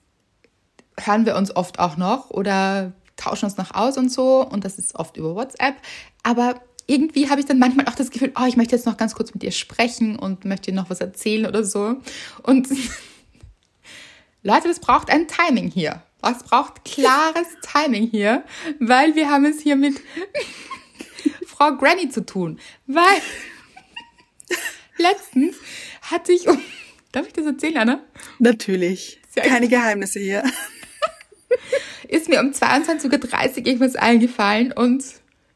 hören 1.00 1.24
wir 1.26 1.34
uns 1.36 1.54
oft 1.56 1.78
auch 1.78 1.96
noch 1.96 2.30
oder 2.30 2.92
tauschen 3.16 3.46
uns 3.46 3.56
noch 3.56 3.74
aus 3.74 3.96
und 3.96 4.10
so. 4.10 4.46
Und 4.46 4.64
das 4.64 4.78
ist 4.78 4.94
oft 4.94 5.16
über 5.16 5.34
WhatsApp. 5.34 5.76
Aber 6.22 6.60
irgendwie 6.86 7.30
habe 7.30 7.40
ich 7.40 7.46
dann 7.46 7.58
manchmal 7.58 7.86
auch 7.86 7.94
das 7.94 8.10
Gefühl, 8.10 8.32
oh, 8.38 8.44
ich 8.46 8.56
möchte 8.56 8.76
jetzt 8.76 8.86
noch 8.86 8.96
ganz 8.96 9.14
kurz 9.14 9.32
mit 9.32 9.42
dir 9.42 9.52
sprechen 9.52 10.18
und 10.18 10.44
möchte 10.44 10.70
dir 10.70 10.76
noch 10.76 10.90
was 10.90 11.00
erzählen 11.00 11.46
oder 11.46 11.64
so. 11.64 11.96
Und 12.42 12.68
Leute, 14.42 14.68
das 14.68 14.80
braucht 14.80 15.10
ein 15.10 15.26
Timing 15.26 15.70
hier. 15.70 16.02
Es 16.22 16.42
braucht 16.42 16.84
klares 16.84 17.48
Timing 17.72 18.08
hier, 18.08 18.44
weil 18.80 19.14
wir 19.14 19.30
haben 19.30 19.44
es 19.44 19.60
hier 19.60 19.76
mit 19.76 20.00
Frau 21.46 21.76
Granny 21.76 22.08
zu 22.08 22.24
tun. 22.24 22.58
Weil 22.86 23.20
letztens 24.98 25.56
hatte 26.02 26.32
ich 26.32 26.48
um... 26.48 26.60
Darf 27.12 27.26
ich 27.28 27.32
das 27.32 27.46
erzählen, 27.46 27.76
Anna? 27.78 28.04
Natürlich. 28.40 29.20
Keine 29.36 29.68
Geheimnisse 29.68 30.18
hier. 30.18 30.42
Ist 32.08 32.28
mir 32.28 32.40
um 32.40 32.50
22.30 32.50 33.10
Uhr 33.10 33.66
irgendwas 33.66 33.96
eingefallen 33.96 34.72
und 34.72 35.04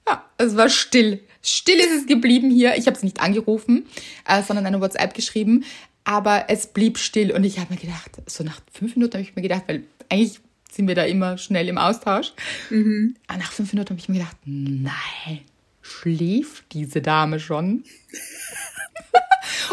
ja, 0.07 0.25
es 0.39 0.57
war 0.57 0.69
still. 0.69 1.21
Still 1.43 1.79
ist 1.79 1.93
es 1.93 2.07
geblieben 2.07 2.51
hier. 2.51 2.77
Ich 2.77 2.87
habe 2.87 2.97
es 2.97 3.03
nicht 3.03 3.21
angerufen, 3.21 3.87
äh, 4.27 4.43
sondern 4.43 4.67
eine 4.67 4.81
WhatsApp 4.81 5.15
geschrieben, 5.15 5.65
aber 6.05 6.47
es 6.49 6.69
blieb 6.69 6.99
still 6.99 7.33
und 7.33 7.45
ich 7.45 7.59
habe 7.59 7.75
mir 7.75 7.81
gedacht, 7.81 8.11
so 8.27 8.43
nach 8.43 8.61
fünf 8.73 8.97
Minuten 8.97 9.15
habe 9.15 9.23
ich 9.23 9.37
mir 9.37 9.43
gedacht, 9.43 9.65
weil 9.67 9.85
eigentlich 10.09 10.41
sind 10.71 10.89
wir 10.89 10.95
da 10.95 11.05
immer 11.05 11.39
schnell 11.39 11.69
im 11.69 11.79
Austausch. 11.79 12.33
Aber 13.27 13.39
nach 13.39 13.53
fünf 13.53 13.73
Minuten 13.73 13.91
habe 13.91 14.01
ich 14.01 14.09
mir 14.09 14.19
gedacht, 14.19 14.37
nein, 14.45 15.41
schläft 15.83 16.73
diese 16.73 17.01
Dame 17.03 17.41
schon? 17.41 17.85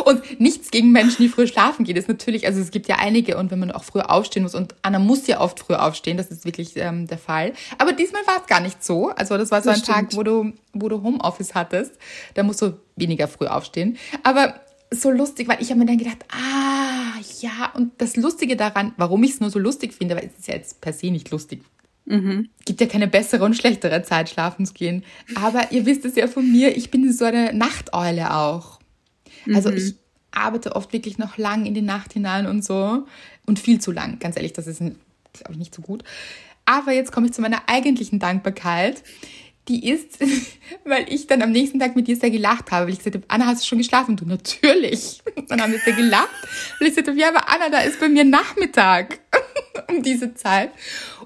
Und 0.03 0.39
nichts 0.39 0.71
gegen 0.71 0.91
Menschen, 0.91 1.23
die 1.23 1.29
früh 1.29 1.47
schlafen 1.47 1.85
gehen. 1.85 1.95
Das 1.95 2.03
ist 2.05 2.09
natürlich, 2.09 2.45
also 2.47 2.59
es 2.59 2.71
gibt 2.71 2.87
ja 2.87 2.97
einige 2.97 3.37
und 3.37 3.51
wenn 3.51 3.59
man 3.59 3.71
auch 3.71 3.83
früher 3.83 4.11
aufstehen 4.11 4.43
muss 4.43 4.55
und 4.55 4.75
Anna 4.81 4.99
muss 4.99 5.27
ja 5.27 5.39
oft 5.39 5.59
früh 5.59 5.75
aufstehen, 5.75 6.17
das 6.17 6.27
ist 6.27 6.43
wirklich 6.45 6.71
ähm, 6.75 7.07
der 7.07 7.17
Fall. 7.17 7.53
Aber 7.77 7.93
diesmal 7.93 8.21
war 8.27 8.41
es 8.41 8.47
gar 8.47 8.59
nicht 8.59 8.83
so. 8.83 9.09
Also 9.09 9.37
das 9.37 9.51
war 9.51 9.61
so 9.61 9.69
Das 9.69 9.79
ein 9.79 9.85
Tag, 9.85 9.97
stimmt. 10.07 10.15
wo 10.17 10.23
du, 10.23 10.53
wo 10.73 10.89
du 10.89 11.01
Homeoffice 11.01 11.55
hattest. 11.55 11.93
Da 12.33 12.43
musst 12.43 12.61
du 12.61 12.73
weniger 12.95 13.27
früh 13.27 13.47
aufstehen. 13.47 13.97
Aber 14.23 14.55
so 14.91 15.09
lustig, 15.11 15.47
weil 15.47 15.61
ich 15.61 15.69
habe 15.71 15.79
mir 15.79 15.85
dann 15.87 15.97
gedacht, 15.97 16.17
ah, 16.29 17.19
ja, 17.41 17.71
und 17.75 17.91
das 17.97 18.15
Lustige 18.15 18.55
daran, 18.55 18.93
warum 18.97 19.23
ich 19.23 19.31
es 19.31 19.39
nur 19.39 19.49
so 19.49 19.59
lustig 19.59 19.93
finde, 19.93 20.15
weil 20.15 20.25
es 20.31 20.39
ist 20.39 20.47
ja 20.47 20.53
jetzt 20.55 20.79
per 20.81 20.93
se 20.93 21.07
nicht 21.11 21.31
lustig, 21.31 21.63
gibt 22.65 22.81
ja 22.81 22.87
keine 22.87 23.07
bessere 23.07 23.43
und 23.43 23.55
schlechtere 23.55 24.03
Zeit, 24.03 24.29
schlafen 24.29 24.65
zu 24.65 24.73
gehen. 24.73 25.03
Aber 25.35 25.71
ihr 25.71 25.87
wisst 25.87 26.05
es 26.05 26.15
ja 26.15 26.27
von 26.27 26.49
mir, 26.49 26.77
ich 26.77 26.91
bin 26.91 27.11
so 27.11 27.25
eine 27.25 27.51
Nachteule 27.51 28.31
auch. 28.35 28.79
Also 29.53 29.69
ich 29.71 29.95
arbeite 30.31 30.75
oft 30.75 30.93
wirklich 30.93 31.17
noch 31.17 31.37
lang 31.37 31.65
in 31.65 31.73
die 31.73 31.81
Nacht 31.81 32.13
hinein 32.13 32.45
und 32.47 32.63
so. 32.63 33.05
Und 33.45 33.59
viel 33.59 33.79
zu 33.79 33.91
lang, 33.91 34.19
ganz 34.19 34.35
ehrlich, 34.35 34.53
das 34.53 34.67
ist, 34.67 34.79
glaube 34.79 35.51
ich, 35.51 35.57
nicht 35.57 35.75
so 35.75 35.81
gut. 35.81 36.03
Aber 36.65 36.91
jetzt 36.91 37.11
komme 37.11 37.27
ich 37.27 37.33
zu 37.33 37.41
meiner 37.41 37.63
eigentlichen 37.67 38.19
Dankbarkeit. 38.19 39.03
Die 39.67 39.89
ist, 39.89 40.19
weil 40.85 41.11
ich 41.11 41.27
dann 41.27 41.41
am 41.41 41.51
nächsten 41.51 41.79
Tag 41.79 41.95
mit 41.95 42.07
dir 42.07 42.15
sehr 42.15 42.31
gelacht 42.31 42.71
habe, 42.71 42.85
weil 42.85 42.93
ich 42.93 42.99
gesagt 42.99 43.15
habe, 43.15 43.25
Anna, 43.27 43.47
hast 43.47 43.63
du 43.63 43.67
schon 43.67 43.77
geschlafen? 43.77 44.11
Und 44.11 44.21
du, 44.21 44.25
natürlich. 44.25 45.21
Dann 45.47 45.61
haben 45.61 45.71
wir 45.71 45.79
sehr 45.79 45.93
gelacht. 45.93 46.29
Weil 46.79 46.87
ich 46.87 46.95
gesagt 46.95 47.07
habe, 47.07 47.19
ja, 47.19 47.29
aber 47.29 47.49
Anna, 47.49 47.69
da 47.69 47.79
ist 47.79 47.99
bei 47.99 48.09
mir 48.09 48.23
Nachmittag 48.23 49.19
um 49.89 50.03
diese 50.03 50.35
Zeit. 50.35 50.71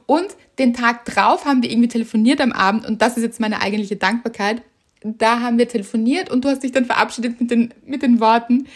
Und 0.05 0.35
den 0.57 0.73
Tag 0.73 1.05
drauf 1.05 1.45
haben 1.45 1.63
wir 1.63 1.71
irgendwie 1.71 1.87
telefoniert 1.87 2.41
am 2.41 2.51
Abend 2.51 2.85
und 2.85 3.01
das 3.01 3.15
ist 3.15 3.23
jetzt 3.23 3.39
meine 3.39 3.61
eigentliche 3.61 3.95
Dankbarkeit. 3.95 4.61
Da 5.01 5.39
haben 5.39 5.57
wir 5.57 5.67
telefoniert 5.67 6.29
und 6.29 6.43
du 6.43 6.49
hast 6.49 6.63
dich 6.63 6.71
dann 6.71 6.85
verabschiedet 6.85 7.39
mit 7.39 7.51
den, 7.51 7.73
mit 7.85 8.01
den 8.01 8.19
Worten, 8.19 8.67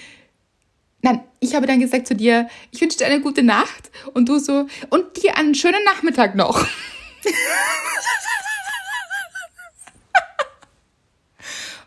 Nein, 1.06 1.22
ich 1.42 1.54
habe 1.54 1.68
dann 1.68 1.82
gesagt 1.82 2.08
zu 2.08 2.16
dir, 2.16 2.48
ich 2.72 2.80
wünsche 2.80 2.98
dir 2.98 3.08
eine 3.08 3.20
gute 3.20 3.44
Nacht 3.44 3.92
und 4.14 4.30
du 4.30 4.40
so, 4.40 4.68
und 4.90 5.22
dir 5.22 5.36
einen 5.36 5.54
schönen 5.54 5.84
Nachmittag 5.84 6.34
noch. 6.34 6.66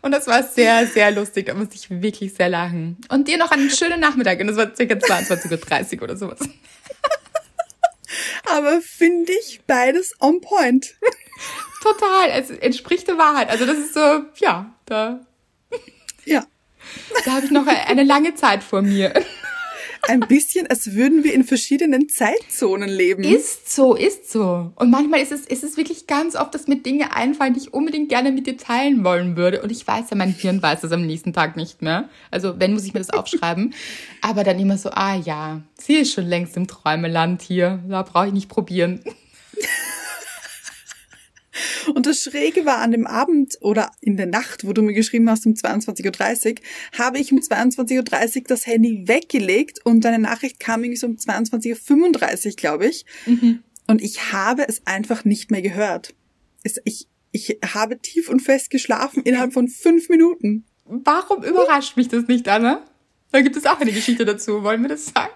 und 0.03 0.11
das 0.11 0.27
war 0.27 0.43
sehr, 0.43 0.85
sehr 0.85 1.09
lustig. 1.09 1.47
Da 1.47 1.55
musste 1.55 1.73
ich 1.73 1.89
wirklich 1.89 2.35
sehr 2.35 2.49
lachen. 2.49 2.97
Und 3.09 3.27
dir 3.27 3.39
noch 3.39 3.49
einen 3.49 3.71
schönen 3.71 3.99
Nachmittag. 3.99 4.39
Und 4.39 4.45
das 4.47 4.57
war 4.57 4.75
circa 4.75 4.93
22.30 4.93 5.97
Uhr 5.97 6.03
oder 6.03 6.15
sowas. 6.15 6.37
Aber 8.55 8.81
finde 8.81 9.33
ich 9.41 9.61
beides 9.65 10.13
on 10.19 10.41
point. 10.41 10.95
Total. 11.81 12.29
Es 12.31 12.49
entspricht 12.49 13.07
der 13.07 13.17
Wahrheit. 13.17 13.49
Also 13.49 13.65
das 13.65 13.77
ist 13.77 13.93
so, 13.93 13.99
ja, 14.39 14.73
da. 14.85 15.19
Ja. 16.25 16.45
Da 17.25 17.33
habe 17.33 17.45
ich 17.45 17.51
noch 17.51 17.67
eine 17.67 18.03
lange 18.03 18.35
Zeit 18.35 18.63
vor 18.63 18.81
mir. 18.81 19.13
Ein 20.07 20.21
bisschen, 20.21 20.67
als 20.67 20.93
würden 20.93 21.25
wir 21.25 21.33
in 21.33 21.43
verschiedenen 21.43 22.07
Zeitzonen 22.07 22.87
leben. 22.87 23.23
Ist 23.23 23.73
so, 23.73 23.93
ist 23.93 24.31
so. 24.31 24.71
Und 24.75 24.89
manchmal 24.89 25.21
ist 25.21 25.33
es, 25.33 25.45
ist 25.45 25.65
es 25.65 25.75
wirklich 25.75 26.07
ganz 26.07 26.35
oft, 26.35 26.55
dass 26.55 26.67
mir 26.67 26.77
Dinge 26.77 27.13
einfallen, 27.13 27.53
die 27.53 27.59
ich 27.59 27.73
unbedingt 27.73 28.07
gerne 28.07 28.31
mit 28.31 28.47
dir 28.47 28.55
teilen 28.55 29.03
wollen 29.03 29.35
würde. 29.35 29.61
Und 29.61 29.69
ich 29.69 29.85
weiß 29.85 30.09
ja, 30.11 30.15
mein 30.15 30.31
Hirn 30.31 30.61
weiß 30.61 30.81
das 30.81 30.93
am 30.93 31.05
nächsten 31.05 31.33
Tag 31.33 31.57
nicht 31.57 31.81
mehr. 31.81 32.09
Also 32.31 32.57
wenn, 32.57 32.73
muss 32.73 32.85
ich 32.85 32.93
mir 32.93 33.01
das 33.01 33.09
aufschreiben. 33.09 33.73
Aber 34.21 34.45
dann 34.45 34.59
immer 34.59 34.77
so, 34.77 34.91
ah 34.91 35.15
ja, 35.15 35.61
sie 35.73 35.95
ist 35.95 36.13
schon 36.13 36.25
längst 36.25 36.55
im 36.55 36.67
Träumeland 36.67 37.41
hier. 37.41 37.83
Da 37.89 38.03
brauche 38.03 38.27
ich 38.27 38.33
nicht 38.33 38.49
probieren. 38.49 39.01
Das 42.07 42.23
Schräge 42.23 42.65
war 42.65 42.77
an 42.77 42.91
dem 42.91 43.05
Abend 43.05 43.57
oder 43.59 43.91
in 43.99 44.15
der 44.15 44.27
Nacht, 44.27 44.65
wo 44.65 44.71
du 44.71 44.81
mir 44.81 44.93
geschrieben 44.93 45.29
hast 45.29 45.45
um 45.45 45.51
22.30 45.51 46.51
Uhr, 46.51 46.55
habe 46.97 47.19
ich 47.19 47.33
um 47.33 47.39
22.30 47.39 48.37
Uhr 48.37 48.43
das 48.47 48.65
Handy 48.65 49.03
weggelegt 49.09 49.81
und 49.83 50.05
deine 50.05 50.17
Nachricht 50.17 50.57
kam 50.57 50.85
irgendwie 50.85 50.95
so 50.95 51.07
um 51.07 51.17
22.35 51.17 52.45
Uhr, 52.45 52.51
glaube 52.55 52.87
ich. 52.87 53.05
Mhm. 53.25 53.61
Und 53.87 54.01
ich 54.01 54.31
habe 54.31 54.65
es 54.69 54.87
einfach 54.87 55.25
nicht 55.25 55.51
mehr 55.51 55.61
gehört. 55.61 56.15
Es, 56.63 56.79
ich, 56.85 57.09
ich 57.33 57.59
habe 57.73 57.99
tief 57.99 58.29
und 58.29 58.39
fest 58.39 58.69
geschlafen 58.69 59.23
innerhalb 59.23 59.51
von 59.51 59.67
fünf 59.67 60.07
Minuten. 60.07 60.63
Warum 60.85 61.43
überrascht 61.43 61.97
mich 61.97 62.07
das 62.07 62.25
nicht, 62.27 62.47
Anna? 62.47 62.85
Da 63.33 63.41
gibt 63.41 63.57
es 63.57 63.65
auch 63.65 63.81
eine 63.81 63.91
Geschichte 63.91 64.23
dazu. 64.23 64.63
Wollen 64.63 64.81
wir 64.81 64.89
das 64.89 65.07
sagen? 65.07 65.33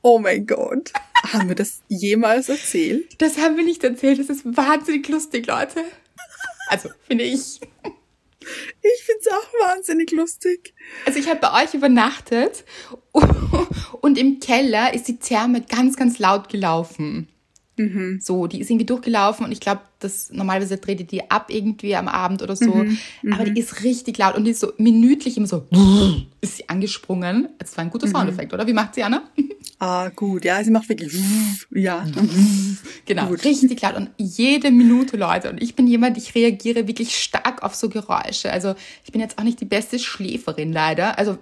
Oh 0.00 0.18
mein 0.18 0.46
Gott. 0.46 0.90
Haben 1.22 1.48
wir 1.48 1.54
das 1.54 1.82
jemals 1.88 2.48
erzählt? 2.48 3.20
Das 3.20 3.38
haben 3.38 3.56
wir 3.56 3.64
nicht 3.64 3.84
erzählt. 3.84 4.18
Das 4.18 4.28
ist 4.28 4.44
wahnsinnig 4.44 5.08
lustig, 5.08 5.46
Leute. 5.46 5.84
Also, 6.68 6.90
finde 7.06 7.24
ich. 7.24 7.60
Ich 8.82 9.04
finde 9.04 9.20
es 9.20 9.28
auch 9.28 9.68
wahnsinnig 9.68 10.10
lustig. 10.10 10.74
Also 11.06 11.18
ich 11.18 11.28
habe 11.28 11.40
bei 11.40 11.62
euch 11.62 11.74
übernachtet 11.74 12.64
und 14.00 14.18
im 14.18 14.40
Keller 14.40 14.92
ist 14.94 15.06
die 15.06 15.18
Therme 15.18 15.60
ganz, 15.62 15.96
ganz 15.96 16.18
laut 16.18 16.48
gelaufen. 16.48 17.28
Mhm. 17.76 18.20
So, 18.20 18.46
die 18.46 18.60
ist 18.60 18.70
irgendwie 18.70 18.84
durchgelaufen 18.84 19.46
und 19.46 19.52
ich 19.52 19.60
glaube, 19.60 19.80
das 19.98 20.30
normalerweise 20.30 20.76
dreht 20.76 21.00
die 21.00 21.04
die 21.04 21.30
ab 21.30 21.46
irgendwie 21.48 21.96
am 21.96 22.06
Abend 22.08 22.42
oder 22.42 22.54
so. 22.54 22.74
Mhm. 22.74 22.98
Aber 23.32 23.44
die 23.44 23.52
mhm. 23.52 23.56
ist 23.56 23.82
richtig 23.82 24.18
laut 24.18 24.36
und 24.36 24.44
die 24.44 24.50
ist 24.50 24.60
so 24.60 24.72
minütlich 24.76 25.36
immer 25.36 25.46
so 25.46 25.66
ist 26.40 26.58
sie 26.58 26.68
angesprungen. 26.68 27.48
Das 27.58 27.76
war 27.76 27.84
ein 27.84 27.90
guter 27.90 28.06
mhm. 28.06 28.12
Soundeffekt, 28.12 28.52
oder? 28.52 28.66
Wie 28.66 28.72
macht 28.72 28.94
sie, 28.94 29.02
Anna? 29.02 29.22
Ah, 29.78 30.10
gut. 30.14 30.44
Ja, 30.44 30.62
sie 30.62 30.70
macht 30.70 30.88
wirklich 30.88 31.12
ja. 31.72 32.06
Genau, 33.04 33.26
gut. 33.26 33.44
richtig 33.44 33.82
laut 33.82 33.96
und 33.96 34.10
jede 34.16 34.70
Minute, 34.70 35.16
Leute. 35.16 35.50
Und 35.50 35.60
ich 35.60 35.74
bin 35.74 35.88
jemand, 35.88 36.16
ich 36.18 36.36
reagiere 36.36 36.86
wirklich 36.86 37.18
stark 37.18 37.64
auf 37.64 37.74
so 37.74 37.88
Geräusche. 37.88 38.52
Also 38.52 38.76
ich 39.04 39.10
bin 39.10 39.20
jetzt 39.20 39.38
auch 39.38 39.42
nicht 39.42 39.60
die 39.60 39.64
beste 39.64 39.98
Schläferin 39.98 40.72
leider. 40.72 41.18
Also 41.18 41.36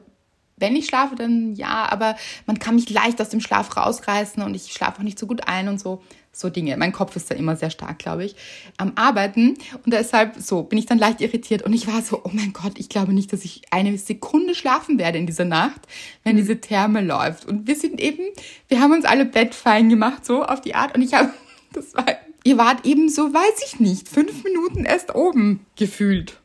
wenn 0.60 0.76
ich 0.76 0.86
schlafe, 0.86 1.16
dann 1.16 1.54
ja, 1.54 1.90
aber 1.90 2.16
man 2.46 2.58
kann 2.58 2.76
mich 2.76 2.88
leicht 2.88 3.20
aus 3.20 3.30
dem 3.30 3.40
Schlaf 3.40 3.76
rausreißen 3.76 4.42
und 4.42 4.54
ich 4.54 4.72
schlafe 4.72 5.00
auch 5.00 5.04
nicht 5.04 5.18
so 5.18 5.26
gut 5.26 5.46
ein 5.48 5.68
und 5.68 5.80
so 5.80 6.02
so 6.32 6.48
Dinge. 6.48 6.76
Mein 6.76 6.92
Kopf 6.92 7.16
ist 7.16 7.30
da 7.30 7.34
immer 7.34 7.56
sehr 7.56 7.70
stark, 7.70 7.98
glaube 7.98 8.24
ich, 8.24 8.36
am 8.76 8.92
Arbeiten. 8.94 9.56
Und 9.84 9.92
deshalb 9.92 10.36
so 10.38 10.62
bin 10.62 10.78
ich 10.78 10.86
dann 10.86 10.98
leicht 10.98 11.20
irritiert. 11.20 11.62
Und 11.62 11.72
ich 11.72 11.86
war 11.86 12.02
so, 12.02 12.20
oh 12.24 12.30
mein 12.32 12.52
Gott, 12.52 12.78
ich 12.78 12.88
glaube 12.88 13.12
nicht, 13.12 13.32
dass 13.32 13.44
ich 13.44 13.62
eine 13.70 13.96
Sekunde 13.98 14.54
schlafen 14.54 14.98
werde 14.98 15.18
in 15.18 15.26
dieser 15.26 15.44
Nacht, 15.44 15.80
wenn 16.24 16.34
mhm. 16.34 16.40
diese 16.40 16.60
Therme 16.60 17.00
läuft. 17.00 17.46
Und 17.46 17.66
wir 17.66 17.76
sind 17.76 18.00
eben, 18.00 18.24
wir 18.68 18.80
haben 18.80 18.92
uns 18.92 19.04
alle 19.04 19.24
bettfein 19.24 19.88
gemacht, 19.88 20.24
so 20.24 20.44
auf 20.44 20.60
die 20.60 20.74
Art. 20.74 20.94
Und 20.94 21.02
ich 21.02 21.14
habe, 21.14 21.30
das 21.72 21.94
war, 21.94 22.06
ihr 22.44 22.58
wart 22.58 22.86
eben 22.86 23.08
so, 23.08 23.34
weiß 23.34 23.64
ich 23.66 23.80
nicht, 23.80 24.08
fünf 24.08 24.44
Minuten 24.44 24.84
erst 24.84 25.14
oben 25.14 25.66
gefühlt. 25.76 26.40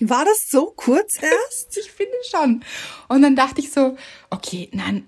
War 0.00 0.24
das 0.24 0.48
so 0.48 0.72
kurz 0.74 1.16
erst? 1.22 1.76
ich 1.76 1.90
finde 1.90 2.16
schon. 2.30 2.64
Und 3.08 3.22
dann 3.22 3.36
dachte 3.36 3.60
ich 3.60 3.70
so, 3.70 3.96
okay, 4.30 4.70
nein, 4.72 5.06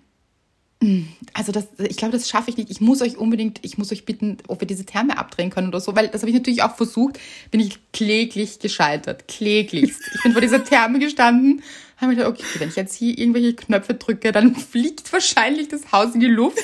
also 1.33 1.53
das, 1.53 1.69
ich 1.79 1.97
glaube, 1.97 2.13
das 2.13 2.29
schaffe 2.29 2.51
ich 2.51 2.57
nicht. 2.57 2.71
Ich 2.71 2.81
muss 2.81 3.03
euch 3.03 3.17
unbedingt, 3.17 3.61
ich 3.63 3.79
muss 3.79 3.93
euch 3.93 4.05
bitten, 4.05 4.39
ob 4.49 4.61
wir 4.61 4.67
diese 4.67 4.85
Therme 4.85 5.17
abdrehen 5.17 5.51
können 5.51 5.69
oder 5.69 5.81
so, 5.81 5.95
weil 5.95 6.09
das 6.09 6.23
habe 6.23 6.31
ich 6.31 6.37
natürlich 6.37 6.63
auch 6.63 6.77
versucht, 6.77 7.19
bin 7.51 7.61
ich 7.61 7.79
kläglich 7.93 8.59
gescheitert. 8.59 9.29
Kläglichst. 9.29 10.01
Ich 10.15 10.23
bin 10.23 10.33
vor 10.33 10.41
dieser 10.41 10.65
Therme 10.65 10.99
gestanden, 10.99 11.63
habe 11.97 12.09
mir 12.09 12.17
gedacht, 12.17 12.33
okay, 12.33 12.45
wenn 12.59 12.69
ich 12.69 12.77
jetzt 12.77 12.95
hier 12.95 13.17
irgendwelche 13.17 13.55
Knöpfe 13.55 13.95
drücke, 13.95 14.33
dann 14.33 14.55
fliegt 14.57 15.13
wahrscheinlich 15.13 15.69
das 15.69 15.93
Haus 15.93 16.15
in 16.15 16.21
die 16.21 16.27
Luft, 16.27 16.59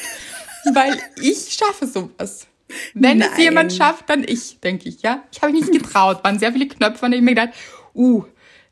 weil 0.74 0.98
ich 1.22 1.52
schaffe 1.52 1.86
sowas. 1.86 2.46
Wenn 2.94 3.18
Nein. 3.18 3.30
es 3.32 3.38
jemand 3.38 3.72
schafft, 3.72 4.10
dann 4.10 4.24
ich, 4.24 4.58
denke 4.60 4.88
ich, 4.88 5.02
ja. 5.02 5.22
Ich 5.32 5.40
habe 5.40 5.52
mich 5.52 5.62
nicht 5.62 5.72
getraut, 5.72 6.22
waren 6.24 6.38
sehr 6.38 6.52
viele 6.52 6.68
Knöpfe 6.68 7.06
und 7.06 7.12
ich 7.12 7.22
mir 7.22 7.34
gedacht, 7.34 7.54
uh, 7.94 8.24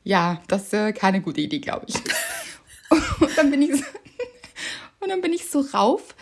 ja, 0.02 0.40
das 0.48 0.64
ist 0.64 0.74
äh, 0.74 0.92
keine 0.92 1.20
gute 1.20 1.40
Idee, 1.40 1.59
glaube 1.59 1.87
ich. 1.88 1.96
Und 3.20 3.37
dann 3.37 3.50
bin 3.50 3.62
ich 3.62 3.74
so, 3.74 3.85
und 5.07 5.11
dann 5.11 5.21
bin 5.21 5.33
ich 5.33 5.49
so 5.49 5.61
rauf, 5.61 6.16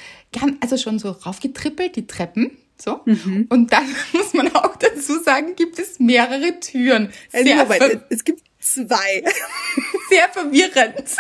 also 0.61 0.77
schon 0.77 0.99
so 0.99 1.11
raufgetrippelt, 1.11 1.97
die 1.97 2.07
Treppen. 2.07 2.59
So. 2.79 3.01
Mhm. 3.07 3.47
Und 3.49 3.73
dann 3.73 3.87
muss 4.13 4.35
man 4.35 4.55
auch 4.55 4.77
dazu 4.77 5.19
sagen, 5.23 5.57
gibt 5.57 5.79
es 5.79 6.01
mehrere 6.01 6.61
Türen. 6.61 7.11
Sehr 7.33 7.71
also, 7.71 7.99
es 8.11 8.25
gibt 8.25 8.43
zwei. 8.61 9.25
Sehr 10.11 10.29
verwirrend. 10.29 11.17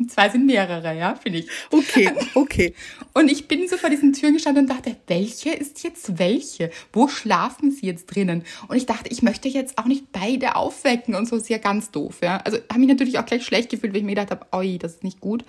Und 0.00 0.10
zwei 0.10 0.30
sind 0.30 0.46
mehrere, 0.46 0.96
ja, 0.96 1.14
finde 1.14 1.40
ich. 1.40 1.48
Okay, 1.70 2.10
okay. 2.34 2.74
Und 3.12 3.30
ich 3.30 3.48
bin 3.48 3.68
so 3.68 3.76
vor 3.76 3.90
diesen 3.90 4.14
Türen 4.14 4.32
gestanden 4.32 4.64
und 4.64 4.70
dachte, 4.70 4.96
welche 5.08 5.50
ist 5.50 5.82
jetzt 5.82 6.18
welche? 6.18 6.70
Wo 6.90 7.06
schlafen 7.06 7.70
sie 7.70 7.84
jetzt 7.86 8.06
drinnen? 8.06 8.44
Und 8.68 8.78
ich 8.78 8.86
dachte, 8.86 9.10
ich 9.10 9.20
möchte 9.20 9.48
jetzt 9.48 9.76
auch 9.76 9.84
nicht 9.84 10.10
beide 10.10 10.56
aufwecken 10.56 11.14
und 11.14 11.28
so, 11.28 11.36
ist 11.36 11.50
ja 11.50 11.58
ganz 11.58 11.90
doof, 11.90 12.20
ja. 12.22 12.38
Also 12.38 12.56
habe 12.70 12.80
mich 12.80 12.88
natürlich 12.88 13.18
auch 13.18 13.26
gleich 13.26 13.44
schlecht 13.44 13.68
gefühlt, 13.68 13.92
weil 13.92 14.00
ich 14.00 14.06
mir 14.06 14.14
gedacht 14.14 14.30
habe, 14.30 14.46
oi, 14.52 14.78
das 14.78 14.94
ist 14.94 15.04
nicht 15.04 15.20
gut. 15.20 15.44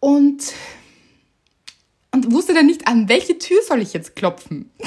Und, 0.00 0.52
und 2.12 2.30
wusste 2.30 2.52
dann 2.52 2.66
nicht, 2.66 2.86
an 2.86 3.08
welche 3.08 3.38
Tür 3.38 3.62
soll 3.62 3.80
ich 3.80 3.94
jetzt 3.94 4.16
klopfen? 4.16 4.70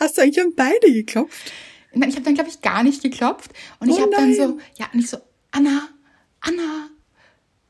Hast 0.00 0.18
du 0.18 0.22
eigentlich 0.22 0.40
an 0.40 0.54
beide 0.56 0.92
geklopft? 0.92 1.52
Nein, 1.92 2.08
ich 2.08 2.16
habe 2.16 2.24
dann, 2.24 2.34
glaube 2.34 2.50
ich, 2.50 2.62
gar 2.62 2.82
nicht 2.82 3.00
geklopft. 3.00 3.52
Und 3.78 3.90
oh 3.90 3.94
ich 3.94 4.00
habe 4.00 4.10
dann 4.10 4.34
so, 4.34 4.58
ja, 4.76 4.88
nicht 4.92 5.08
so, 5.08 5.18
Anna, 5.54 5.88
Anna, 6.40 6.90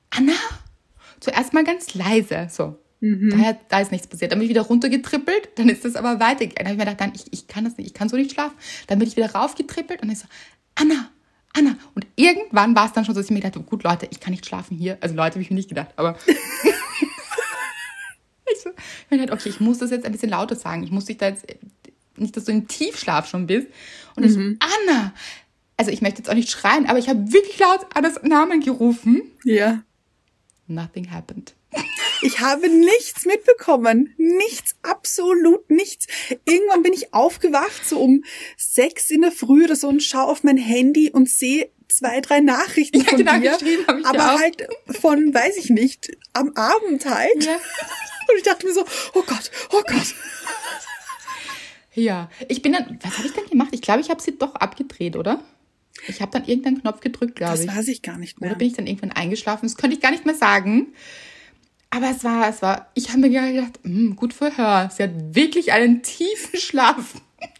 Anna 0.08 0.32
zuerst 1.20 1.52
mal 1.52 1.64
ganz 1.64 1.92
leise, 1.94 2.48
so. 2.50 2.78
Mhm. 3.00 3.30
Da, 3.30 3.58
da 3.68 3.80
ist 3.80 3.92
nichts 3.92 4.06
passiert. 4.06 4.32
Dann 4.32 4.38
bin 4.38 4.46
ich 4.46 4.50
wieder 4.50 4.62
runtergetrippelt, 4.62 5.50
dann 5.56 5.68
ist 5.68 5.84
das 5.84 5.94
aber 5.94 6.18
weitergegangen. 6.18 6.56
Dann 6.56 6.66
habe 6.66 6.74
ich 6.74 6.78
mir 6.78 6.86
gedacht, 6.86 7.00
dann, 7.00 7.12
ich, 7.14 7.30
ich 7.30 7.46
kann 7.46 7.64
das 7.64 7.76
nicht, 7.76 7.88
ich 7.88 7.94
kann 7.94 8.08
so 8.08 8.16
nicht 8.16 8.32
schlafen. 8.32 8.56
Dann 8.86 8.98
bin 8.98 9.06
ich 9.06 9.16
wieder 9.16 9.32
raufgetrippelt 9.32 10.02
und 10.02 10.10
ich 10.10 10.20
so, 10.20 10.26
Anna, 10.74 11.10
Anna. 11.52 11.76
Und 11.94 12.06
irgendwann 12.16 12.74
war 12.74 12.86
es 12.86 12.92
dann 12.92 13.04
schon 13.04 13.14
so, 13.14 13.20
dass 13.20 13.26
ich 13.26 13.32
mir 13.32 13.40
gedacht 13.40 13.56
habe, 13.56 13.66
gut, 13.66 13.82
Leute, 13.82 14.08
ich 14.10 14.20
kann 14.20 14.30
nicht 14.30 14.46
schlafen 14.46 14.78
hier. 14.78 14.96
Also 15.02 15.14
Leute 15.14 15.32
habe 15.32 15.42
ich 15.42 15.50
mir 15.50 15.56
nicht 15.56 15.68
gedacht, 15.68 15.90
aber 15.96 16.16
ich 16.26 16.34
so, 18.62 18.70
ich 18.70 19.10
mir 19.10 19.18
gedacht, 19.18 19.38
okay, 19.38 19.50
ich 19.50 19.60
muss 19.60 19.76
das 19.76 19.90
jetzt 19.90 20.06
ein 20.06 20.12
bisschen 20.12 20.30
lauter 20.30 20.56
sagen. 20.56 20.84
Ich 20.84 20.90
muss 20.90 21.04
dich 21.04 21.18
da 21.18 21.28
jetzt, 21.28 21.44
nicht, 22.16 22.34
dass 22.34 22.44
du 22.44 22.52
im 22.52 22.66
Tiefschlaf 22.66 23.28
schon 23.28 23.46
bist. 23.46 23.68
Und 24.16 24.22
mhm. 24.22 24.28
ich 24.28 24.32
so, 24.32 24.40
mhm. 24.40 24.58
Anna. 24.60 25.12
Also 25.76 25.90
ich 25.90 26.02
möchte 26.02 26.18
jetzt 26.18 26.30
auch 26.30 26.34
nicht 26.34 26.50
schreien, 26.50 26.86
aber 26.86 26.98
ich 26.98 27.08
habe 27.08 27.32
wirklich 27.32 27.58
laut 27.58 27.86
Annas 27.94 28.22
Namen 28.22 28.60
gerufen. 28.60 29.22
Ja. 29.44 29.82
Nothing 30.66 31.10
happened. 31.10 31.54
Ich 32.22 32.40
habe 32.40 32.68
nichts 32.68 33.26
mitbekommen. 33.26 34.14
Nichts, 34.16 34.76
absolut 34.82 35.68
nichts. 35.68 36.06
Irgendwann 36.44 36.82
bin 36.82 36.92
ich 36.92 37.12
aufgewacht, 37.12 37.84
so 37.84 38.00
um 38.00 38.24
sechs 38.56 39.10
in 39.10 39.22
der 39.22 39.32
Früh 39.32 39.64
oder 39.64 39.76
so, 39.76 39.88
und 39.88 40.02
schaue 40.02 40.30
auf 40.30 40.44
mein 40.44 40.56
Handy 40.56 41.10
und 41.10 41.28
sehe 41.28 41.70
zwei, 41.88 42.20
drei 42.20 42.40
Nachrichten 42.40 43.00
Ja, 43.00 43.04
von 43.04 43.18
genau, 43.18 43.38
dir, 43.38 43.58
aber 44.04 44.38
halt 44.38 44.68
von, 45.00 45.34
weiß 45.34 45.56
ich 45.58 45.70
nicht, 45.70 46.16
am 46.32 46.52
Abend 46.54 47.04
halt. 47.04 47.44
Ja. 47.44 47.56
Und 48.26 48.38
ich 48.38 48.42
dachte 48.42 48.66
mir 48.66 48.72
so, 48.72 48.86
oh 49.12 49.22
Gott, 49.26 49.50
oh 49.70 49.82
Gott. 49.86 50.14
Ja, 51.92 52.30
ich 52.48 52.62
bin 52.62 52.72
dann, 52.72 52.98
was 53.02 53.18
habe 53.18 53.28
ich 53.28 53.34
denn 53.34 53.44
gemacht? 53.50 53.68
Ich 53.72 53.82
glaube, 53.82 54.00
ich 54.00 54.08
habe 54.08 54.22
sie 54.22 54.38
doch 54.38 54.54
abgedreht, 54.54 55.14
oder? 55.14 55.44
Ich 56.08 56.20
habe 56.20 56.32
dann 56.32 56.44
irgendeinen 56.44 56.80
Knopf 56.80 57.00
gedrückt, 57.00 57.36
glaube 57.36 57.52
Das 57.52 57.60
ich. 57.64 57.68
weiß 57.74 57.88
ich 57.88 58.02
gar 58.02 58.18
nicht 58.18 58.40
mehr. 58.40 58.50
Oder 58.50 58.58
bin 58.58 58.68
ich 58.68 58.74
dann 58.74 58.86
irgendwann 58.86 59.12
eingeschlafen? 59.12 59.66
Das 59.66 59.76
könnte 59.76 59.96
ich 59.96 60.02
gar 60.02 60.10
nicht 60.10 60.26
mehr 60.26 60.34
sagen. 60.34 60.92
Aber 61.90 62.10
es 62.10 62.24
war, 62.24 62.48
es 62.48 62.60
war, 62.62 62.90
ich 62.94 63.10
habe 63.10 63.20
mir 63.20 63.30
gedacht, 63.52 63.78
hm, 63.84 64.16
gut 64.16 64.34
Verhör. 64.34 64.90
Sie 64.94 65.02
hat 65.04 65.10
wirklich 65.34 65.72
einen 65.72 66.02
tiefen 66.02 66.58
Schlaf. 66.58 67.14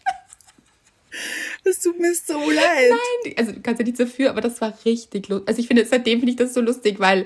Das 1.63 1.79
tut 1.79 1.97
mir 1.97 2.13
so 2.13 2.37
leid. 2.51 2.91
Nein, 3.23 3.33
also 3.37 3.53
du 3.53 3.61
kannst 3.61 3.79
ja 3.79 3.85
nichts 3.85 3.99
dafür, 3.99 4.29
aber 4.29 4.41
das 4.41 4.59
war 4.59 4.73
richtig 4.83 5.29
lustig. 5.29 5.47
Also 5.47 5.61
ich 5.61 5.67
finde, 5.67 5.85
seitdem 5.85 6.19
finde 6.19 6.31
ich 6.31 6.35
das 6.37 6.53
so 6.53 6.59
lustig, 6.59 6.99
weil 6.99 7.25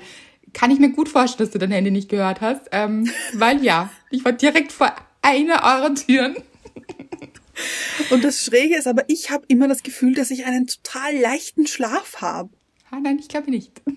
kann 0.54 0.69
ich 0.69 0.80
mir 0.80 0.91
gut 0.91 1.10
vorstellen, 1.10 1.48
dass 1.48 1.54
du 1.54 1.58
dein 1.60 1.72
Handy 1.72 1.89
nicht 1.91 2.08
gehört 2.08 2.39
hast. 2.39 2.67
Ähm, 2.72 3.10
weil 3.34 3.63
ja, 3.63 3.89
ich 4.12 4.24
war 4.24 4.32
direkt 4.32 4.72
vor 4.72 4.93
einer 5.24 5.63
eurer 5.63 5.93
Türen. 5.95 6.36
Und 8.10 8.24
das 8.24 8.43
Schräge 8.43 8.78
ist 8.78 8.88
aber, 8.88 9.04
ich 9.08 9.30
habe 9.32 9.45
immer 9.48 9.67
das 9.67 9.84
Gefühl, 9.84 10.13
dass 10.15 10.32
ich 10.32 10.45
einen 10.45 10.67
total 10.67 11.15
leichten 11.17 11.67
Schlaf 11.67 12.22
habe. 12.22 12.50
Ah, 12.91 13.00
nein, 13.02 13.19
ich 13.19 13.28
glaube 13.28 13.52
nicht. 13.52 13.72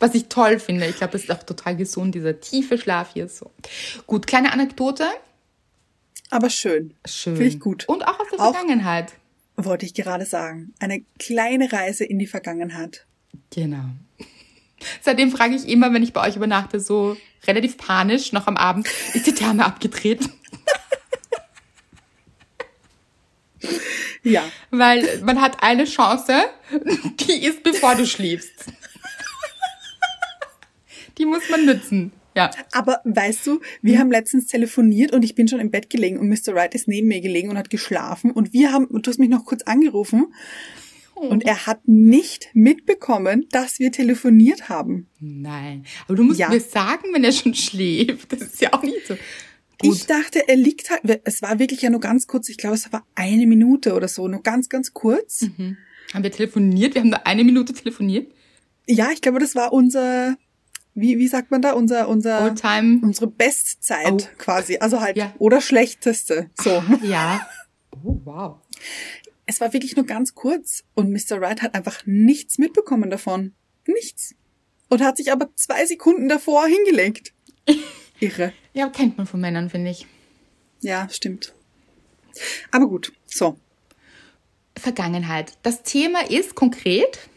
Was 0.00 0.14
ich 0.14 0.26
toll 0.26 0.58
finde, 0.58 0.86
ich 0.86 0.96
glaube, 0.96 1.12
das 1.12 1.22
ist 1.22 1.30
auch 1.30 1.42
total 1.42 1.76
gesund, 1.76 2.14
dieser 2.14 2.38
tiefe 2.40 2.76
Schlaf 2.76 3.12
hier 3.14 3.28
so. 3.28 3.50
Gut, 4.06 4.26
kleine 4.26 4.52
Anekdote. 4.52 5.06
Aber 6.30 6.50
schön. 6.50 6.94
Schön. 7.06 7.36
Finde 7.36 7.48
ich 7.50 7.60
gut. 7.60 7.88
Und 7.88 8.02
auch 8.06 8.18
aus 8.20 8.26
der 8.30 8.40
Auch- 8.40 8.54
Vergangenheit. 8.54 9.12
Wollte 9.56 9.84
ich 9.86 9.94
gerade 9.94 10.24
sagen. 10.24 10.72
Eine 10.78 11.04
kleine 11.18 11.70
Reise 11.72 12.04
in 12.04 12.18
die 12.18 12.26
Vergangenheit. 12.26 13.06
Genau. 13.50 13.84
Seitdem 15.00 15.30
frage 15.30 15.54
ich 15.54 15.68
immer, 15.68 15.92
wenn 15.92 16.02
ich 16.02 16.12
bei 16.12 16.26
euch 16.26 16.36
übernachte, 16.36 16.80
so 16.80 17.16
relativ 17.46 17.76
panisch, 17.76 18.32
noch 18.32 18.46
am 18.46 18.56
Abend, 18.56 18.88
ist 19.14 19.26
die 19.26 19.34
Therme 19.34 19.64
abgedreht? 19.64 20.20
Ja. 24.24 24.44
Weil 24.70 25.20
man 25.24 25.40
hat 25.40 25.62
eine 25.62 25.84
Chance, 25.84 26.34
die 27.20 27.44
ist, 27.44 27.62
bevor 27.62 27.94
du 27.96 28.06
schläfst. 28.06 28.52
Die 31.18 31.24
muss 31.26 31.48
man 31.50 31.66
nützen. 31.66 32.12
Ja. 32.34 32.50
Aber 32.72 33.00
weißt 33.04 33.46
du, 33.46 33.60
wir 33.82 33.98
haben 33.98 34.10
letztens 34.10 34.46
telefoniert 34.46 35.12
und 35.12 35.22
ich 35.22 35.34
bin 35.34 35.48
schon 35.48 35.60
im 35.60 35.70
Bett 35.70 35.90
gelegen 35.90 36.18
und 36.18 36.28
Mr. 36.28 36.54
Wright 36.54 36.74
ist 36.74 36.88
neben 36.88 37.08
mir 37.08 37.20
gelegen 37.20 37.50
und 37.50 37.58
hat 37.58 37.68
geschlafen 37.68 38.30
und 38.30 38.54
wir 38.54 38.72
haben, 38.72 38.88
du 38.90 39.10
hast 39.10 39.18
mich 39.18 39.28
noch 39.28 39.44
kurz 39.44 39.62
angerufen 39.64 40.32
und 41.14 41.44
er 41.44 41.66
hat 41.66 41.86
nicht 41.86 42.48
mitbekommen, 42.54 43.46
dass 43.50 43.78
wir 43.80 43.92
telefoniert 43.92 44.70
haben. 44.70 45.08
Nein. 45.20 45.84
Aber 46.06 46.16
du 46.16 46.22
musst 46.22 46.40
Ja. 46.40 46.48
mir 46.48 46.60
sagen, 46.60 47.08
wenn 47.12 47.22
er 47.22 47.32
schon 47.32 47.54
schläft. 47.54 48.32
Das 48.32 48.40
ist 48.40 48.60
ja 48.62 48.72
auch 48.72 48.82
nicht 48.82 49.06
so. 49.06 49.16
Gut. 49.82 49.94
Ich 49.96 50.06
dachte, 50.06 50.48
er 50.48 50.56
liegt 50.56 50.90
halt, 50.90 51.20
es 51.24 51.42
war 51.42 51.58
wirklich 51.58 51.82
ja 51.82 51.90
nur 51.90 52.00
ganz 52.00 52.26
kurz, 52.26 52.48
ich 52.48 52.56
glaube, 52.56 52.76
es 52.76 52.92
war 52.92 53.04
eine 53.14 53.46
Minute 53.46 53.94
oder 53.94 54.08
so, 54.08 54.26
nur 54.28 54.42
ganz, 54.42 54.68
ganz 54.68 54.92
kurz. 54.94 55.42
Mhm. 55.42 55.76
Haben 56.14 56.22
wir 56.22 56.30
telefoniert? 56.32 56.94
Wir 56.94 57.02
haben 57.02 57.10
nur 57.10 57.26
eine 57.26 57.44
Minute 57.44 57.72
telefoniert. 57.72 58.32
Ja, 58.86 59.10
ich 59.12 59.20
glaube, 59.20 59.38
das 59.38 59.54
war 59.54 59.72
unser, 59.72 60.36
wie, 60.94 61.18
wie 61.18 61.28
sagt 61.28 61.50
man 61.50 61.62
da, 61.62 61.72
unser, 61.72 62.08
unser, 62.08 62.42
Oldtime. 62.42 63.00
unsere 63.02 63.26
Bestzeit 63.28 64.10
Oh. 64.32 64.36
quasi, 64.38 64.78
also 64.78 65.00
halt, 65.00 65.16
Ja. 65.16 65.34
oder 65.38 65.60
schlechteste, 65.60 66.50
so. 66.60 66.82
Ja. 67.02 67.46
Oh, 68.04 68.18
wow. 68.24 68.56
Es 69.46 69.60
war 69.60 69.72
wirklich 69.72 69.94
nur 69.96 70.06
ganz 70.06 70.34
kurz 70.34 70.82
und 70.94 71.10
Mr. 71.12 71.40
Wright 71.40 71.62
hat 71.62 71.74
einfach 71.74 72.00
nichts 72.06 72.58
mitbekommen 72.58 73.10
davon. 73.10 73.52
Nichts. 73.86 74.34
Und 74.88 75.02
hat 75.02 75.18
sich 75.18 75.30
aber 75.30 75.50
zwei 75.54 75.84
Sekunden 75.86 76.28
davor 76.28 76.66
hingelegt. 76.66 77.32
Irre. 78.22 78.52
Ja, 78.72 78.88
kennt 78.88 79.18
man 79.18 79.26
von 79.26 79.40
Männern, 79.40 79.68
finde 79.68 79.90
ich. 79.90 80.06
Ja, 80.80 81.08
stimmt. 81.10 81.54
Aber 82.70 82.88
gut, 82.88 83.12
so. 83.26 83.58
Vergangenheit. 84.76 85.58
Das 85.62 85.82
Thema 85.82 86.30
ist 86.30 86.54
konkret. 86.54 87.28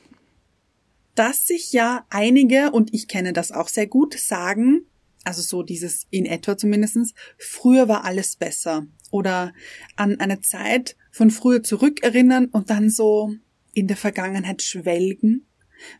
Dass 1.15 1.47
sich 1.47 1.71
ja 1.71 2.05
einige, 2.09 2.71
und 2.71 2.93
ich 2.93 3.07
kenne 3.07 3.33
das 3.33 3.51
auch 3.51 3.67
sehr 3.67 3.87
gut, 3.87 4.17
sagen, 4.19 4.85
also 5.23 5.41
so 5.41 5.63
dieses 5.63 6.05
in 6.11 6.25
etwa 6.25 6.57
zumindestens, 6.57 7.13
früher 7.37 7.87
war 7.87 8.03
alles 8.03 8.35
besser. 8.35 8.85
Oder 9.11 9.53
an 9.95 10.19
eine 10.19 10.41
Zeit 10.41 10.95
von 11.11 11.31
früher 11.31 11.63
zurückerinnern 11.63 12.47
und 12.47 12.69
dann 12.69 12.89
so 12.89 13.33
in 13.73 13.87
der 13.87 13.97
Vergangenheit 13.97 14.61
schwelgen, 14.61 15.47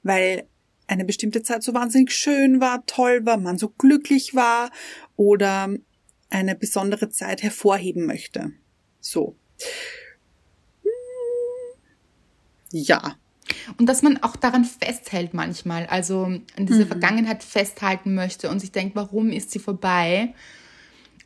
weil 0.03 0.47
eine 0.87 1.05
bestimmte 1.05 1.43
Zeit 1.43 1.63
so 1.63 1.73
wahnsinnig 1.73 2.11
schön 2.11 2.61
war, 2.61 2.85
toll 2.85 3.25
war, 3.25 3.37
man 3.37 3.57
so 3.57 3.69
glücklich 3.69 4.35
war 4.35 4.71
oder 5.15 5.69
eine 6.29 6.55
besondere 6.55 7.09
Zeit 7.09 7.43
hervorheben 7.43 8.05
möchte. 8.05 8.51
So. 8.99 9.35
Hm. 10.83 10.89
Ja. 12.71 13.15
Und 13.77 13.87
dass 13.87 14.01
man 14.01 14.21
auch 14.23 14.35
daran 14.35 14.65
festhält 14.65 15.33
manchmal, 15.33 15.85
also 15.85 16.23
an 16.25 16.65
dieser 16.65 16.85
Vergangenheit 16.87 17.43
festhalten 17.43 18.15
möchte 18.15 18.49
und 18.49 18.59
sich 18.59 18.71
denkt, 18.71 18.95
warum 18.95 19.29
ist 19.29 19.51
sie 19.51 19.59
vorbei? 19.59 20.33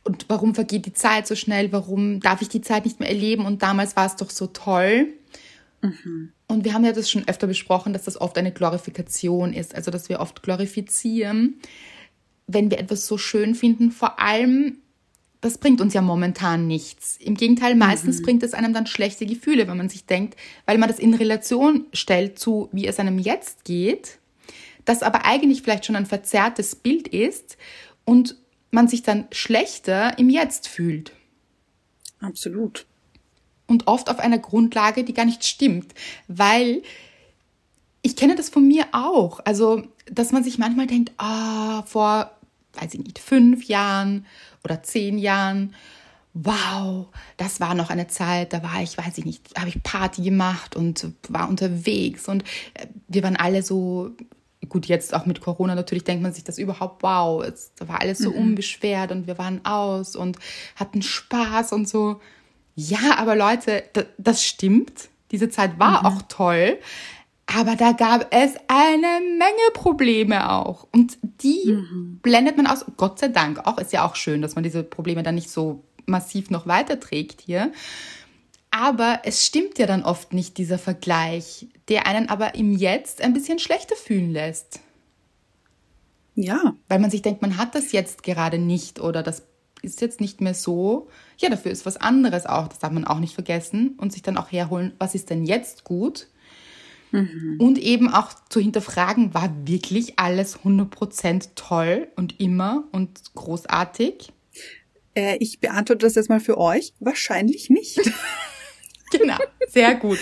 Und 0.04 0.26
warum 0.28 0.54
vergeht 0.54 0.86
die 0.86 0.92
Zeit 0.92 1.26
so 1.26 1.34
schnell? 1.34 1.72
Warum 1.72 2.20
darf 2.20 2.42
ich 2.42 2.48
die 2.48 2.62
Zeit 2.62 2.84
nicht 2.84 3.00
mehr 3.00 3.08
erleben? 3.08 3.46
Und 3.46 3.62
damals 3.62 3.96
war 3.96 4.06
es 4.06 4.16
doch 4.16 4.30
so 4.30 4.46
toll. 4.46 5.08
Und 6.50 6.64
wir 6.64 6.74
haben 6.74 6.84
ja 6.84 6.92
das 6.92 7.08
schon 7.08 7.28
öfter 7.28 7.46
besprochen, 7.46 7.92
dass 7.92 8.04
das 8.04 8.20
oft 8.20 8.36
eine 8.36 8.52
Glorifikation 8.52 9.52
ist, 9.52 9.74
also 9.74 9.90
dass 9.90 10.08
wir 10.08 10.18
oft 10.18 10.42
glorifizieren, 10.42 11.60
wenn 12.48 12.70
wir 12.70 12.80
etwas 12.80 13.06
so 13.06 13.18
schön 13.18 13.54
finden, 13.54 13.92
vor 13.92 14.18
allem 14.18 14.78
das 15.40 15.56
bringt 15.56 15.80
uns 15.80 15.94
ja 15.94 16.02
momentan 16.02 16.66
nichts. 16.66 17.16
Im 17.18 17.34
Gegenteil, 17.34 17.74
meistens 17.74 18.20
bringt 18.20 18.42
es 18.42 18.52
einem 18.52 18.74
dann 18.74 18.86
schlechte 18.86 19.24
Gefühle, 19.24 19.68
wenn 19.68 19.78
man 19.78 19.88
sich 19.88 20.04
denkt, 20.04 20.36
weil 20.66 20.76
man 20.76 20.88
das 20.88 20.98
in 20.98 21.14
Relation 21.14 21.86
stellt 21.94 22.38
zu, 22.38 22.68
wie 22.72 22.86
es 22.86 22.98
einem 22.98 23.18
jetzt 23.18 23.64
geht, 23.64 24.18
das 24.84 25.02
aber 25.02 25.24
eigentlich 25.24 25.62
vielleicht 25.62 25.86
schon 25.86 25.96
ein 25.96 26.04
verzerrtes 26.04 26.76
Bild 26.76 27.08
ist 27.08 27.56
und 28.04 28.36
man 28.70 28.86
sich 28.86 29.02
dann 29.02 29.28
schlechter 29.30 30.18
im 30.18 30.28
Jetzt 30.28 30.68
fühlt. 30.68 31.12
Absolut. 32.20 32.84
Und 33.70 33.86
oft 33.86 34.10
auf 34.10 34.18
einer 34.18 34.38
Grundlage, 34.38 35.04
die 35.04 35.14
gar 35.14 35.24
nicht 35.24 35.44
stimmt, 35.44 35.94
weil 36.26 36.82
ich 38.02 38.16
kenne 38.16 38.34
das 38.34 38.48
von 38.48 38.66
mir 38.66 38.86
auch. 38.90 39.38
Also, 39.44 39.84
dass 40.10 40.32
man 40.32 40.42
sich 40.42 40.58
manchmal 40.58 40.88
denkt, 40.88 41.12
ah, 41.18 41.82
vor, 41.86 42.32
weiß 42.74 42.94
ich 42.94 43.00
nicht, 43.00 43.20
fünf 43.20 43.64
Jahren 43.64 44.26
oder 44.64 44.82
zehn 44.82 45.18
Jahren, 45.18 45.74
wow, 46.34 47.06
das 47.36 47.60
war 47.60 47.74
noch 47.74 47.90
eine 47.90 48.08
Zeit, 48.08 48.52
da 48.52 48.62
war 48.64 48.82
ich, 48.82 48.98
weiß 48.98 49.18
ich 49.18 49.24
nicht, 49.24 49.56
habe 49.56 49.68
ich 49.68 49.82
Party 49.84 50.22
gemacht 50.22 50.74
und 50.74 51.12
war 51.28 51.48
unterwegs 51.48 52.28
und 52.28 52.42
äh, 52.74 52.86
wir 53.06 53.22
waren 53.22 53.36
alle 53.36 53.62
so, 53.62 54.10
gut, 54.68 54.86
jetzt 54.86 55.14
auch 55.14 55.26
mit 55.26 55.40
Corona 55.40 55.76
natürlich 55.76 56.04
denkt 56.04 56.22
man 56.22 56.32
sich 56.32 56.44
das 56.44 56.58
überhaupt, 56.58 57.02
wow, 57.04 57.44
es, 57.44 57.72
da 57.76 57.86
war 57.86 58.00
alles 58.00 58.18
so 58.18 58.30
unbeschwert 58.30 59.12
und 59.12 59.26
wir 59.26 59.38
waren 59.38 59.64
aus 59.64 60.16
und 60.16 60.38
hatten 60.76 61.02
Spaß 61.02 61.72
und 61.72 61.88
so. 61.88 62.20
Ja, 62.88 63.18
aber 63.18 63.36
Leute, 63.36 63.84
das, 64.18 64.44
stimmt. 64.44 65.08
Diese 65.30 65.48
Zeit 65.48 65.78
war 65.78 66.06
auch 66.06 66.22
toll. 66.28 66.78
Aber 67.46 67.76
da 67.76 67.92
gab 67.92 68.32
es 68.32 68.54
eine 68.68 69.20
Menge 69.36 69.72
Probleme 69.74 70.50
auch. 70.50 70.86
Und 70.92 71.18
die 71.22 71.76
blendet 72.22 72.56
man 72.56 72.66
aus. 72.66 72.84
Gott 72.96 73.18
sei 73.18 73.28
Dank. 73.28 73.66
Auch 73.66 73.78
ist 73.78 73.92
ja 73.92 74.06
auch 74.06 74.14
schön, 74.14 74.40
dass 74.40 74.54
man 74.54 74.64
diese 74.64 74.82
Probleme 74.82 75.22
dann 75.22 75.34
nicht 75.34 75.50
so 75.50 75.82
massiv 76.06 76.50
noch 76.50 76.66
weiterträgt 76.66 77.40
hier. 77.40 77.72
Aber 78.70 79.20
es 79.24 79.44
stimmt 79.44 79.78
ja 79.78 79.86
dann 79.86 80.04
oft 80.04 80.32
nicht, 80.32 80.56
dieser 80.58 80.78
Vergleich, 80.78 81.66
der 81.88 82.06
einen 82.06 82.28
aber 82.28 82.54
im 82.54 82.72
Jetzt 82.72 83.20
ein 83.20 83.32
bisschen 83.32 83.58
schlechter 83.58 83.96
fühlen 83.96 84.30
lässt. 84.30 84.80
Ja, 86.36 86.74
Weil 86.88 87.00
man 87.00 87.10
sich 87.10 87.22
denkt, 87.22 87.42
man 87.42 87.56
hat 87.58 87.74
das 87.74 87.92
jetzt 87.92 88.22
gerade 88.22 88.58
nicht 88.58 89.00
oder 89.00 89.22
das 89.22 89.42
ist 89.82 90.00
jetzt 90.00 90.20
nicht 90.20 90.40
mehr 90.40 90.54
so. 90.54 91.08
Ja, 91.38 91.48
dafür 91.48 91.70
ist 91.70 91.86
was 91.86 91.96
anderes 91.96 92.46
auch. 92.46 92.68
Das 92.68 92.78
darf 92.78 92.92
man 92.92 93.04
auch 93.04 93.18
nicht 93.18 93.34
vergessen 93.34 93.94
und 93.98 94.12
sich 94.12 94.22
dann 94.22 94.36
auch 94.36 94.52
herholen, 94.52 94.92
was 94.98 95.14
ist 95.14 95.30
denn 95.30 95.44
jetzt 95.44 95.84
gut? 95.84 96.28
Und 97.12 97.76
eben 97.78 98.08
auch 98.08 98.28
zu 98.50 98.60
hinterfragen, 98.60 99.34
war 99.34 99.52
wirklich 99.66 100.20
alles 100.20 100.60
100% 100.60 101.48
toll 101.56 102.06
und 102.14 102.38
immer 102.38 102.84
und 102.92 103.20
großartig? 103.34 104.32
äh, 105.14 105.36
ich 105.38 105.60
beantworte 105.60 106.06
das 106.06 106.14
jetzt 106.14 106.28
mal 106.28 106.40
für 106.40 106.58
euch. 106.58 106.92
Wahrscheinlich 107.00 107.70
nicht. 107.70 108.00
Genau, 109.12 109.38
sehr 109.66 109.96
gut. 109.96 110.20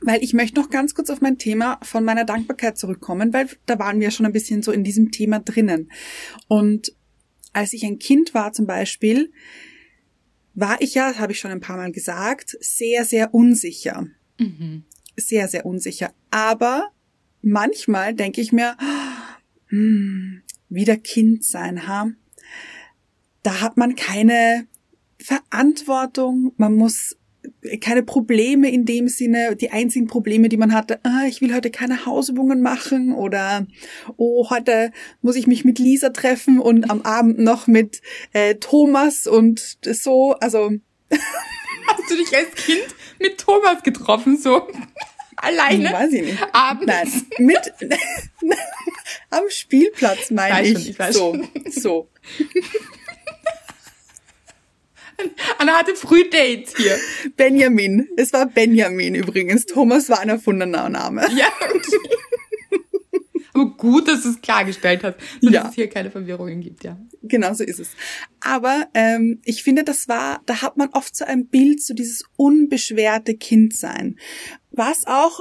Weil 0.00 0.24
ich 0.24 0.32
möchte 0.32 0.58
noch 0.58 0.70
ganz 0.70 0.94
kurz 0.94 1.10
auf 1.10 1.20
mein 1.20 1.36
Thema 1.36 1.78
von 1.82 2.02
meiner 2.06 2.24
Dankbarkeit 2.24 2.78
zurückkommen, 2.78 3.34
weil 3.34 3.50
da 3.66 3.78
waren 3.78 4.00
wir 4.00 4.10
schon 4.10 4.24
ein 4.24 4.32
bisschen 4.32 4.62
so 4.62 4.72
in 4.72 4.82
diesem 4.82 5.10
Thema 5.10 5.40
drinnen. 5.40 5.92
Und 6.48 6.94
als 7.52 7.72
ich 7.72 7.84
ein 7.84 7.98
Kind 7.98 8.34
war 8.34 8.52
zum 8.52 8.66
Beispiel, 8.66 9.32
war 10.54 10.80
ich 10.80 10.94
ja, 10.94 11.08
das 11.08 11.18
habe 11.18 11.32
ich 11.32 11.38
schon 11.38 11.50
ein 11.50 11.60
paar 11.60 11.76
Mal 11.76 11.92
gesagt, 11.92 12.56
sehr, 12.60 13.04
sehr 13.04 13.34
unsicher. 13.34 14.06
Sehr, 15.16 15.48
sehr 15.48 15.66
unsicher. 15.66 16.12
Aber 16.30 16.90
manchmal 17.42 18.14
denke 18.14 18.40
ich 18.40 18.52
mir, 18.52 18.76
hm, 19.68 20.42
wieder 20.68 20.96
Kind 20.96 21.44
sein, 21.44 21.86
ha? 21.86 22.10
Da 23.42 23.60
hat 23.60 23.76
man 23.76 23.96
keine 23.96 24.66
Verantwortung, 25.18 26.52
man 26.56 26.74
muss 26.74 27.16
keine 27.80 28.02
Probleme 28.02 28.70
in 28.70 28.84
dem 28.84 29.08
Sinne, 29.08 29.56
die 29.56 29.70
einzigen 29.70 30.06
Probleme, 30.06 30.48
die 30.48 30.56
man 30.56 30.74
hatte, 30.74 31.00
ah, 31.04 31.24
ich 31.28 31.40
will 31.40 31.54
heute 31.54 31.70
keine 31.70 32.06
Hausübungen 32.06 32.60
machen 32.60 33.14
oder 33.14 33.66
oh, 34.16 34.50
heute 34.50 34.92
muss 35.22 35.36
ich 35.36 35.46
mich 35.46 35.64
mit 35.64 35.78
Lisa 35.78 36.10
treffen 36.10 36.58
und 36.58 36.90
am 36.90 37.02
Abend 37.02 37.38
noch 37.38 37.66
mit 37.66 38.02
äh, 38.32 38.56
Thomas 38.56 39.26
und 39.26 39.78
so, 39.82 40.32
also 40.34 40.70
Hast 41.86 42.10
du 42.10 42.16
dich 42.16 42.36
als 42.36 42.54
Kind 42.54 42.94
mit 43.18 43.38
Thomas 43.38 43.82
getroffen, 43.82 44.36
so 44.36 44.68
alleine? 45.36 45.92
weiß 45.92 46.12
ich 46.12 46.22
nicht. 46.22 46.38
Abends? 46.52 46.86
Nein, 46.86 47.26
mit 47.38 47.72
am 49.30 49.44
Spielplatz 49.48 50.30
meine 50.30 50.68
ich. 50.68 50.72
schon, 50.72 50.90
ich 50.90 50.98
weiß 50.98 51.14
so, 51.14 51.34
schon. 51.34 51.72
so. 51.72 52.08
Anna 55.58 55.72
hatte 55.78 55.94
Frühdates 55.94 56.74
hier. 56.76 56.96
Benjamin. 57.36 58.08
Es 58.16 58.32
war 58.32 58.46
Benjamin 58.46 59.14
übrigens. 59.14 59.66
Thomas 59.66 60.08
war 60.08 60.20
ein 60.20 60.28
erfundener 60.28 60.88
Name. 60.88 61.26
Ja. 61.36 61.48
Aber 63.52 63.70
gut, 63.76 64.08
dass 64.08 64.22
du 64.22 64.30
es 64.30 64.40
klargestellt 64.40 65.02
hast, 65.02 65.16
dass 65.42 65.52
Ja. 65.52 65.68
es 65.68 65.74
hier 65.74 65.88
keine 65.88 66.10
Verwirrungen 66.10 66.60
gibt, 66.60 66.84
ja. 66.84 66.98
Genau 67.22 67.52
so 67.52 67.64
ist 67.64 67.80
es. 67.80 67.90
Aber 68.40 68.88
ähm, 68.94 69.40
ich 69.44 69.62
finde, 69.62 69.82
das 69.84 70.08
war, 70.08 70.40
da 70.46 70.62
hat 70.62 70.76
man 70.76 70.88
oft 70.92 71.14
so 71.16 71.24
ein 71.24 71.46
Bild, 71.48 71.82
so 71.82 71.92
dieses 71.92 72.24
unbeschwerte 72.36 73.34
Kindsein, 73.34 74.18
was 74.70 75.06
auch 75.06 75.40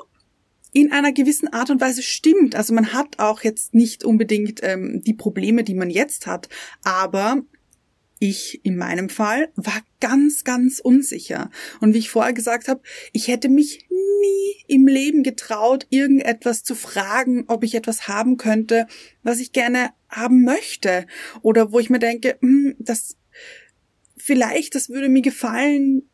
in 0.74 0.92
einer 0.92 1.12
gewissen 1.12 1.48
Art 1.54 1.70
und 1.70 1.82
Weise 1.82 2.02
stimmt. 2.04 2.56
Also 2.56 2.74
man 2.74 2.94
hat 2.94 3.20
auch 3.20 3.42
jetzt 3.44 3.74
nicht 3.74 4.04
unbedingt 4.04 4.60
ähm, 4.64 5.02
die 5.06 5.14
Probleme, 5.14 5.64
die 5.64 5.74
man 5.74 5.90
jetzt 5.90 6.28
hat, 6.28 6.50
aber 6.84 7.42
ich 8.20 8.64
in 8.64 8.76
meinem 8.76 9.10
Fall 9.10 9.50
war 9.56 9.82
ganz, 10.02 10.44
ganz 10.44 10.80
unsicher. 10.80 11.50
Und 11.80 11.94
wie 11.94 12.00
ich 12.00 12.10
vorher 12.10 12.34
gesagt 12.34 12.68
habe, 12.68 12.82
ich 13.14 13.30
hätte 13.30 13.50
mich 13.50 13.88
nie 13.90 14.64
im 14.68 14.88
Leben 14.88 15.24
getraut, 15.24 15.88
irgendetwas 15.90 16.64
zu 16.64 16.76
fragen, 16.76 17.46
ob 17.48 17.64
ich 17.64 17.76
etwas 17.76 18.08
haben 18.08 18.38
könnte, 18.38 18.88
was 19.24 19.40
ich 19.40 19.54
gerne 19.54 19.92
haben 20.10 20.44
möchte. 20.44 21.08
Oder 21.42 21.72
wo 21.72 21.80
ich 21.80 21.90
mir 21.90 22.00
denke, 22.00 22.38
hm, 22.42 22.76
das 22.78 23.18
vielleicht, 24.18 24.76
das 24.76 24.90
würde 24.90 25.10
mir 25.10 25.22
gefallen, 25.22 26.10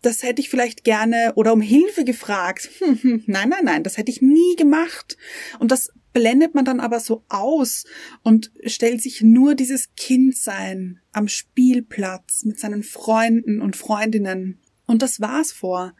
das 0.00 0.22
hätte 0.22 0.40
ich 0.40 0.48
vielleicht 0.48 0.84
gerne 0.84 1.32
oder 1.34 1.52
um 1.52 1.60
Hilfe 1.60 2.04
gefragt. 2.04 2.70
Nein, 3.02 3.48
nein, 3.48 3.64
nein, 3.64 3.82
das 3.82 3.96
hätte 3.96 4.12
ich 4.12 4.22
nie 4.22 4.54
gemacht. 4.56 5.16
Und 5.58 5.72
das 5.72 5.92
blendet 6.18 6.52
man 6.52 6.64
dann 6.64 6.80
aber 6.80 6.98
so 6.98 7.22
aus 7.28 7.84
und 8.24 8.50
stellt 8.64 9.00
sich 9.00 9.22
nur 9.22 9.54
dieses 9.54 9.94
Kindsein 9.94 10.98
am 11.12 11.28
Spielplatz 11.28 12.44
mit 12.44 12.58
seinen 12.58 12.82
Freunden 12.82 13.62
und 13.62 13.76
Freundinnen. 13.76 14.58
Und 14.86 15.02
das 15.02 15.20
war's 15.20 15.52
vor. 15.52 15.94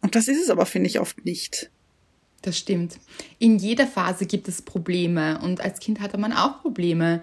Und 0.00 0.14
das 0.14 0.28
ist 0.28 0.42
es 0.42 0.48
aber, 0.48 0.64
finde 0.64 0.88
ich, 0.88 0.98
oft 0.98 1.26
nicht. 1.26 1.70
Das 2.40 2.56
stimmt. 2.56 2.98
In 3.38 3.58
jeder 3.58 3.86
Phase 3.86 4.24
gibt 4.24 4.48
es 4.48 4.62
Probleme 4.62 5.38
und 5.42 5.60
als 5.60 5.78
Kind 5.78 6.00
hatte 6.00 6.16
man 6.16 6.32
auch 6.32 6.62
Probleme. 6.62 7.22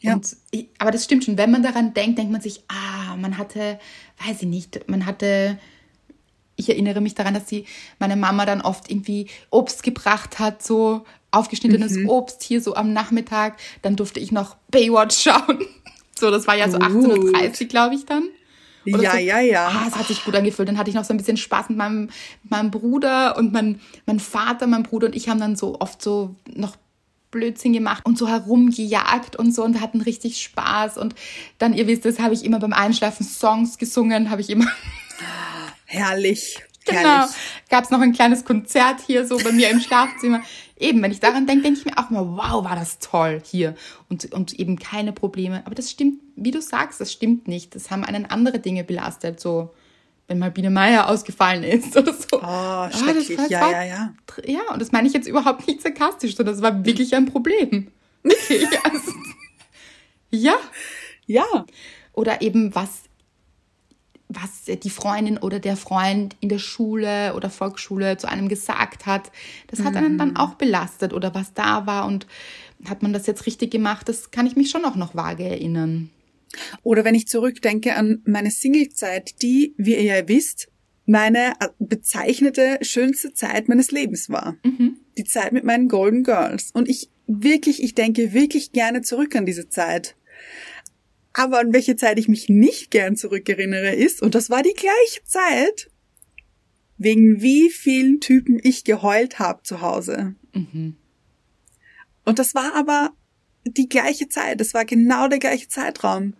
Ja. 0.00 0.14
Und, 0.14 0.34
aber 0.78 0.92
das 0.92 1.04
stimmt 1.04 1.24
schon. 1.24 1.36
Wenn 1.36 1.50
man 1.50 1.62
daran 1.62 1.92
denkt, 1.92 2.16
denkt 2.16 2.32
man 2.32 2.40
sich, 2.40 2.62
ah, 2.68 3.16
man 3.16 3.36
hatte, 3.36 3.78
weiß 4.26 4.40
ich 4.40 4.48
nicht, 4.48 4.88
man 4.88 5.04
hatte, 5.04 5.58
ich 6.56 6.68
erinnere 6.68 7.00
mich 7.00 7.14
daran, 7.14 7.34
dass 7.34 7.48
sie, 7.48 7.66
meine 7.98 8.16
Mama 8.16 8.46
dann 8.46 8.60
oft 8.62 8.90
irgendwie 8.90 9.28
Obst 9.50 9.82
gebracht 9.82 10.38
hat, 10.38 10.62
so 10.62 11.04
aufgeschnittenes 11.30 11.92
Mhm. 11.92 12.08
Obst 12.08 12.42
hier 12.42 12.60
so 12.62 12.74
am 12.74 12.92
Nachmittag. 12.92 13.58
Dann 13.82 13.94
durfte 13.96 14.20
ich 14.20 14.32
noch 14.32 14.56
Baywatch 14.70 15.16
schauen. 15.22 15.58
So, 16.18 16.30
das 16.30 16.46
war 16.46 16.56
ja 16.56 16.70
so 16.70 16.78
Gut. 16.78 17.06
18.30 17.34 17.66
glaube 17.66 17.94
ich 17.94 18.06
dann. 18.06 18.24
Oder 18.86 19.02
Ja, 19.02 19.12
so. 19.12 19.18
ja, 19.18 19.40
ja. 19.40 19.68
Ah, 19.68 19.84
es 19.88 19.96
hat 19.96 20.06
sich 20.06 20.24
gut 20.24 20.34
angefühlt. 20.34 20.68
Dann 20.68 20.78
hatte 20.78 20.88
ich 20.88 20.96
noch 20.96 21.04
so 21.04 21.12
ein 21.12 21.16
bisschen 21.18 21.36
Spaß 21.36 21.68
mit 21.70 21.76
meinem, 21.78 22.08
meinem 22.44 22.70
Bruder 22.70 23.36
und 23.36 23.52
mein, 23.52 23.80
mein 24.06 24.20
Vater, 24.20 24.66
mein 24.66 24.82
Bruder 24.84 25.08
und 25.08 25.16
ich 25.16 25.28
haben 25.28 25.40
dann 25.40 25.56
so 25.56 25.78
oft 25.80 26.00
so 26.00 26.36
noch 26.54 26.76
Blödsinn 27.32 27.72
gemacht 27.74 28.06
und 28.06 28.16
so 28.16 28.28
herumgejagt 28.28 29.36
und 29.36 29.52
so 29.54 29.62
und 29.64 29.80
hatten 29.80 30.00
richtig 30.00 30.40
Spaß. 30.42 30.96
Und 30.96 31.14
dann, 31.58 31.74
ihr 31.74 31.86
wisst 31.86 32.06
es, 32.06 32.18
habe 32.20 32.32
ich 32.32 32.44
immer 32.44 32.60
beim 32.60 32.72
Einschlafen 32.72 33.26
Songs 33.26 33.76
gesungen, 33.76 34.30
habe 34.30 34.40
ich 34.40 34.48
immer. 34.48 34.66
Herrlich. 35.86 36.58
Genau. 36.84 37.00
Herrlich. 37.00 37.34
Gab 37.68 37.84
es 37.84 37.90
noch 37.90 38.00
ein 38.00 38.12
kleines 38.12 38.44
Konzert 38.44 39.00
hier 39.06 39.26
so 39.26 39.38
bei 39.38 39.50
mir 39.52 39.70
im 39.70 39.80
Schlafzimmer. 39.80 40.42
Eben, 40.78 41.02
wenn 41.02 41.10
ich 41.10 41.20
daran 41.20 41.46
denke, 41.46 41.62
denke 41.64 41.80
ich 41.80 41.86
mir 41.86 41.96
auch 41.98 42.10
mal, 42.10 42.26
wow, 42.26 42.64
war 42.64 42.76
das 42.76 42.98
toll 42.98 43.40
hier. 43.44 43.74
Und, 44.08 44.32
und 44.32 44.52
eben 44.54 44.78
keine 44.78 45.12
Probleme. 45.12 45.62
Aber 45.64 45.74
das 45.74 45.90
stimmt, 45.90 46.20
wie 46.36 46.50
du 46.50 46.60
sagst, 46.60 47.00
das 47.00 47.10
stimmt 47.12 47.48
nicht. 47.48 47.74
Das 47.74 47.90
haben 47.90 48.04
einen 48.04 48.26
andere 48.26 48.58
Dinge 48.58 48.84
belastet. 48.84 49.40
So, 49.40 49.74
wenn 50.28 50.38
mal 50.38 50.50
Biene 50.50 50.70
Meier 50.70 51.08
ausgefallen 51.08 51.64
ist 51.64 51.96
oder 51.96 52.12
so. 52.12 52.36
Oh, 52.42 52.88
das 52.90 53.00
schrecklich. 53.00 53.38
war- 53.38 53.48
ja, 53.50 53.70
ja, 53.70 53.82
ja. 53.84 54.14
Ja, 54.44 54.60
und 54.72 54.80
das 54.82 54.92
meine 54.92 55.08
ich 55.08 55.14
jetzt 55.14 55.26
überhaupt 55.26 55.66
nicht 55.66 55.80
sarkastisch, 55.82 56.36
sondern 56.36 56.54
das 56.54 56.62
war 56.62 56.84
wirklich 56.84 57.14
ein 57.14 57.26
Problem. 57.26 57.88
Okay, 58.28 58.66
also, 58.82 59.12
ja. 60.30 60.56
Ja. 61.26 61.44
Oder 62.12 62.42
eben 62.42 62.74
was, 62.74 63.02
was 64.28 64.64
die 64.64 64.90
Freundin 64.90 65.38
oder 65.38 65.60
der 65.60 65.76
Freund 65.76 66.36
in 66.40 66.48
der 66.48 66.58
Schule 66.58 67.34
oder 67.34 67.48
Volksschule 67.48 68.16
zu 68.16 68.28
einem 68.28 68.48
gesagt 68.48 69.06
hat. 69.06 69.30
Das 69.68 69.84
hat 69.84 69.94
einen 69.96 70.18
dann 70.18 70.36
auch 70.36 70.54
belastet 70.54 71.12
oder 71.12 71.34
was 71.34 71.54
da 71.54 71.86
war 71.86 72.06
und 72.06 72.26
hat 72.84 73.02
man 73.02 73.12
das 73.12 73.26
jetzt 73.26 73.46
richtig 73.46 73.70
gemacht, 73.70 74.08
das 74.08 74.30
kann 74.30 74.46
ich 74.46 74.56
mich 74.56 74.70
schon 74.70 74.84
auch 74.84 74.96
noch 74.96 75.14
vage 75.14 75.44
erinnern. 75.44 76.10
Oder 76.82 77.04
wenn 77.04 77.14
ich 77.14 77.28
zurückdenke 77.28 77.96
an 77.96 78.22
meine 78.24 78.50
Singlezeit, 78.50 79.42
die, 79.42 79.74
wie 79.76 79.94
ihr 79.94 80.02
ja 80.02 80.28
wisst, 80.28 80.68
meine 81.06 81.52
äh, 81.60 81.68
bezeichnete 81.78 82.78
schönste 82.82 83.32
Zeit 83.32 83.68
meines 83.68 83.90
Lebens 83.90 84.28
war. 84.28 84.56
Die 85.16 85.24
Zeit 85.24 85.52
mit 85.52 85.64
meinen 85.64 85.88
Golden 85.88 86.24
Girls. 86.24 86.70
Und 86.72 86.88
ich 86.88 87.10
wirklich, 87.26 87.82
ich 87.82 87.94
denke 87.94 88.32
wirklich 88.32 88.72
gerne 88.72 89.02
zurück 89.02 89.36
an 89.36 89.46
diese 89.46 89.68
Zeit. 89.68 90.16
Aber 91.38 91.58
an 91.58 91.74
welche 91.74 91.96
Zeit 91.96 92.18
ich 92.18 92.28
mich 92.28 92.48
nicht 92.48 92.90
gern 92.90 93.14
zurückerinnere 93.14 93.94
ist, 93.94 94.22
und 94.22 94.34
das 94.34 94.48
war 94.48 94.62
die 94.62 94.72
gleiche 94.72 95.22
Zeit, 95.24 95.90
wegen 96.96 97.42
wie 97.42 97.68
vielen 97.68 98.20
Typen 98.20 98.58
ich 98.62 98.84
geheult 98.84 99.38
habe 99.38 99.62
zu 99.62 99.82
Hause. 99.82 100.34
Und 102.24 102.38
das 102.38 102.54
war 102.54 102.74
aber 102.74 103.10
die 103.66 103.86
gleiche 103.86 104.30
Zeit. 104.30 104.60
Das 104.62 104.72
war 104.72 104.86
genau 104.86 105.28
der 105.28 105.38
gleiche 105.38 105.68
Zeitraum. 105.68 106.32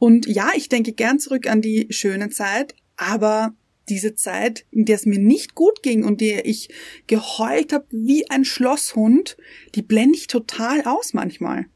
Und 0.00 0.26
ja, 0.26 0.50
ich 0.56 0.68
denke 0.68 0.92
gern 0.92 1.20
zurück 1.20 1.46
an 1.46 1.62
die 1.62 1.86
schöne 1.90 2.28
Zeit, 2.30 2.74
aber 2.96 3.54
diese 3.88 4.16
Zeit, 4.16 4.64
in 4.72 4.86
der 4.86 4.96
es 4.96 5.06
mir 5.06 5.20
nicht 5.20 5.54
gut 5.54 5.84
ging 5.84 6.02
und 6.02 6.20
der 6.20 6.46
ich 6.46 6.68
geheult 7.06 7.72
habe 7.72 7.86
wie 7.90 8.28
ein 8.28 8.44
Schlosshund, 8.44 9.36
die 9.76 9.82
blende 9.82 10.18
ich 10.18 10.26
total 10.26 10.82
aus 10.82 11.14
manchmal. 11.14 11.66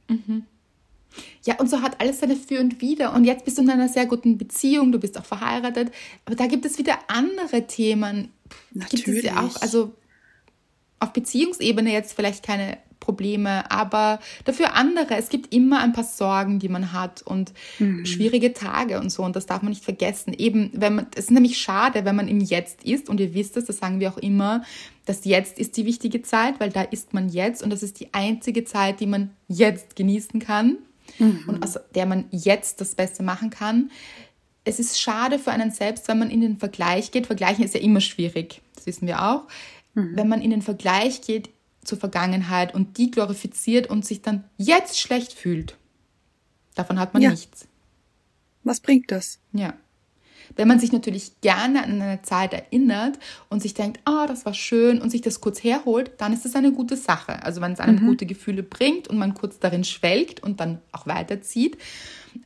Ja, 1.45 1.57
und 1.59 1.71
so 1.71 1.83
hat 1.83 2.01
alles 2.01 2.21
seine 2.21 2.37
Für 2.37 2.61
und 2.61 2.81
Wider. 2.81 3.15
Und 3.15 3.25
jetzt 3.25 3.45
bist 3.45 3.59
du 3.59 3.63
in 3.63 3.71
einer 3.71 3.89
sehr 3.89 4.07
guten 4.07 4.39
Beziehung, 4.39 4.93
du 4.93 4.99
bist 4.99 5.19
auch 5.19 5.25
verheiratet. 5.25 5.93
Aber 6.25 6.37
da 6.37 6.47
gibt 6.47 6.65
es 6.65 6.79
wieder 6.79 6.99
andere 7.09 7.67
Themen. 7.67 8.31
Gibt 8.91 9.09
es 9.09 9.23
ja 9.23 9.35
Natürlich. 9.35 9.57
auch, 9.57 9.63
also 9.63 9.93
auf 10.99 11.13
Beziehungsebene 11.13 11.93
jetzt 11.93 12.15
vielleicht 12.15 12.45
keine 12.45 12.79
Probleme, 13.01 13.71
aber 13.71 14.19
dafür 14.45 14.75
andere. 14.75 15.17
Es 15.17 15.29
gibt 15.29 15.55
immer 15.55 15.81
ein 15.81 15.93
paar 15.93 16.05
Sorgen, 16.05 16.59
die 16.59 16.69
man 16.69 16.93
hat 16.93 17.23
und 17.23 17.53
schwierige 18.05 18.53
Tage 18.53 18.99
und 18.99 19.11
so. 19.11 19.23
Und 19.23 19.37
das 19.37 19.47
darf 19.47 19.63
man 19.63 19.71
nicht 19.71 19.85
vergessen. 19.85 20.35
Eben, 20.37 20.71
wenn 20.73 20.97
man, 20.97 21.07
es 21.15 21.27
ist 21.27 21.31
nämlich 21.31 21.59
schade, 21.59 22.05
wenn 22.05 22.17
man 22.17 22.27
im 22.27 22.41
Jetzt 22.41 22.85
ist. 22.85 23.09
Und 23.09 23.21
ihr 23.21 23.33
wisst 23.33 23.57
es, 23.57 23.67
das 23.67 23.79
sagen 23.79 24.01
wir 24.01 24.11
auch 24.11 24.19
immer, 24.19 24.65
das 25.05 25.25
Jetzt 25.25 25.59
ist 25.61 25.77
die 25.77 25.87
wichtige 25.87 26.23
Zeit, 26.23 26.59
weil 26.59 26.71
da 26.71 26.83
ist 26.83 27.15
man 27.15 27.29
jetzt 27.29 27.63
und 27.63 27.71
das 27.71 27.85
ist 27.85 28.01
die 28.01 28.13
einzige 28.13 28.65
Zeit, 28.65 28.99
die 28.99 29.07
man 29.07 29.31
jetzt 29.47 29.95
genießen 29.95 30.41
kann 30.41 30.79
und 31.19 31.63
aus 31.63 31.79
der 31.95 32.07
man 32.07 32.25
jetzt 32.31 32.81
das 32.81 32.95
Beste 32.95 33.23
machen 33.23 33.51
kann. 33.51 33.91
Es 34.65 34.79
ist 34.81 35.01
schade 35.01 35.39
für 35.39 35.53
einen 35.53 35.71
selbst, 35.71 36.09
wenn 36.09 36.19
man 36.19 36.31
in 36.31 36.41
den 36.41 36.59
Vergleich 36.59 37.11
geht. 37.13 37.27
Vergleichen 37.27 37.65
ist 37.65 37.75
ja 37.75 37.81
immer 37.81 38.01
schwierig, 38.01 38.61
das 38.75 38.87
wissen 38.87 39.07
wir 39.07 39.23
auch. 39.23 39.45
Wenn 39.95 40.29
man 40.29 40.43
in 40.43 40.51
den 40.51 40.61
Vergleich 40.63 41.23
geht 41.23 41.49
zur 41.83 41.97
Vergangenheit 41.99 42.75
und 42.75 42.99
die 42.99 43.11
glorifiziert 43.11 43.89
und 43.89 44.05
sich 44.05 44.21
dann 44.21 44.45
jetzt 44.59 44.99
schlecht 44.99 45.33
fühlt. 45.33 45.77
Davon 46.75 46.99
hat 46.99 47.15
man 47.15 47.23
Ja. 47.23 47.31
nichts. 47.31 47.67
Was 48.65 48.81
bringt 48.81 49.11
das? 49.11 49.39
Ja. 49.53 49.75
Wenn 50.55 50.69
man 50.69 50.79
sich 50.79 50.93
natürlich 50.93 51.41
gerne 51.41 51.83
an 51.83 52.01
eine 52.01 52.23
Zeit 52.23 52.53
erinnert 52.53 53.19
und 53.49 53.63
sich 53.63 53.75
denkt, 53.75 54.01
ah, 54.05 54.27
das 54.27 54.47
war 54.47 54.55
schön 54.55 55.01
und 55.01 55.11
sich 55.11 55.23
das 55.23 55.41
kurz 55.41 55.63
herholt, 55.65 56.13
dann 56.19 56.33
ist 56.33 56.45
das 56.45 56.55
eine 56.55 56.73
gute 56.73 56.97
Sache. 56.97 57.43
Also 57.43 57.61
wenn 57.61 57.73
es 57.73 57.81
einem 57.81 58.07
gute 58.07 58.27
Gefühle 58.27 58.63
bringt 58.63 59.09
und 59.09 59.19
man 59.19 59.35
kurz 59.35 59.59
darin 59.59 59.85
schwelgt 59.85 60.43
und 60.43 60.61
dann 60.61 60.81
auch 60.93 61.07
weiterzieht. 61.07 61.79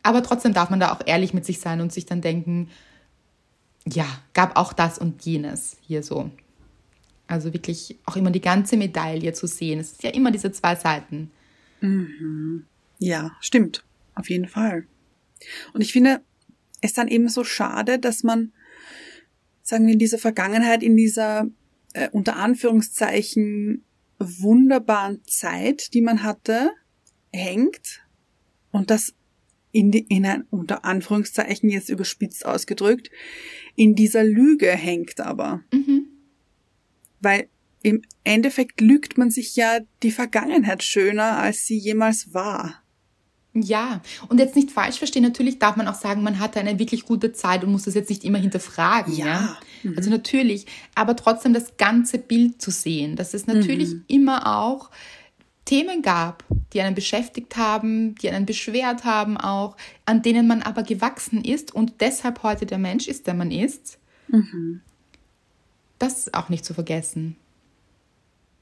Aber 0.03 0.23
trotzdem 0.23 0.55
darf 0.55 0.71
man 0.71 0.81
da 0.81 0.93
auch 0.93 1.01
ehrlich 1.05 1.35
mit 1.35 1.45
sich 1.45 1.61
sein 1.61 1.81
und 1.81 1.93
sich 1.93 2.07
dann 2.07 2.21
denken, 2.21 2.69
ja, 3.87 4.07
gab 4.35 4.57
auch 4.57 4.73
das 4.73 4.99
und 4.99 5.25
jenes 5.25 5.77
hier 5.81 6.03
so. 6.03 6.31
Also 7.27 7.53
wirklich 7.53 7.97
auch 8.07 8.17
immer 8.17 8.31
die 8.31 8.41
ganze 8.41 8.77
Medaille 8.77 9.33
zu 9.33 9.47
sehen. 9.47 9.79
Es 9.79 9.93
ist 9.93 10.03
ja 10.03 10.11
immer 10.11 10.31
diese 10.31 10.53
zwei 10.53 10.75
Seiten. 10.75 11.31
Mhm. 11.81 12.65
Ja, 12.99 13.33
stimmt. 13.41 13.85
Auf 14.15 14.29
jeden 14.29 14.49
Fall. 14.49 14.87
Und 15.73 15.81
ich 15.81 15.93
finde 15.93 16.21
es 16.81 16.93
dann 16.93 17.09
eben 17.09 17.29
so 17.29 17.45
schade, 17.45 17.99
dass 17.99 18.23
man, 18.23 18.53
sagen 19.63 19.87
wir, 19.87 19.93
in 19.93 19.99
dieser 19.99 20.19
Vergangenheit, 20.19 20.83
in 20.83 20.97
dieser 20.97 21.49
äh, 21.93 22.09
unter 22.11 22.37
Anführungszeichen 22.37 23.85
wunderbaren 24.19 25.23
Zeit, 25.25 25.95
die 25.95 26.03
man 26.03 26.23
hatte, 26.23 26.71
hängt 27.33 28.03
und 28.71 28.91
das 28.91 29.15
in, 29.73 29.91
die, 29.91 30.01
in 30.09 30.27
ein, 30.27 30.45
unter 30.51 30.85
Anführungszeichen 30.85 31.71
jetzt 31.71 31.89
überspitzt 31.89 32.45
ausgedrückt, 32.45 33.11
in 33.77 33.95
dieser 33.95 34.25
Lüge 34.25 34.71
hängt 34.71 35.21
aber. 35.21 35.63
Mhm. 35.73 36.07
Weil 37.21 37.49
im 37.83 38.03
Endeffekt 38.25 38.81
lügt 38.81 39.17
man 39.17 39.31
sich 39.31 39.57
ja 39.57 39.79
die 40.03 40.11
Vergangenheit 40.11 40.83
schöner, 40.83 41.39
als 41.39 41.67
sie 41.67 41.79
jemals 41.79 42.35
war. 42.35 42.83
Ja, 43.53 44.01
und 44.29 44.39
jetzt 44.39 44.55
nicht 44.55 44.71
falsch 44.71 44.99
verstehen, 44.99 45.25
natürlich 45.25 45.59
darf 45.59 45.75
man 45.75 45.89
auch 45.89 45.95
sagen, 45.95 46.23
man 46.23 46.39
hatte 46.39 46.61
eine 46.61 46.79
wirklich 46.79 47.05
gute 47.05 47.33
Zeit 47.33 47.65
und 47.65 47.73
muss 47.73 47.83
das 47.83 47.95
jetzt 47.95 48.09
nicht 48.09 48.23
immer 48.23 48.39
hinterfragen. 48.39 49.13
Ja. 49.13 49.27
ja? 49.27 49.59
Mhm. 49.83 49.95
Also 49.97 50.09
natürlich, 50.09 50.67
aber 50.95 51.17
trotzdem 51.17 51.53
das 51.53 51.77
ganze 51.77 52.19
Bild 52.19 52.63
zu 52.63 52.71
sehen, 52.71 53.17
dass 53.17 53.35
es 53.35 53.49
natürlich 53.49 53.91
mhm. 53.91 54.05
immer 54.07 54.61
auch 54.61 54.91
Themen 55.65 56.03
gab, 56.03 56.45
die 56.73 56.81
einen 56.81 56.95
beschäftigt 56.95 57.57
haben, 57.57 58.15
die 58.17 58.31
einen 58.31 58.47
beschwert 58.47 59.05
haben 59.05 59.37
auch, 59.37 59.77
an 60.05 60.23
denen 60.23 60.47
man 60.47 60.63
aber 60.63 60.85
gewachsen 60.85 61.45
ist 61.45 61.75
und 61.75 62.01
deshalb 62.01 62.45
heute 62.45 62.67
der 62.67 62.79
Mensch 62.79 63.09
ist, 63.09 63.27
der 63.27 63.35
man 63.35 63.51
ist. 63.51 63.99
Mhm. 64.29 64.81
Das 65.99 66.19
ist 66.19 66.35
auch 66.35 66.51
nicht 66.51 66.65
zu 66.65 66.73
vergessen. 66.73 67.37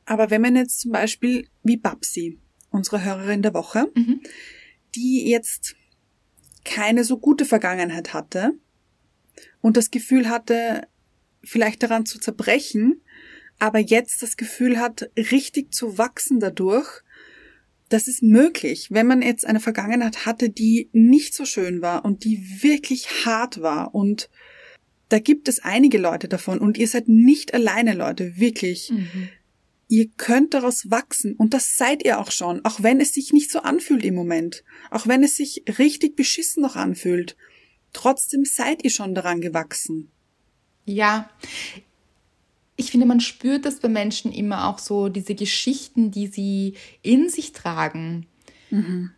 Aber 0.07 0.31
wenn 0.31 0.41
man 0.41 0.57
jetzt 0.57 0.81
zum 0.81 0.93
Beispiel 0.93 1.47
wie 1.63 1.77
Babsi, 1.77 2.39
unsere 2.71 3.05
Hörerin 3.05 3.43
der 3.43 3.53
Woche, 3.53 3.91
mhm 3.95 4.23
die 4.95 5.29
jetzt 5.29 5.77
keine 6.65 7.05
so 7.05 7.19
gute 7.19 7.45
Vergangenheit 7.45 8.13
hatte 8.13 8.53
und 9.61 9.77
das 9.77 9.91
Gefühl 9.91 10.29
hatte, 10.29 10.87
vielleicht 11.43 11.83
daran 11.83 12.07
zu 12.07 12.19
zerbrechen, 12.19 13.01
aber 13.59 13.79
jetzt 13.79 14.23
das 14.23 14.37
Gefühl 14.37 14.79
hat, 14.79 15.11
richtig 15.17 15.73
zu 15.73 15.99
wachsen 15.99 16.41
dadurch, 16.41 17.03
das 17.89 18.07
ist 18.07 18.23
möglich, 18.23 18.89
wenn 18.91 19.07
man 19.07 19.23
jetzt 19.23 19.47
eine 19.47 19.61
Vergangenheit 19.61 20.27
hatte, 20.27 20.51
die 20.51 20.91
nicht 20.93 21.35
so 21.35 21.45
schön 21.45 21.81
war 21.81 22.05
und 22.05 22.25
die 22.25 22.63
wirklich 22.63 23.25
hart 23.25 23.63
war 23.63 23.95
und 23.95 24.29
da 25.09 25.19
gibt 25.19 25.49
es 25.49 25.61
einige 25.61 25.97
Leute 25.99 26.29
davon 26.29 26.59
und 26.59 26.77
ihr 26.77 26.87
seid 26.87 27.09
nicht 27.09 27.55
alleine, 27.55 27.95
Leute, 27.95 28.37
wirklich. 28.37 28.91
Mhm. 28.91 29.31
Ihr 29.89 30.09
könnt 30.19 30.53
daraus 30.53 30.91
wachsen 30.91 31.35
und 31.35 31.55
das 31.55 31.77
seid 31.77 32.05
ihr 32.05 32.21
auch 32.21 32.31
schon, 32.31 32.63
auch 32.65 32.83
wenn 32.83 33.01
es 33.01 33.15
sich 33.15 33.33
nicht 33.33 33.51
so 33.51 33.61
anfühlt 33.61 34.05
im 34.05 34.15
Moment, 34.15 34.63
auch 34.91 35.07
wenn 35.07 35.25
es 35.25 35.37
sich 35.37 35.65
richtig 35.79 36.15
beschissen 36.15 36.63
noch 36.63 36.77
anfühlt. 36.77 37.37
Trotzdem 37.95 38.45
seid 38.45 38.85
ihr 38.85 38.91
schon 38.91 39.15
daran 39.15 39.41
gewachsen. 39.41 40.11
Ja, 40.85 41.31
ich 42.77 42.93
finde, 42.93 43.07
man 43.07 43.21
spürt 43.21 43.65
das 43.65 43.81
bei 43.81 43.89
Menschen 43.89 44.31
immer 44.31 44.69
auch 44.69 44.79
so, 44.79 45.09
diese 45.09 45.35
Geschichten, 45.35 46.11
die 46.11 46.29
sie 46.29 46.75
in 47.03 47.29
sich 47.29 47.53
tragen. 47.53 48.27
Mhm. 48.71 49.11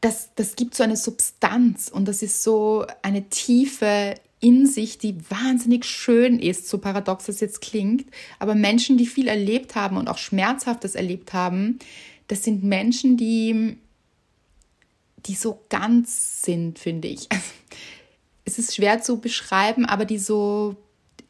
Das, 0.00 0.30
das 0.34 0.56
gibt 0.56 0.74
so 0.74 0.82
eine 0.82 0.96
Substanz 0.96 1.88
und 1.88 2.06
das 2.06 2.22
ist 2.22 2.42
so 2.42 2.86
eine 3.02 3.28
Tiefe 3.28 4.14
in 4.46 4.64
sich, 4.64 4.98
die 4.98 5.18
wahnsinnig 5.28 5.84
schön 5.84 6.38
ist, 6.38 6.68
so 6.68 6.78
paradox 6.78 7.28
es 7.28 7.40
jetzt 7.40 7.60
klingt. 7.60 8.06
Aber 8.38 8.54
Menschen, 8.54 8.96
die 8.96 9.06
viel 9.06 9.26
erlebt 9.26 9.74
haben 9.74 9.96
und 9.96 10.06
auch 10.06 10.18
Schmerzhaftes 10.18 10.94
erlebt 10.94 11.32
haben, 11.32 11.80
das 12.28 12.44
sind 12.44 12.62
Menschen, 12.62 13.16
die, 13.16 13.76
die 15.26 15.34
so 15.34 15.64
ganz 15.68 16.42
sind, 16.42 16.78
finde 16.78 17.08
ich. 17.08 17.28
es 18.44 18.60
ist 18.60 18.76
schwer 18.76 19.02
zu 19.02 19.20
beschreiben, 19.20 19.84
aber 19.84 20.04
die 20.04 20.18
so 20.18 20.76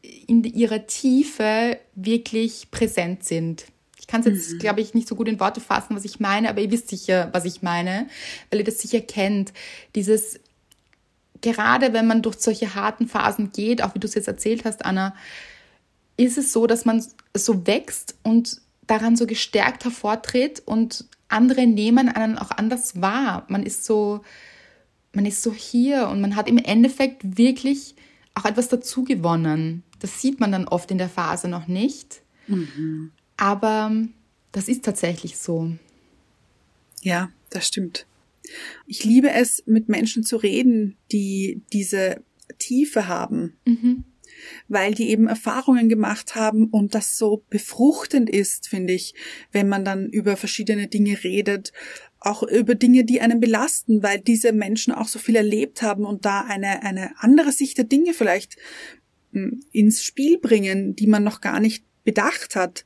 in 0.02 0.44
ihrer 0.44 0.86
Tiefe 0.86 1.80
wirklich 1.94 2.70
präsent 2.70 3.24
sind. 3.24 3.64
Ich 3.98 4.06
kann 4.06 4.20
es 4.20 4.26
jetzt, 4.26 4.52
mhm. 4.52 4.58
glaube 4.58 4.82
ich, 4.82 4.92
nicht 4.92 5.08
so 5.08 5.16
gut 5.16 5.26
in 5.26 5.40
Worte 5.40 5.62
fassen, 5.62 5.96
was 5.96 6.04
ich 6.04 6.20
meine, 6.20 6.50
aber 6.50 6.60
ihr 6.60 6.70
wisst 6.70 6.90
sicher, 6.90 7.30
was 7.32 7.46
ich 7.46 7.62
meine, 7.62 8.08
weil 8.50 8.58
ihr 8.58 8.64
das 8.66 8.78
sicher 8.78 9.00
kennt. 9.00 9.54
Dieses 9.94 10.38
gerade 11.40 11.92
wenn 11.92 12.06
man 12.06 12.22
durch 12.22 12.36
solche 12.38 12.74
harten 12.74 13.08
Phasen 13.08 13.52
geht, 13.52 13.82
auch 13.82 13.94
wie 13.94 13.98
du 13.98 14.06
es 14.06 14.14
jetzt 14.14 14.28
erzählt 14.28 14.64
hast, 14.64 14.84
Anna, 14.84 15.14
ist 16.16 16.38
es 16.38 16.52
so, 16.52 16.66
dass 16.66 16.84
man 16.84 17.04
so 17.34 17.66
wächst 17.66 18.16
und 18.22 18.60
daran 18.86 19.16
so 19.16 19.26
gestärkt 19.26 19.84
hervortritt 19.84 20.62
und 20.64 21.06
andere 21.28 21.66
nehmen 21.66 22.08
einen 22.08 22.38
auch 22.38 22.50
anders 22.50 23.00
wahr. 23.00 23.44
Man 23.48 23.64
ist 23.64 23.84
so, 23.84 24.22
man 25.12 25.26
ist 25.26 25.42
so 25.42 25.52
hier 25.52 26.08
und 26.08 26.20
man 26.20 26.36
hat 26.36 26.48
im 26.48 26.58
Endeffekt 26.58 27.36
wirklich 27.36 27.96
auch 28.34 28.44
etwas 28.44 28.68
dazu 28.68 29.04
gewonnen. 29.04 29.82
Das 29.98 30.20
sieht 30.20 30.40
man 30.40 30.52
dann 30.52 30.68
oft 30.68 30.90
in 30.90 30.98
der 30.98 31.08
Phase 31.08 31.48
noch 31.48 31.66
nicht. 31.66 32.20
Mhm. 32.46 33.10
Aber 33.36 33.90
das 34.52 34.68
ist 34.68 34.84
tatsächlich 34.84 35.38
so. 35.38 35.72
Ja, 37.02 37.30
das 37.50 37.66
stimmt. 37.66 38.06
Ich 38.86 39.04
liebe 39.04 39.30
es, 39.30 39.62
mit 39.66 39.88
Menschen 39.88 40.22
zu 40.22 40.36
reden, 40.36 40.96
die 41.12 41.62
diese 41.72 42.22
Tiefe 42.58 43.08
haben. 43.08 43.56
Mhm. 43.64 44.04
Weil 44.68 44.94
die 44.94 45.08
eben 45.08 45.28
Erfahrungen 45.28 45.88
gemacht 45.88 46.34
haben 46.34 46.66
und 46.66 46.94
das 46.94 47.16
so 47.16 47.44
befruchtend 47.48 48.28
ist, 48.28 48.68
finde 48.68 48.92
ich, 48.92 49.14
wenn 49.50 49.68
man 49.68 49.84
dann 49.84 50.10
über 50.10 50.36
verschiedene 50.36 50.88
Dinge 50.88 51.24
redet, 51.24 51.72
auch 52.20 52.42
über 52.42 52.74
Dinge, 52.74 53.04
die 53.04 53.20
einen 53.20 53.40
belasten, 53.40 54.02
weil 54.02 54.20
diese 54.20 54.52
Menschen 54.52 54.92
auch 54.92 55.08
so 55.08 55.18
viel 55.18 55.36
erlebt 55.36 55.80
haben 55.82 56.04
und 56.04 56.24
da 56.24 56.40
eine, 56.42 56.82
eine 56.82 57.12
andere 57.18 57.52
Sicht 57.52 57.78
der 57.78 57.84
Dinge 57.84 58.12
vielleicht 58.12 58.56
hm, 59.32 59.60
ins 59.72 60.02
Spiel 60.02 60.38
bringen, 60.38 60.96
die 60.96 61.06
man 61.06 61.24
noch 61.24 61.40
gar 61.40 61.60
nicht 61.60 61.84
bedacht 62.04 62.56
hat. 62.56 62.84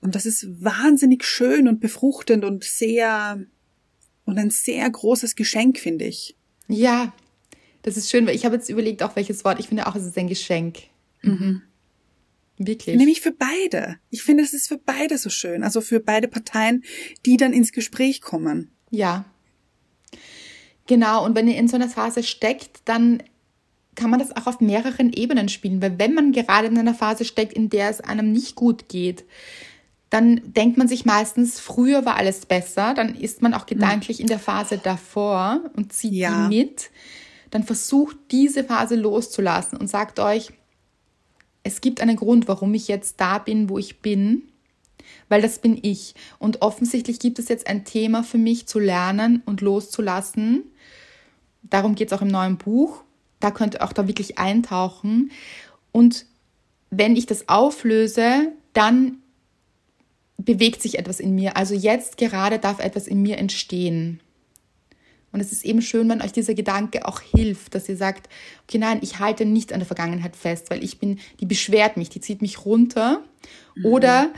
Und 0.00 0.14
das 0.14 0.26
ist 0.26 0.46
wahnsinnig 0.62 1.24
schön 1.24 1.68
und 1.68 1.80
befruchtend 1.80 2.44
und 2.44 2.64
sehr 2.64 3.46
und 4.24 4.38
ein 4.38 4.50
sehr 4.50 4.88
großes 4.88 5.36
Geschenk, 5.36 5.78
finde 5.78 6.06
ich. 6.06 6.36
Ja, 6.68 7.12
das 7.82 7.96
ist 7.96 8.10
schön, 8.10 8.26
weil 8.26 8.36
ich 8.36 8.44
habe 8.44 8.56
jetzt 8.56 8.68
überlegt, 8.70 9.02
auch 9.02 9.16
welches 9.16 9.44
Wort. 9.44 9.58
Ich 9.60 9.68
finde 9.68 9.86
auch, 9.86 9.96
es 9.96 10.04
ist 10.04 10.16
ein 10.16 10.28
Geschenk. 10.28 10.78
Mhm. 11.22 11.62
Wirklich. 12.58 12.96
Nämlich 12.96 13.20
für 13.20 13.32
beide. 13.32 13.96
Ich 14.10 14.22
finde, 14.22 14.44
es 14.44 14.52
ist 14.52 14.68
für 14.68 14.78
beide 14.78 15.18
so 15.18 15.30
schön. 15.30 15.64
Also 15.64 15.80
für 15.80 16.00
beide 16.00 16.28
Parteien, 16.28 16.84
die 17.26 17.36
dann 17.36 17.52
ins 17.52 17.72
Gespräch 17.72 18.20
kommen. 18.20 18.70
Ja. 18.90 19.24
Genau. 20.86 21.24
Und 21.24 21.34
wenn 21.34 21.48
ihr 21.48 21.56
in 21.56 21.68
so 21.68 21.76
einer 21.76 21.88
Phase 21.88 22.22
steckt, 22.22 22.80
dann 22.84 23.22
kann 23.94 24.10
man 24.10 24.20
das 24.20 24.34
auch 24.34 24.46
auf 24.46 24.60
mehreren 24.60 25.12
Ebenen 25.12 25.48
spielen. 25.48 25.82
Weil 25.82 25.98
wenn 25.98 26.14
man 26.14 26.32
gerade 26.32 26.68
in 26.68 26.78
einer 26.78 26.94
Phase 26.94 27.24
steckt, 27.24 27.52
in 27.52 27.68
der 27.68 27.90
es 27.90 28.00
einem 28.00 28.30
nicht 28.32 28.54
gut 28.54 28.88
geht, 28.88 29.24
dann 30.12 30.42
denkt 30.44 30.76
man 30.76 30.88
sich 30.88 31.06
meistens, 31.06 31.58
früher 31.58 32.04
war 32.04 32.16
alles 32.16 32.44
besser, 32.44 32.92
dann 32.92 33.14
ist 33.14 33.40
man 33.40 33.54
auch 33.54 33.64
gedanklich 33.64 34.20
in 34.20 34.26
der 34.26 34.38
Phase 34.38 34.76
davor 34.76 35.62
und 35.74 35.94
zieht 35.94 36.12
ja. 36.12 36.48
die 36.50 36.54
mit. 36.54 36.90
Dann 37.50 37.64
versucht 37.64 38.18
diese 38.30 38.62
Phase 38.62 38.94
loszulassen 38.94 39.78
und 39.78 39.88
sagt 39.88 40.20
euch, 40.20 40.52
es 41.62 41.80
gibt 41.80 42.02
einen 42.02 42.16
Grund, 42.16 42.46
warum 42.46 42.74
ich 42.74 42.88
jetzt 42.88 43.22
da 43.22 43.38
bin, 43.38 43.70
wo 43.70 43.78
ich 43.78 44.00
bin, 44.00 44.42
weil 45.30 45.40
das 45.40 45.60
bin 45.60 45.78
ich. 45.80 46.14
Und 46.38 46.60
offensichtlich 46.60 47.18
gibt 47.18 47.38
es 47.38 47.48
jetzt 47.48 47.66
ein 47.66 47.86
Thema 47.86 48.22
für 48.22 48.36
mich 48.36 48.66
zu 48.66 48.80
lernen 48.80 49.42
und 49.46 49.62
loszulassen. 49.62 50.64
Darum 51.62 51.94
geht 51.94 52.12
es 52.12 52.18
auch 52.18 52.22
im 52.22 52.28
neuen 52.28 52.58
Buch. 52.58 53.02
Da 53.40 53.50
könnt 53.50 53.76
ihr 53.76 53.82
auch 53.82 53.94
da 53.94 54.06
wirklich 54.06 54.38
eintauchen. 54.38 55.30
Und 55.90 56.26
wenn 56.90 57.16
ich 57.16 57.24
das 57.24 57.48
auflöse, 57.48 58.52
dann 58.74 59.21
bewegt 60.38 60.82
sich 60.82 60.98
etwas 60.98 61.20
in 61.20 61.34
mir. 61.34 61.56
Also 61.56 61.74
jetzt 61.74 62.16
gerade 62.16 62.58
darf 62.58 62.80
etwas 62.80 63.06
in 63.06 63.22
mir 63.22 63.38
entstehen. 63.38 64.20
Und 65.32 65.40
es 65.40 65.50
ist 65.50 65.64
eben 65.64 65.80
schön, 65.80 66.08
wenn 66.10 66.20
euch 66.20 66.32
dieser 66.32 66.54
Gedanke 66.54 67.06
auch 67.06 67.20
hilft, 67.20 67.74
dass 67.74 67.88
ihr 67.88 67.96
sagt, 67.96 68.28
okay, 68.64 68.78
nein, 68.78 68.98
ich 69.00 69.18
halte 69.18 69.46
nicht 69.46 69.72
an 69.72 69.80
der 69.80 69.86
Vergangenheit 69.86 70.36
fest, 70.36 70.70
weil 70.70 70.84
ich 70.84 70.98
bin, 70.98 71.18
die 71.40 71.46
beschwert 71.46 71.96
mich, 71.96 72.10
die 72.10 72.20
zieht 72.20 72.42
mich 72.42 72.66
runter. 72.66 73.24
Mhm. 73.74 73.86
Oder, 73.86 74.30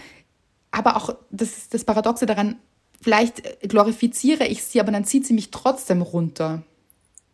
aber 0.70 0.96
auch, 0.96 1.16
das 1.30 1.58
ist 1.58 1.74
das 1.74 1.84
Paradoxe 1.84 2.26
daran, 2.26 2.56
vielleicht 3.00 3.60
glorifiziere 3.68 4.46
ich 4.46 4.62
sie, 4.62 4.80
aber 4.80 4.92
dann 4.92 5.04
zieht 5.04 5.26
sie 5.26 5.34
mich 5.34 5.50
trotzdem 5.50 6.00
runter. 6.00 6.62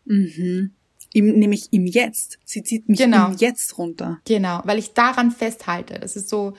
Mhm. 0.06 0.72
Im, 1.12 1.38
nämlich 1.38 1.72
im 1.72 1.86
Jetzt. 1.86 2.38
Sie 2.44 2.62
zieht 2.62 2.88
mich 2.88 2.98
genau. 2.98 3.28
im 3.28 3.36
Jetzt 3.36 3.76
runter. 3.76 4.20
Genau, 4.24 4.62
weil 4.64 4.78
ich 4.78 4.94
daran 4.94 5.32
festhalte. 5.32 5.98
Das 5.98 6.16
ist 6.16 6.28
so, 6.28 6.54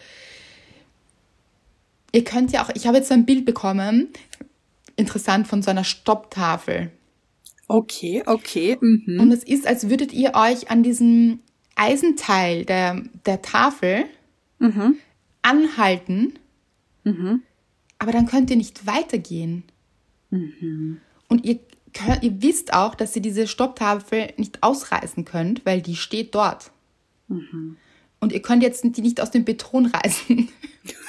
Ihr 2.12 2.24
könnt 2.24 2.51
ja 2.51 2.64
auch, 2.64 2.70
ich 2.76 2.88
habe 2.88 2.97
jetzt 2.97 3.07
so 3.07 3.14
ein 3.14 3.26
Bild 3.26 3.45
bekommen, 3.45 4.09
interessant, 4.95 5.47
von 5.47 5.62
so 5.62 5.72
einer 5.72 5.84
Stopptafel. 5.84 6.91
Okay, 7.68 8.24
okay. 8.26 8.78
Mhm. 8.82 9.20
Und 9.20 9.32
es 9.32 9.43
ist, 9.43 9.66
als 9.66 9.89
würdet 9.89 10.12
ihr 10.12 10.34
euch 10.36 10.70
an 10.70 10.84
diesem 10.84 11.39
Eisenteil 11.76 12.66
der, 12.66 13.01
der 13.26 13.41
Tafel 13.41 14.05
anhalten, 15.41 16.34
aber 17.97 18.12
dann 18.12 18.26
könnt 18.28 18.49
ihr 18.49 18.57
nicht 18.57 18.86
weitergehen. 18.86 19.64
Und 21.30 21.45
ihr, 21.45 21.59
könnt, 21.93 22.24
ihr 22.24 22.41
wisst 22.41 22.74
auch, 22.74 22.93
dass 22.93 23.16
ihr 23.16 23.22
diese 23.22 23.47
Stopptafel 23.47 24.34
nicht 24.38 24.62
ausreißen 24.64 25.24
könnt, 25.26 25.66
weil 25.66 25.82
die 25.82 25.95
steht 25.95 26.36
dort. 26.36 26.72
Und 28.20 28.34
ihr 28.34 28.41
könnt 28.41 28.64
jetzt 28.64 28.84
die 28.84 29.01
nicht 29.01 29.22
aus 29.22 29.32
dem 29.32 29.45
Beton 29.45 29.88
reißen. 29.88 30.49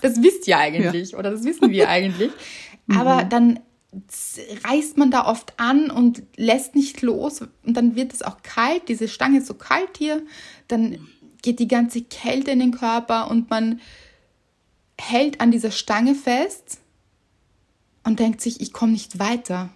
Das 0.00 0.22
wisst 0.22 0.46
ihr 0.46 0.58
eigentlich, 0.58 1.16
oder 1.16 1.30
das 1.30 1.44
wissen 1.44 1.70
wir 1.70 1.88
eigentlich. 1.88 2.32
Aber 2.94 3.24
dann 3.24 3.60
reißt 4.64 4.96
man 4.96 5.10
da 5.10 5.26
oft 5.26 5.54
an 5.58 5.90
und 5.90 6.22
lässt 6.36 6.74
nicht 6.74 7.02
los. 7.02 7.42
Und 7.64 7.76
dann 7.76 7.96
wird 7.96 8.12
es 8.12 8.22
auch 8.22 8.42
kalt, 8.42 8.88
diese 8.88 9.08
Stange 9.08 9.38
ist 9.38 9.46
so 9.46 9.54
kalt 9.54 9.96
hier, 9.96 10.22
dann 10.68 11.08
geht 11.42 11.58
die 11.58 11.68
ganze 11.68 12.02
Kälte 12.02 12.50
in 12.50 12.58
den 12.58 12.72
Körper 12.72 13.30
und 13.30 13.48
man 13.50 13.80
hält 15.00 15.40
an 15.40 15.50
dieser 15.50 15.70
Stange 15.70 16.14
fest 16.14 16.80
und 18.04 18.18
denkt 18.18 18.40
sich, 18.40 18.60
ich 18.60 18.72
komme 18.72 18.92
nicht 18.92 19.18
weiter. 19.18 19.70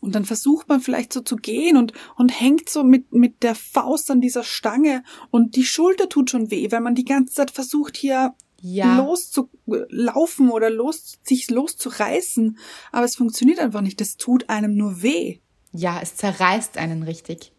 Und 0.00 0.14
dann 0.14 0.24
versucht 0.24 0.68
man 0.68 0.80
vielleicht 0.80 1.12
so 1.12 1.20
zu 1.20 1.36
gehen 1.36 1.76
und, 1.76 1.92
und 2.16 2.40
hängt 2.40 2.68
so 2.68 2.82
mit, 2.82 3.12
mit 3.12 3.42
der 3.42 3.54
Faust 3.54 4.10
an 4.10 4.20
dieser 4.20 4.42
Stange. 4.42 5.04
Und 5.30 5.54
die 5.54 5.64
Schulter 5.64 6.08
tut 6.08 6.30
schon 6.30 6.50
weh, 6.50 6.72
weil 6.72 6.80
man 6.80 6.94
die 6.94 7.04
ganze 7.04 7.34
Zeit 7.34 7.50
versucht 7.50 7.96
hier 7.96 8.34
Ja. 8.60 8.98
loszulaufen 8.98 10.50
oder 10.50 10.68
los, 10.70 11.18
sich 11.22 11.48
loszureißen. 11.50 12.58
Aber 12.92 13.04
es 13.04 13.16
funktioniert 13.16 13.58
einfach 13.60 13.80
nicht. 13.82 14.00
Das 14.00 14.16
tut 14.16 14.48
einem 14.48 14.76
nur 14.76 15.02
weh. 15.02 15.38
Ja, 15.72 16.00
es 16.02 16.16
zerreißt 16.16 16.76
einen 16.78 17.02
richtig. 17.04 17.52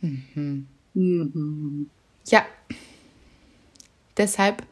Mhm. 0.00 0.68
Ja. 2.26 2.44
Deshalb 4.16 4.64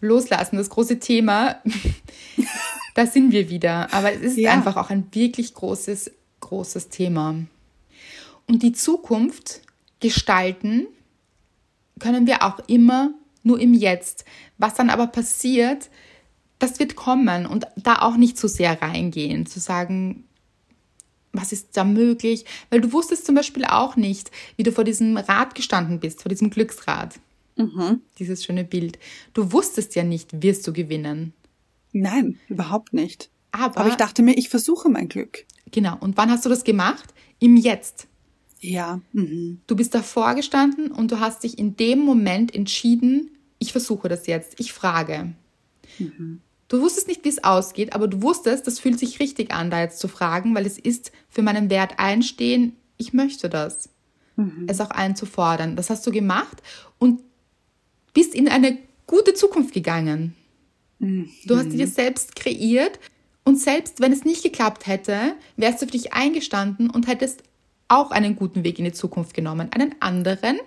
loslassen, 0.00 0.56
das 0.56 0.70
große 0.70 0.98
Thema. 0.98 1.60
da 2.94 3.06
sind 3.06 3.32
wir 3.32 3.48
wieder. 3.50 3.92
Aber 3.92 4.12
es 4.12 4.20
ist 4.20 4.36
Ja. 4.38 4.52
einfach 4.52 4.76
auch 4.76 4.90
ein 4.90 5.06
wirklich 5.12 5.54
großes, 5.54 6.10
großes 6.40 6.88
Thema. 6.88 7.34
Und 8.48 8.62
die 8.62 8.72
Zukunft 8.72 9.62
gestalten 10.00 10.86
können 11.98 12.26
wir 12.26 12.42
auch 12.42 12.58
immer 12.66 13.12
nur 13.42 13.58
im 13.60 13.74
Jetzt. 13.74 14.24
Was 14.58 14.74
dann 14.74 14.90
aber 14.90 15.06
passiert, 15.06 15.90
das 16.58 16.78
wird 16.78 16.96
kommen 16.96 17.46
und 17.46 17.66
da 17.76 17.96
auch 18.02 18.16
nicht 18.16 18.38
zu 18.38 18.48
sehr 18.48 18.80
reingehen, 18.80 19.46
zu 19.46 19.60
sagen, 19.60 20.24
was 21.32 21.52
ist 21.52 21.76
da 21.76 21.84
möglich? 21.84 22.44
Weil 22.70 22.80
du 22.80 22.92
wusstest 22.92 23.24
zum 23.24 23.34
Beispiel 23.34 23.64
auch 23.64 23.96
nicht, 23.96 24.30
wie 24.56 24.62
du 24.62 24.72
vor 24.72 24.84
diesem 24.84 25.16
Rad 25.16 25.54
gestanden 25.54 26.00
bist, 26.00 26.22
vor 26.22 26.28
diesem 26.28 26.50
Glücksrad. 26.50 27.18
Dieses 28.18 28.44
schöne 28.44 28.64
Bild. 28.64 28.98
Du 29.32 29.52
wusstest 29.52 29.94
ja 29.94 30.02
nicht, 30.02 30.42
wirst 30.42 30.66
du 30.66 30.72
gewinnen. 30.72 31.32
Nein, 31.92 32.38
überhaupt 32.48 32.92
nicht. 32.92 33.30
Aber, 33.52 33.80
Aber 33.80 33.88
ich 33.88 33.96
dachte 33.96 34.22
mir, 34.22 34.34
ich 34.36 34.48
versuche 34.48 34.88
mein 34.88 35.08
Glück. 35.08 35.44
genau. 35.70 35.96
Und 36.00 36.16
wann 36.16 36.30
hast 36.30 36.44
du 36.44 36.48
das 36.48 36.64
gemacht? 36.64 37.14
Im 37.38 37.56
Jetzt. 37.56 38.06
Ja. 38.60 39.00
Mhm. 39.12 39.60
Du 39.66 39.74
bist 39.74 39.94
davor 39.94 40.34
gestanden 40.34 40.90
und 40.90 41.10
du 41.10 41.18
hast 41.18 41.42
dich 41.42 41.58
in 41.58 41.76
dem 41.76 42.00
Moment 42.00 42.54
entschieden, 42.54 43.30
ich 43.58 43.72
versuche 43.72 44.08
das 44.08 44.26
jetzt, 44.26 44.60
ich 44.60 44.72
frage. 44.72 45.32
Du 46.68 46.80
wusstest 46.80 47.08
nicht, 47.08 47.24
wie 47.24 47.30
es 47.30 47.42
ausgeht, 47.42 47.94
aber 47.94 48.06
du 48.06 48.22
wusstest, 48.22 48.66
das 48.66 48.78
fühlt 48.78 48.98
sich 48.98 49.18
richtig 49.20 49.50
an, 49.52 49.70
da 49.70 49.80
jetzt 49.80 49.98
zu 49.98 50.08
fragen, 50.08 50.54
weil 50.54 50.66
es 50.66 50.78
ist 50.78 51.10
für 51.28 51.42
meinen 51.42 51.68
Wert 51.68 51.94
einstehen, 51.98 52.76
ich 52.96 53.12
möchte 53.12 53.48
das. 53.48 53.88
Es 54.66 54.80
auch 54.80 54.90
einzufordern. 54.90 55.76
Das 55.76 55.90
hast 55.90 56.06
du 56.06 56.12
gemacht 56.12 56.62
und 56.98 57.20
bist 58.14 58.34
in 58.34 58.48
eine 58.48 58.78
gute 59.06 59.34
Zukunft 59.34 59.74
gegangen. 59.74 60.34
Du 61.44 61.56
hast 61.56 61.72
dir 61.72 61.86
selbst 61.86 62.36
kreiert 62.36 62.98
und 63.44 63.56
selbst 63.56 64.00
wenn 64.00 64.12
es 64.12 64.24
nicht 64.24 64.42
geklappt 64.42 64.86
hätte, 64.86 65.34
wärst 65.56 65.82
du 65.82 65.86
für 65.86 65.92
dich 65.92 66.12
eingestanden 66.12 66.88
und 66.88 67.08
hättest 67.08 67.42
auch 67.90 68.10
einen 68.10 68.36
guten 68.36 68.64
Weg 68.64 68.78
in 68.78 68.84
die 68.84 68.92
Zukunft 68.92 69.34
genommen. 69.34 69.72
Einen 69.72 69.94
anderen, 70.00 70.58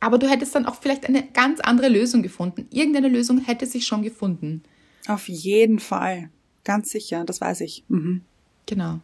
aber 0.00 0.18
du 0.18 0.28
hättest 0.28 0.54
dann 0.54 0.66
auch 0.66 0.76
vielleicht 0.76 1.06
eine 1.06 1.26
ganz 1.26 1.60
andere 1.60 1.88
Lösung 1.88 2.22
gefunden. 2.22 2.66
Irgendeine 2.70 3.08
Lösung 3.08 3.38
hätte 3.38 3.66
sich 3.66 3.86
schon 3.86 4.02
gefunden. 4.02 4.62
Auf 5.06 5.28
jeden 5.28 5.78
Fall. 5.78 6.30
Ganz 6.64 6.90
sicher, 6.90 7.24
das 7.24 7.40
weiß 7.40 7.62
ich. 7.62 7.84
Mhm. 7.88 8.22
Genau. 8.66 9.00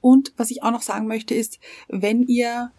Und 0.00 0.32
was 0.36 0.50
ich 0.50 0.62
auch 0.62 0.70
noch 0.72 0.82
sagen 0.82 1.06
möchte 1.06 1.34
ist, 1.34 1.58
wenn 1.88 2.24
ihr 2.24 2.72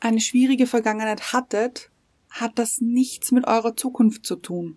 eine 0.00 0.20
schwierige 0.20 0.66
Vergangenheit 0.66 1.32
hattet, 1.32 1.90
hat 2.30 2.58
das 2.58 2.80
nichts 2.80 3.32
mit 3.32 3.46
eurer 3.46 3.76
Zukunft 3.76 4.26
zu 4.26 4.36
tun. 4.36 4.76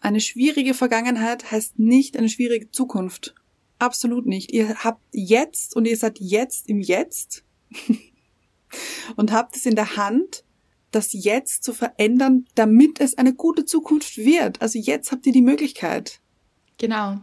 Eine 0.00 0.20
schwierige 0.20 0.74
Vergangenheit 0.74 1.50
heißt 1.50 1.78
nicht 1.78 2.16
eine 2.16 2.28
schwierige 2.28 2.70
Zukunft. 2.70 3.34
Absolut 3.78 4.26
nicht. 4.26 4.52
Ihr 4.52 4.76
habt 4.82 5.02
jetzt 5.12 5.76
und 5.76 5.86
ihr 5.86 5.96
seid 5.96 6.18
jetzt 6.18 6.68
im 6.68 6.80
Jetzt 6.80 7.44
und 9.16 9.32
habt 9.32 9.56
es 9.56 9.66
in 9.66 9.76
der 9.76 9.96
Hand, 9.96 10.44
das 10.90 11.12
Jetzt 11.12 11.64
zu 11.64 11.72
verändern, 11.72 12.46
damit 12.54 13.00
es 13.00 13.16
eine 13.18 13.34
gute 13.34 13.64
Zukunft 13.64 14.16
wird. 14.16 14.62
Also 14.62 14.78
jetzt 14.78 15.12
habt 15.12 15.26
ihr 15.26 15.32
die 15.32 15.42
Möglichkeit. 15.42 16.20
Genau. 16.78 17.18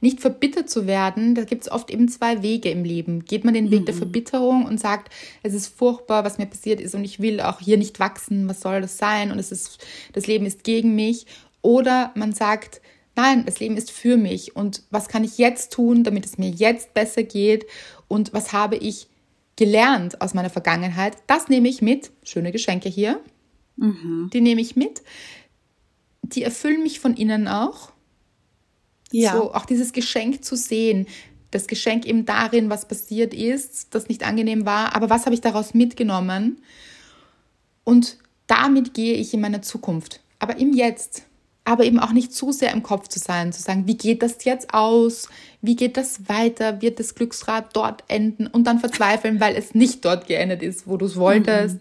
Nicht 0.00 0.20
verbittert 0.20 0.70
zu 0.70 0.86
werden, 0.86 1.34
da 1.34 1.44
gibt 1.44 1.62
es 1.62 1.72
oft 1.72 1.90
eben 1.90 2.08
zwei 2.08 2.42
Wege 2.42 2.70
im 2.70 2.84
Leben. 2.84 3.24
Geht 3.24 3.44
man 3.44 3.54
den 3.54 3.72
Weg 3.72 3.86
der 3.86 3.94
Verbitterung 3.94 4.66
und 4.66 4.78
sagt, 4.78 5.12
es 5.42 5.52
ist 5.52 5.66
furchtbar, 5.66 6.24
was 6.24 6.38
mir 6.38 6.46
passiert 6.46 6.80
ist 6.80 6.94
und 6.94 7.04
ich 7.04 7.20
will 7.20 7.40
auch 7.40 7.60
hier 7.60 7.76
nicht 7.76 7.98
wachsen, 7.98 8.48
was 8.48 8.60
soll 8.60 8.80
das 8.80 8.98
sein 8.98 9.32
und 9.32 9.38
es 9.38 9.50
ist, 9.50 9.84
das 10.12 10.26
Leben 10.26 10.46
ist 10.46 10.62
gegen 10.62 10.94
mich. 10.94 11.26
Oder 11.60 12.12
man 12.14 12.32
sagt, 12.32 12.82
nein, 13.16 13.44
das 13.44 13.60
Leben 13.60 13.76
ist 13.76 13.90
für 13.90 14.16
mich 14.16 14.56
und 14.56 14.82
was 14.90 15.08
kann 15.08 15.24
ich 15.24 15.38
jetzt 15.38 15.72
tun, 15.72 16.04
damit 16.04 16.24
es 16.24 16.38
mir 16.38 16.50
jetzt 16.50 16.94
besser 16.94 17.22
geht 17.22 17.66
und 18.08 18.32
was 18.32 18.52
habe 18.52 18.76
ich 18.76 19.08
gelernt 19.56 20.20
aus 20.20 20.34
meiner 20.34 20.50
Vergangenheit. 20.50 21.16
Das 21.26 21.48
nehme 21.48 21.68
ich 21.68 21.80
mit. 21.80 22.10
Schöne 22.24 22.52
Geschenke 22.52 22.88
hier. 22.88 23.20
Die 24.32 24.40
nehme 24.40 24.60
ich 24.60 24.76
mit. 24.76 25.02
Die 26.22 26.42
erfüllen 26.42 26.82
mich 26.82 27.00
von 27.00 27.16
innen 27.16 27.48
auch. 27.48 27.92
Ja. 29.12 29.32
So 29.32 29.54
auch 29.54 29.66
dieses 29.66 29.92
Geschenk 29.92 30.44
zu 30.44 30.56
sehen. 30.56 31.06
Das 31.50 31.68
Geschenk 31.68 32.04
eben 32.04 32.26
darin, 32.26 32.68
was 32.68 32.88
passiert 32.88 33.32
ist, 33.32 33.94
das 33.94 34.08
nicht 34.08 34.24
angenehm 34.24 34.66
war, 34.66 34.96
aber 34.96 35.08
was 35.08 35.24
habe 35.24 35.34
ich 35.34 35.40
daraus 35.40 35.72
mitgenommen? 35.72 36.60
Und 37.84 38.18
damit 38.48 38.92
gehe 38.94 39.14
ich 39.14 39.32
in 39.34 39.40
meine 39.40 39.60
Zukunft, 39.60 40.20
aber 40.40 40.56
im 40.56 40.72
Jetzt. 40.72 41.22
Aber 41.64 41.84
eben 41.84 41.98
auch 41.98 42.12
nicht 42.12 42.34
zu 42.34 42.52
sehr 42.52 42.72
im 42.72 42.82
Kopf 42.82 43.08
zu 43.08 43.18
sein, 43.18 43.52
zu 43.52 43.62
sagen, 43.62 43.86
wie 43.86 43.96
geht 43.96 44.22
das 44.22 44.44
jetzt 44.44 44.74
aus? 44.74 45.28
Wie 45.62 45.76
geht 45.76 45.96
das 45.96 46.28
weiter? 46.28 46.82
Wird 46.82 47.00
das 47.00 47.14
Glücksrad 47.14 47.74
dort 47.74 48.04
enden? 48.08 48.46
Und 48.46 48.66
dann 48.66 48.80
verzweifeln, 48.80 49.40
weil 49.40 49.56
es 49.56 49.74
nicht 49.74 50.04
dort 50.04 50.26
geendet 50.26 50.62
ist, 50.62 50.86
wo 50.86 50.98
du 50.98 51.06
es 51.06 51.16
wolltest. 51.16 51.78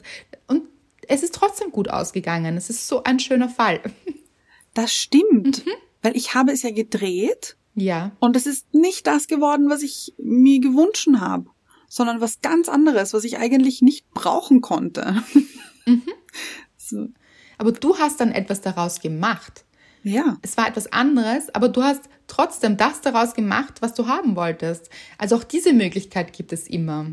Und 0.48 0.64
es 1.10 1.22
ist 1.22 1.36
trotzdem 1.36 1.72
gut 1.72 1.90
ausgegangen. 1.90 2.56
Es 2.56 2.70
ist 2.70 2.88
so 2.88 3.04
ein 3.04 3.20
schöner 3.20 3.50
Fall. 3.50 3.82
Das 4.74 4.94
stimmt. 4.94 5.64
Weil 6.02 6.16
ich 6.16 6.34
habe 6.34 6.52
es 6.52 6.64
ja 6.64 6.72
gedreht 6.72 7.56
Ja, 7.76 8.12
und 8.20 8.36
es 8.36 8.46
ist 8.46 8.74
nicht 8.74 9.06
das 9.06 9.28
geworden, 9.28 9.70
was 9.70 9.84
ich 9.84 10.14
mir 10.18 10.60
gewünscht 10.60 11.08
habe, 11.18 11.46
sondern 11.88 12.22
was 12.22 12.42
ganz 12.42 12.70
anderes, 12.70 13.14
was 13.14 13.24
ich 13.24 13.38
eigentlich 13.38 13.82
nicht 13.82 14.10
brauchen 14.12 14.62
konnte. 14.62 15.24
so, 16.78 17.08
aber 17.58 17.72
du 17.72 17.98
hast 17.98 18.20
dann 18.20 18.32
etwas 18.32 18.62
daraus 18.62 19.00
gemacht. 19.00 19.64
Ja, 20.04 20.38
Es 20.42 20.58
war 20.58 20.68
etwas 20.68 20.92
anderes, 20.92 21.54
aber 21.56 21.70
du 21.70 21.82
hast 21.82 22.04
trotzdem 22.28 22.78
das 22.78 23.02
daraus 23.02 23.34
gemacht, 23.34 23.82
was 23.82 23.94
du 23.94 24.08
haben 24.08 24.36
wolltest. 24.36 24.90
Also 25.18 25.38
auch 25.38 25.44
diese 25.44 25.74
Möglichkeit 25.74 26.34
gibt 26.34 26.52
es 26.52 26.68
immer. 26.68 27.08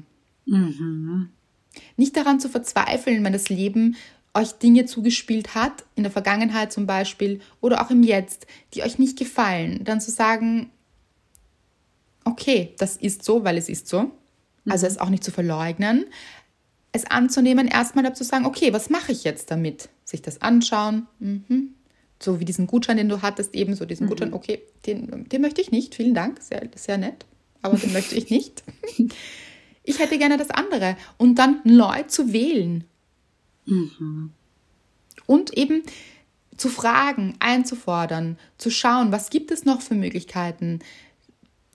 Nicht 1.97 2.17
daran 2.17 2.41
zu 2.41 2.49
verzweifeln, 2.49 3.23
wenn 3.25 3.33
das 3.33 3.49
Leben 3.49 3.97
euch 4.35 4.53
Dinge 4.53 4.87
zugespielt 4.87 5.55
hat, 5.55 5.85
in 5.95 6.03
der 6.03 6.13
Vergangenheit 6.13 6.73
zum 6.73 6.87
Beispiel 6.87 7.41
oder 7.61 7.83
auch 7.83 7.91
im 7.91 8.03
Jetzt, 8.03 8.47
die 8.75 8.83
euch 8.83 8.99
nicht 8.99 9.19
gefallen, 9.19 9.83
dann 9.85 10.01
zu 10.01 10.11
sagen, 10.11 10.71
okay, 12.25 12.75
das 12.79 12.97
ist 12.97 13.25
so, 13.25 13.45
weil 13.45 13.57
es 13.57 13.69
ist 13.69 13.89
so. 13.89 14.11
Also 14.69 14.87
es 14.87 14.99
auch 14.99 15.09
nicht 15.09 15.25
zu 15.25 15.33
verleugnen, 15.33 16.07
es 16.93 17.07
anzunehmen, 17.07 17.69
erstmal 17.69 18.05
dazu 18.05 18.25
sagen, 18.25 18.47
okay, 18.47 18.73
was 18.73 18.91
mache 18.91 19.13
ich 19.13 19.25
jetzt 19.25 19.51
damit? 19.51 19.89
Sich 20.05 20.23
das 20.23 20.43
anschauen, 20.43 21.07
mhm. 21.19 21.75
So 22.23 22.41
wie 22.41 22.45
diesen 22.45 22.67
Gutschein, 22.67 22.97
den 22.97 23.09
du 23.09 23.23
hattest, 23.23 23.55
eben 23.55 23.75
so 23.75 23.85
diesen 23.87 24.07
Gutschein, 24.07 24.33
okay, 24.33 24.63
den, 24.87 25.29
den 25.29 25.41
möchte 25.41 25.61
ich 25.61 25.71
nicht, 25.71 25.95
vielen 25.95 26.15
Dank, 26.15 26.41
sehr, 26.43 26.69
sehr 26.75 26.99
nett, 26.99 27.25
aber 27.63 27.77
den 27.77 27.93
möchte 27.93 28.15
ich 28.17 28.31
nicht. 28.31 28.63
Ich 29.83 29.99
hätte 29.99 30.19
gerne 30.19 30.37
das 30.37 30.51
andere 30.51 30.97
und 31.17 31.37
dann 31.37 31.63
neu 31.65 32.03
zu 32.03 32.35
wählen. 32.35 32.85
Und 35.25 35.57
eben 35.57 35.83
zu 36.57 36.69
fragen, 36.69 37.35
einzufordern, 37.41 38.39
zu 38.59 38.71
schauen, 38.71 39.11
was 39.11 39.31
gibt 39.31 39.51
es 39.51 39.65
noch 39.65 39.81
für 39.81 39.95
Möglichkeiten, 39.95 40.81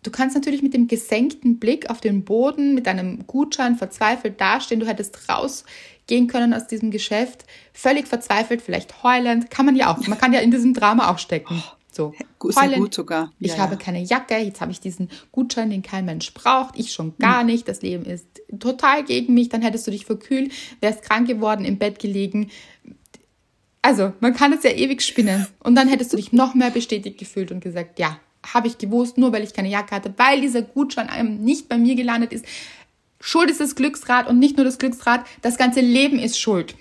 Du 0.06 0.12
kannst 0.12 0.36
natürlich 0.36 0.62
mit 0.62 0.76
dem 0.76 0.88
gesenkten 0.88 1.58
Blick 1.58 1.90
auf 1.90 2.00
den 2.00 2.26
Boden, 2.26 2.76
mit 2.76 2.88
einem 2.88 3.26
Gutschein 3.26 3.76
verzweifelt 3.76 4.40
dastehen. 4.40 4.80
Du 4.80 4.86
hättest 4.86 5.18
rausgehen 6.06 6.28
können 6.28 6.54
aus 6.54 6.68
diesem 6.68 6.92
Geschäft, 6.92 7.46
völlig 7.74 8.08
verzweifelt, 8.08 8.62
vielleicht 8.62 9.04
heulend. 9.04 9.50
Kann 9.50 9.66
man 9.66 9.76
ja 9.76 9.92
auch. 9.94 10.08
Man 10.08 10.18
kann 10.18 10.34
ja 10.34 10.40
in 10.40 10.52
diesem 10.52 10.74
Drama 10.74 11.10
auch 11.12 11.20
stecken. 11.20 11.62
So, 11.92 12.14
Gut, 12.40 12.54
sehr 12.54 12.72
gut 12.72 12.94
sogar. 12.94 13.32
ich 13.40 13.54
Ja, 13.54 13.60
habe 13.60 13.76
ja. 13.76 13.80
keine 13.80 14.02
Jacke, 14.04 14.36
jetzt 14.38 14.60
habe 14.60 14.70
ich 14.72 14.82
diesen 14.82 15.10
Gutschein, 15.32 15.70
den 15.70 15.82
kein 15.82 16.04
Mensch 16.04 16.34
braucht, 16.34 16.78
ich 16.78 16.92
schon 16.92 17.14
gar 17.20 17.40
Hm. 17.40 17.46
nicht, 17.48 17.70
das 17.70 17.82
Leben 17.82 18.04
ist 18.04 18.28
total 18.60 19.06
gegen 19.06 19.34
mich, 19.34 19.48
dann 19.48 19.62
hättest 19.62 19.88
du 19.88 19.92
dich 19.92 20.06
verkühlt, 20.06 20.52
wärst 20.82 21.04
krank 21.04 21.26
geworden, 21.26 21.64
im 21.64 21.78
Bett 21.78 22.00
gelegen. 22.00 22.52
Also, 23.82 24.12
man 24.20 24.34
kann 24.34 24.52
es 24.52 24.64
ja 24.64 24.72
ewig 24.72 25.02
spinnen. 25.04 25.48
Und 25.64 25.76
dann 25.76 25.88
hättest 25.88 26.12
du 26.12 26.18
dich 26.18 26.34
noch 26.34 26.54
mehr 26.54 26.72
bestätigt 26.72 27.18
gefühlt 27.18 27.52
und 27.52 27.62
gesagt, 27.62 27.98
ja, 27.98 28.20
habe 28.46 28.68
ich 28.68 28.78
gewusst, 28.78 29.18
nur 29.18 29.32
weil 29.32 29.44
ich 29.44 29.54
keine 29.54 29.70
Jacke 29.70 29.96
hatte, 29.96 30.14
weil 30.18 30.42
dieser 30.42 30.64
Gutschein 30.64 31.38
nicht 31.44 31.70
bei 31.70 31.78
mir 31.78 31.96
gelandet 31.96 32.34
ist. 32.34 32.46
Schuld 33.20 33.50
ist 33.50 33.60
das 33.60 33.76
Glücksrad 33.76 34.28
und 34.28 34.40
nicht 34.40 34.58
nur 34.58 34.66
das 34.66 34.78
Glücksrad, 34.78 35.26
das 35.42 35.58
ganze 35.58 35.82
Leben 35.82 36.20
ist 36.20 36.40
schuld. 36.40 36.76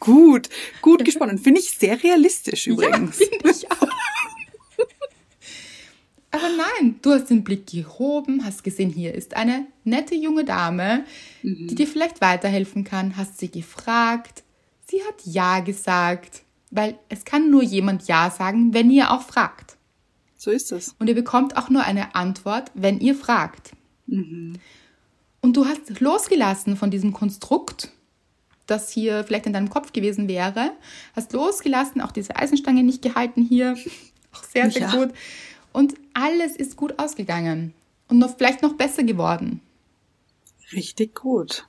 Gut, 0.00 0.48
gut 0.80 1.04
gesponnen. 1.04 1.38
Finde 1.38 1.60
ich 1.60 1.70
sehr 1.70 2.02
realistisch 2.02 2.66
übrigens. 2.66 3.20
Ja, 3.20 3.26
finde 3.26 3.50
ich 3.50 3.70
auch. 3.70 3.88
Aber 6.32 6.48
nein, 6.48 6.98
du 7.02 7.12
hast 7.12 7.28
den 7.28 7.44
Blick 7.44 7.66
gehoben, 7.66 8.44
hast 8.44 8.64
gesehen, 8.64 8.88
hier 8.88 9.14
ist 9.14 9.36
eine 9.36 9.66
nette 9.84 10.14
junge 10.14 10.44
Dame, 10.44 11.04
die 11.42 11.74
dir 11.74 11.86
vielleicht 11.86 12.22
weiterhelfen 12.22 12.84
kann, 12.84 13.18
hast 13.18 13.38
sie 13.38 13.50
gefragt. 13.50 14.42
Sie 14.90 15.02
hat 15.02 15.14
Ja 15.24 15.60
gesagt, 15.60 16.42
weil 16.70 16.98
es 17.10 17.26
kann 17.26 17.50
nur 17.50 17.62
jemand 17.62 18.08
Ja 18.08 18.30
sagen, 18.30 18.72
wenn 18.72 18.90
ihr 18.90 19.10
auch 19.10 19.22
fragt. 19.22 19.76
So 20.36 20.50
ist 20.50 20.72
es. 20.72 20.96
Und 20.98 21.08
ihr 21.08 21.14
bekommt 21.14 21.56
auch 21.56 21.68
nur 21.68 21.84
eine 21.84 22.14
Antwort, 22.14 22.70
wenn 22.74 22.98
ihr 22.98 23.14
fragt. 23.14 23.72
Und 25.40 25.56
du 25.56 25.66
hast 25.66 26.00
losgelassen 26.00 26.76
von 26.76 26.90
diesem 26.90 27.12
Konstrukt, 27.12 27.90
das 28.66 28.90
hier 28.90 29.24
vielleicht 29.24 29.46
in 29.46 29.52
deinem 29.52 29.70
Kopf 29.70 29.92
gewesen 29.92 30.28
wäre, 30.28 30.72
hast 31.16 31.32
losgelassen, 31.32 32.00
auch 32.00 32.12
diese 32.12 32.36
Eisenstange 32.36 32.82
nicht 32.82 33.02
gehalten 33.02 33.42
hier. 33.42 33.76
Auch 34.34 34.44
sehr, 34.44 34.70
sehr 34.70 34.82
Ja. 34.88 34.96
gut. 34.96 35.10
Und 35.74 35.92
alles 36.14 36.56
ist 36.56 36.76
gut 36.76 36.98
ausgegangen. 36.98 37.74
Und 38.08 38.18
noch, 38.18 38.34
vielleicht 38.34 38.62
noch 38.62 38.72
besser 38.78 39.02
geworden. 39.02 39.60
Richtig 40.72 41.14
gut. 41.14 41.66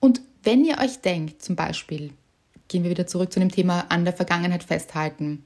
Und 0.00 0.20
wenn 0.42 0.64
ihr 0.64 0.78
euch 0.78 1.00
denkt, 1.00 1.40
zum 1.40 1.54
Beispiel, 1.54 2.10
gehen 2.66 2.82
wir 2.82 2.90
wieder 2.90 3.06
zurück 3.06 3.32
zu 3.32 3.38
dem 3.38 3.50
Thema 3.52 3.86
an 3.90 4.04
der 4.04 4.12
Vergangenheit 4.12 4.64
festhalten. 4.64 5.44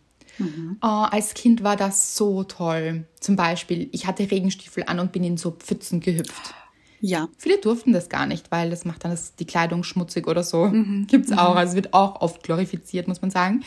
Oh, 0.82 1.06
als 1.10 1.34
Kind 1.34 1.62
war 1.64 1.76
das 1.76 2.16
so 2.16 2.44
toll. 2.44 3.04
Zum 3.20 3.36
Beispiel, 3.36 3.88
ich 3.92 4.06
hatte 4.06 4.30
Regenstiefel 4.30 4.84
an 4.86 5.00
und 5.00 5.12
bin 5.12 5.24
in 5.24 5.36
so 5.36 5.50
Pfützen 5.50 6.00
gehüpft. 6.00 6.54
Ja. 7.00 7.28
Viele 7.38 7.58
durften 7.58 7.92
das 7.92 8.08
gar 8.08 8.26
nicht, 8.26 8.50
weil 8.50 8.70
das 8.70 8.84
macht 8.84 9.04
dann 9.04 9.10
das, 9.10 9.34
die 9.36 9.44
Kleidung 9.44 9.84
schmutzig 9.84 10.26
oder 10.26 10.42
so. 10.42 10.70
Gibt's 11.06 11.32
auch. 11.32 11.56
Also 11.56 11.74
wird 11.74 11.94
auch 11.94 12.20
oft 12.20 12.42
glorifiziert, 12.42 13.08
muss 13.08 13.22
man 13.22 13.30
sagen. 13.30 13.62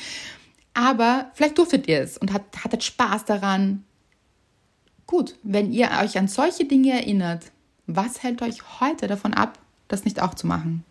Aber 0.74 1.32
vielleicht 1.34 1.58
durftet 1.58 1.88
ihr 1.88 2.02
es 2.02 2.18
und 2.18 2.32
hat, 2.34 2.44
hattet 2.64 2.84
Spaß 2.84 3.26
daran. 3.26 3.84
Gut, 5.06 5.36
wenn 5.44 5.72
ihr 5.74 5.90
euch 6.02 6.18
an 6.18 6.28
solche 6.28 6.66
Dinge 6.66 6.92
erinnert, 6.94 7.52
was 7.88 8.24
hält 8.24 8.42
euch 8.42 8.80
heute 8.80 9.08
davon 9.08 9.34
ab, 9.34 9.60
das 9.90 10.06
nicht 10.06 10.22
auch 10.22 10.34
zu 10.34 10.48
machen? 10.48 10.86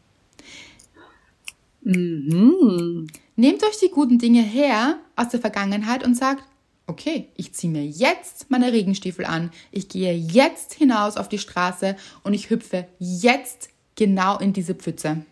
Nehmt 1.83 3.62
euch 3.64 3.78
die 3.83 3.91
guten 3.91 4.18
Dinge 4.18 4.43
her 4.43 4.99
aus 5.21 5.29
der 5.29 5.41
Vergangenheit 5.41 6.05
und 6.05 6.16
sagt, 6.16 6.43
okay, 6.87 7.29
ich 7.37 7.53
ziehe 7.53 7.73
mir 7.73 7.85
jetzt 7.85 8.51
meine 8.51 8.73
Regenstiefel 8.73 9.25
an, 9.25 9.51
ich 9.71 9.89
gehe 9.89 10.14
jetzt 10.14 10.75
hinaus 10.75 11.16
auf 11.16 11.29
die 11.29 11.39
Straße 11.39 11.97
und 12.25 12.35
ich 12.35 12.51
hüpfe 12.51 12.87
jetzt 12.99 13.71
genau 13.95 14.39
in 14.39 14.53
diese 14.53 14.75
Pfütze. 14.75 15.25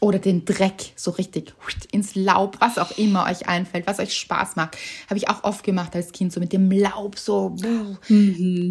Oder 0.00 0.18
den 0.18 0.44
Dreck 0.44 0.92
so 0.96 1.12
richtig 1.12 1.54
ins 1.92 2.14
Laub, 2.14 2.60
was 2.60 2.76
auch 2.76 2.98
immer 2.98 3.24
euch 3.24 3.48
einfällt, 3.48 3.86
was 3.86 4.00
euch 4.00 4.12
Spaß 4.12 4.56
macht. 4.56 4.76
Habe 5.08 5.16
ich 5.16 5.30
auch 5.30 5.44
oft 5.44 5.64
gemacht 5.64 5.96
als 5.96 6.12
Kind, 6.12 6.30
so 6.30 6.40
mit 6.40 6.52
dem 6.52 6.70
Laub 6.70 7.18
so, 7.18 7.50
buh, 7.50 7.96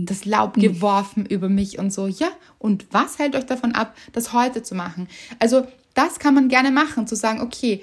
das 0.05 0.25
Laub 0.25 0.53
geworfen 0.53 1.25
über 1.25 1.49
mich 1.49 1.79
und 1.79 1.91
so. 1.91 2.05
Ja, 2.05 2.27
und 2.59 2.85
was 2.91 3.17
hält 3.17 3.35
euch 3.35 3.47
davon 3.47 3.73
ab, 3.73 3.95
das 4.11 4.31
heute 4.31 4.61
zu 4.61 4.75
machen? 4.75 5.07
Also 5.39 5.65
das 5.95 6.19
kann 6.19 6.35
man 6.35 6.49
gerne 6.49 6.69
machen, 6.69 7.07
zu 7.07 7.15
sagen, 7.15 7.41
okay, 7.41 7.81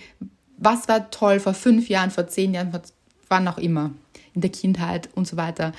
was 0.58 0.88
war 0.88 1.10
toll 1.10 1.40
vor 1.40 1.54
fünf 1.54 1.88
Jahren, 1.88 2.10
vor 2.10 2.28
zehn 2.28 2.52
Jahren, 2.52 2.70
vor 2.70 2.82
wann 3.28 3.48
auch 3.48 3.58
immer, 3.58 3.92
in 4.34 4.40
der 4.40 4.50
Kindheit 4.50 5.08
und 5.14 5.26
so 5.26 5.36
weiter. 5.36 5.72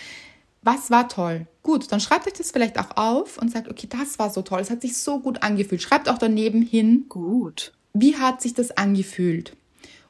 Was 0.61 0.91
war 0.91 1.07
toll? 1.07 1.47
Gut, 1.63 1.91
dann 1.91 1.99
schreibt 1.99 2.27
euch 2.27 2.33
das 2.33 2.51
vielleicht 2.51 2.79
auch 2.79 2.97
auf 2.97 3.37
und 3.37 3.51
sagt, 3.51 3.69
okay, 3.69 3.87
das 3.89 4.19
war 4.19 4.29
so 4.29 4.41
toll, 4.41 4.59
es 4.59 4.69
hat 4.69 4.81
sich 4.81 4.97
so 4.97 5.19
gut 5.19 5.43
angefühlt. 5.43 5.81
Schreibt 5.81 6.09
auch 6.09 6.17
daneben 6.17 6.61
hin, 6.61 7.05
Gut. 7.07 7.73
wie 7.93 8.17
hat 8.17 8.41
sich 8.41 8.53
das 8.53 8.71
angefühlt? 8.71 9.55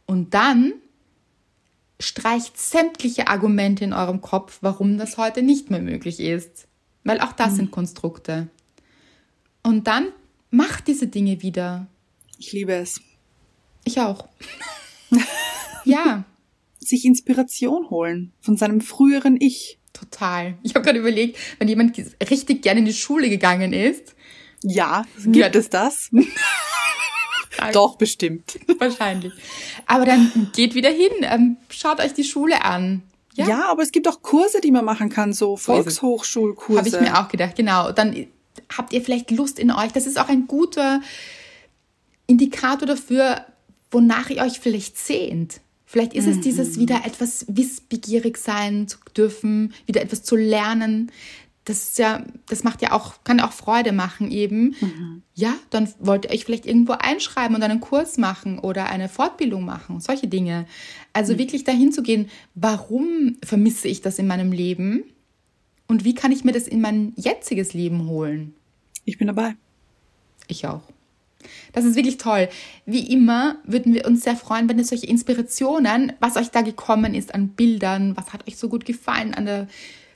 Und 0.05 0.33
dann 0.33 0.73
streicht 1.99 2.57
sämtliche 2.57 3.27
Argumente 3.27 3.83
in 3.83 3.93
eurem 3.93 4.21
Kopf, 4.21 4.59
warum 4.61 4.97
das 4.97 5.17
heute 5.17 5.43
nicht 5.43 5.69
mehr 5.69 5.81
möglich 5.81 6.19
ist. 6.19 6.67
Weil 7.03 7.19
auch 7.21 7.33
das 7.33 7.55
sind 7.55 7.71
Konstrukte. 7.71 8.47
Und 9.63 9.87
dann 9.87 10.07
macht 10.49 10.87
diese 10.87 11.07
Dinge 11.07 11.41
wieder. 11.41 11.87
Ich 12.37 12.51
liebe 12.53 12.73
es. 12.73 13.01
Ich 13.89 13.99
auch. 13.99 14.27
ja, 15.83 16.23
Sich 16.79 17.05
Inspiration 17.05 17.89
holen 17.89 18.31
von 18.39 18.55
seinem 18.55 18.81
früheren 18.81 19.35
Ich. 19.41 19.79
total. 19.93 20.57
Ich 20.61 20.75
habe 20.75 20.85
gerade 20.85 20.99
überlegt, 20.99 21.37
wenn 21.57 21.67
jemand 21.67 21.97
richtig 22.29 22.61
gerne 22.61 22.81
in 22.81 22.85
die 22.85 22.93
Schule 22.93 23.29
gegangen 23.29 23.73
ist, 23.73 24.13
Ja, 24.63 25.05
gibt 25.25 25.55
es 25.55 25.69
das? 25.71 26.09
Doch, 27.73 27.95
bestimmt. 27.97 28.59
wahrscheinlich. 28.77 29.33
Aber 29.87 30.05
dann 30.05 30.51
geht 30.55 30.75
wieder 30.75 30.91
hin, 30.91 31.11
ähm, 31.23 31.57
schaut 31.69 31.99
euch 31.99 32.13
die 32.13 32.23
Schule 32.23 32.63
an. 32.63 33.01
Ja. 33.33 33.69
aber 33.71 33.83
es 33.83 33.91
gibt 33.91 34.07
auch 34.07 34.21
Kurse, 34.21 34.59
die 34.61 34.71
man 34.71 34.83
machen 34.85 35.09
kann, 35.09 35.33
so. 35.33 35.55
Volkshochschulkurse. 35.57 36.77
Habe 36.79 36.89
ich 36.89 36.99
mir 36.99 37.19
auch 37.19 37.29
gedacht, 37.29 37.55
genau. 37.55 37.91
Dann 37.93 38.27
habt 38.77 38.91
ihr 38.93 39.01
vielleicht 39.01 39.31
Lust 39.31 39.57
in 39.59 39.71
euch. 39.71 39.91
Das 39.93 40.05
ist 40.05 40.19
auch 40.19 40.27
ein 40.29 40.45
guter 40.45 41.01
Indikator 42.27 42.85
dafür, 42.85 43.45
wonach 43.91 44.29
ihr 44.29 44.41
euch 44.41 44.59
vielleicht 44.59 44.97
sehnt. 44.97 45.61
Vielleicht 45.85 46.13
ist 46.13 46.27
es 46.27 46.39
dieses 46.39 46.77
wieder 46.77 47.01
etwas 47.03 47.45
wissbegierig 47.47 48.37
sein 48.37 48.87
zu 48.87 48.99
dürfen, 49.17 49.73
wieder 49.87 50.01
etwas 50.01 50.21
zu 50.21 50.35
lernen. 50.35 51.11
Das 51.65 51.77
ist 51.81 51.97
ja, 51.97 52.23
das 52.47 52.63
macht 52.63 52.83
ja 52.83 52.91
auch, 52.91 53.23
kann 53.23 53.39
ja 53.39 53.47
auch 53.47 53.51
Freude 53.53 53.91
machen 53.91 54.29
eben. 54.29 54.75
Ja, 55.33 55.55
dann 55.71 55.91
wollt 55.99 56.25
ihr 56.25 56.31
euch 56.31 56.45
vielleicht 56.45 56.67
irgendwo 56.67 56.91
einschreiben 56.93 57.55
und 57.55 57.63
einen 57.63 57.79
Kurs 57.79 58.19
machen 58.19 58.59
oder 58.59 58.87
eine 58.87 59.09
Fortbildung 59.09 59.65
machen, 59.65 59.99
solche 59.99 60.27
Dinge. 60.27 60.67
Also 61.11 61.39
wirklich 61.39 61.63
dahin 61.63 61.91
zu 61.91 62.03
gehen, 62.03 62.29
warum 62.53 63.37
vermisse 63.43 63.87
ich 63.87 64.01
das 64.01 64.19
in 64.19 64.27
meinem 64.27 64.51
Leben? 64.51 65.05
Und 65.87 66.03
wie 66.03 66.13
kann 66.13 66.31
ich 66.31 66.43
mir 66.43 66.51
das 66.51 66.67
in 66.67 66.81
mein 66.81 67.13
jetziges 67.15 67.73
Leben 67.73 68.07
holen? 68.07 68.53
Ich 69.05 69.17
bin 69.17 69.25
dabei. 69.25 69.55
Ich 70.47 70.67
auch. 70.67 70.83
Das 71.73 71.85
ist 71.85 71.95
wirklich 71.95 72.17
toll. 72.17 72.49
Wie 72.85 73.11
immer 73.11 73.57
würden 73.63 73.93
wir 73.93 74.05
uns 74.05 74.23
sehr 74.23 74.35
freuen, 74.35 74.67
wenn 74.69 74.79
es 74.79 74.89
solche 74.89 75.07
Inspirationen, 75.07 76.13
was 76.19 76.35
euch 76.35 76.49
da 76.51 76.61
gekommen 76.61 77.15
ist 77.15 77.33
an 77.33 77.49
Bildern, 77.49 78.17
was 78.17 78.33
hat 78.33 78.47
euch 78.47 78.57
so 78.57 78.69
gut 78.69 78.85
gefallen 78.85 79.33
an 79.33 79.45
der 79.45 79.67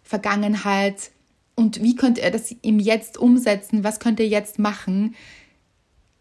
Vergangenheit 0.04 1.12
und 1.56 1.82
wie 1.82 1.96
könnt 1.96 2.18
ihr 2.18 2.32
das 2.32 2.54
im 2.62 2.80
Jetzt 2.80 3.18
umsetzen, 3.18 3.84
was 3.84 4.00
könnt 4.00 4.20
ihr 4.20 4.28
jetzt 4.28 4.60
machen, 4.60 5.16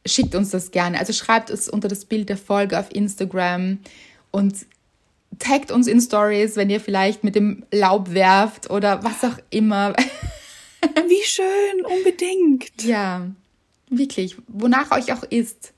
schickt 0.07 0.35
uns 0.35 0.51
das 0.51 0.71
gerne. 0.71 0.99
Also 0.99 1.13
schreibt 1.13 1.51
es 1.51 1.69
unter 1.69 1.89
das 1.89 2.05
Bild 2.05 2.29
der 2.29 2.37
Folge 2.37 2.79
auf 2.79 2.95
Instagram 2.95 3.79
und 4.31 4.67
taggt 5.39 5.71
uns 5.71 5.87
in 5.87 6.01
Stories, 6.01 6.57
wenn 6.57 6.71
ihr 6.71 6.81
vielleicht 6.81 7.25
mit 7.25 7.35
dem 7.35 7.65
Laub 7.73 8.13
werft 8.13 8.71
oder 8.71 9.03
was 9.03 9.25
auch 9.25 9.39
immer. 9.51 9.95
Wie 11.09 11.25
schön, 11.25 11.85
unbedingt. 11.87 12.83
Ja, 12.83 13.29
wirklich, 13.99 14.37
wonach 14.49 14.91
euch 14.91 15.13
auch 15.13 15.23
ist. 15.25 15.73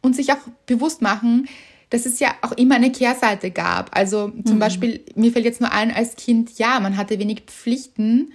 Und 0.00 0.16
sich 0.16 0.32
auch 0.32 0.40
bewusst 0.66 1.00
machen, 1.00 1.48
dass 1.90 2.06
es 2.06 2.18
ja 2.18 2.34
auch 2.40 2.52
immer 2.52 2.74
eine 2.76 2.90
Kehrseite 2.90 3.50
gab. 3.50 3.96
Also 3.96 4.32
zum 4.44 4.58
Beispiel, 4.58 5.04
mir 5.14 5.30
fällt 5.30 5.44
jetzt 5.44 5.60
nur 5.60 5.70
ein, 5.70 5.92
als 5.92 6.16
Kind, 6.16 6.58
ja, 6.58 6.80
man 6.80 6.96
hatte 6.96 7.18
wenig 7.18 7.42
Pflichten, 7.46 8.32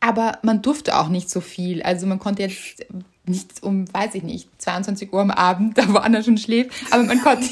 aber 0.00 0.38
man 0.42 0.62
durfte 0.62 0.96
auch 0.96 1.08
nicht 1.08 1.28
so 1.28 1.40
viel. 1.40 1.82
Also 1.82 2.06
man 2.06 2.20
konnte 2.20 2.42
jetzt 2.42 2.86
nicht 3.26 3.62
um, 3.62 3.92
weiß 3.92 4.14
ich 4.14 4.22
nicht, 4.22 4.48
22 4.58 5.12
Uhr 5.12 5.20
am 5.20 5.32
Abend, 5.32 5.76
da 5.78 5.92
wo 5.92 5.96
Anna 5.96 6.22
schon 6.22 6.38
schläft, 6.38 6.70
aber 6.92 7.02
man 7.02 7.20
konnte, 7.20 7.48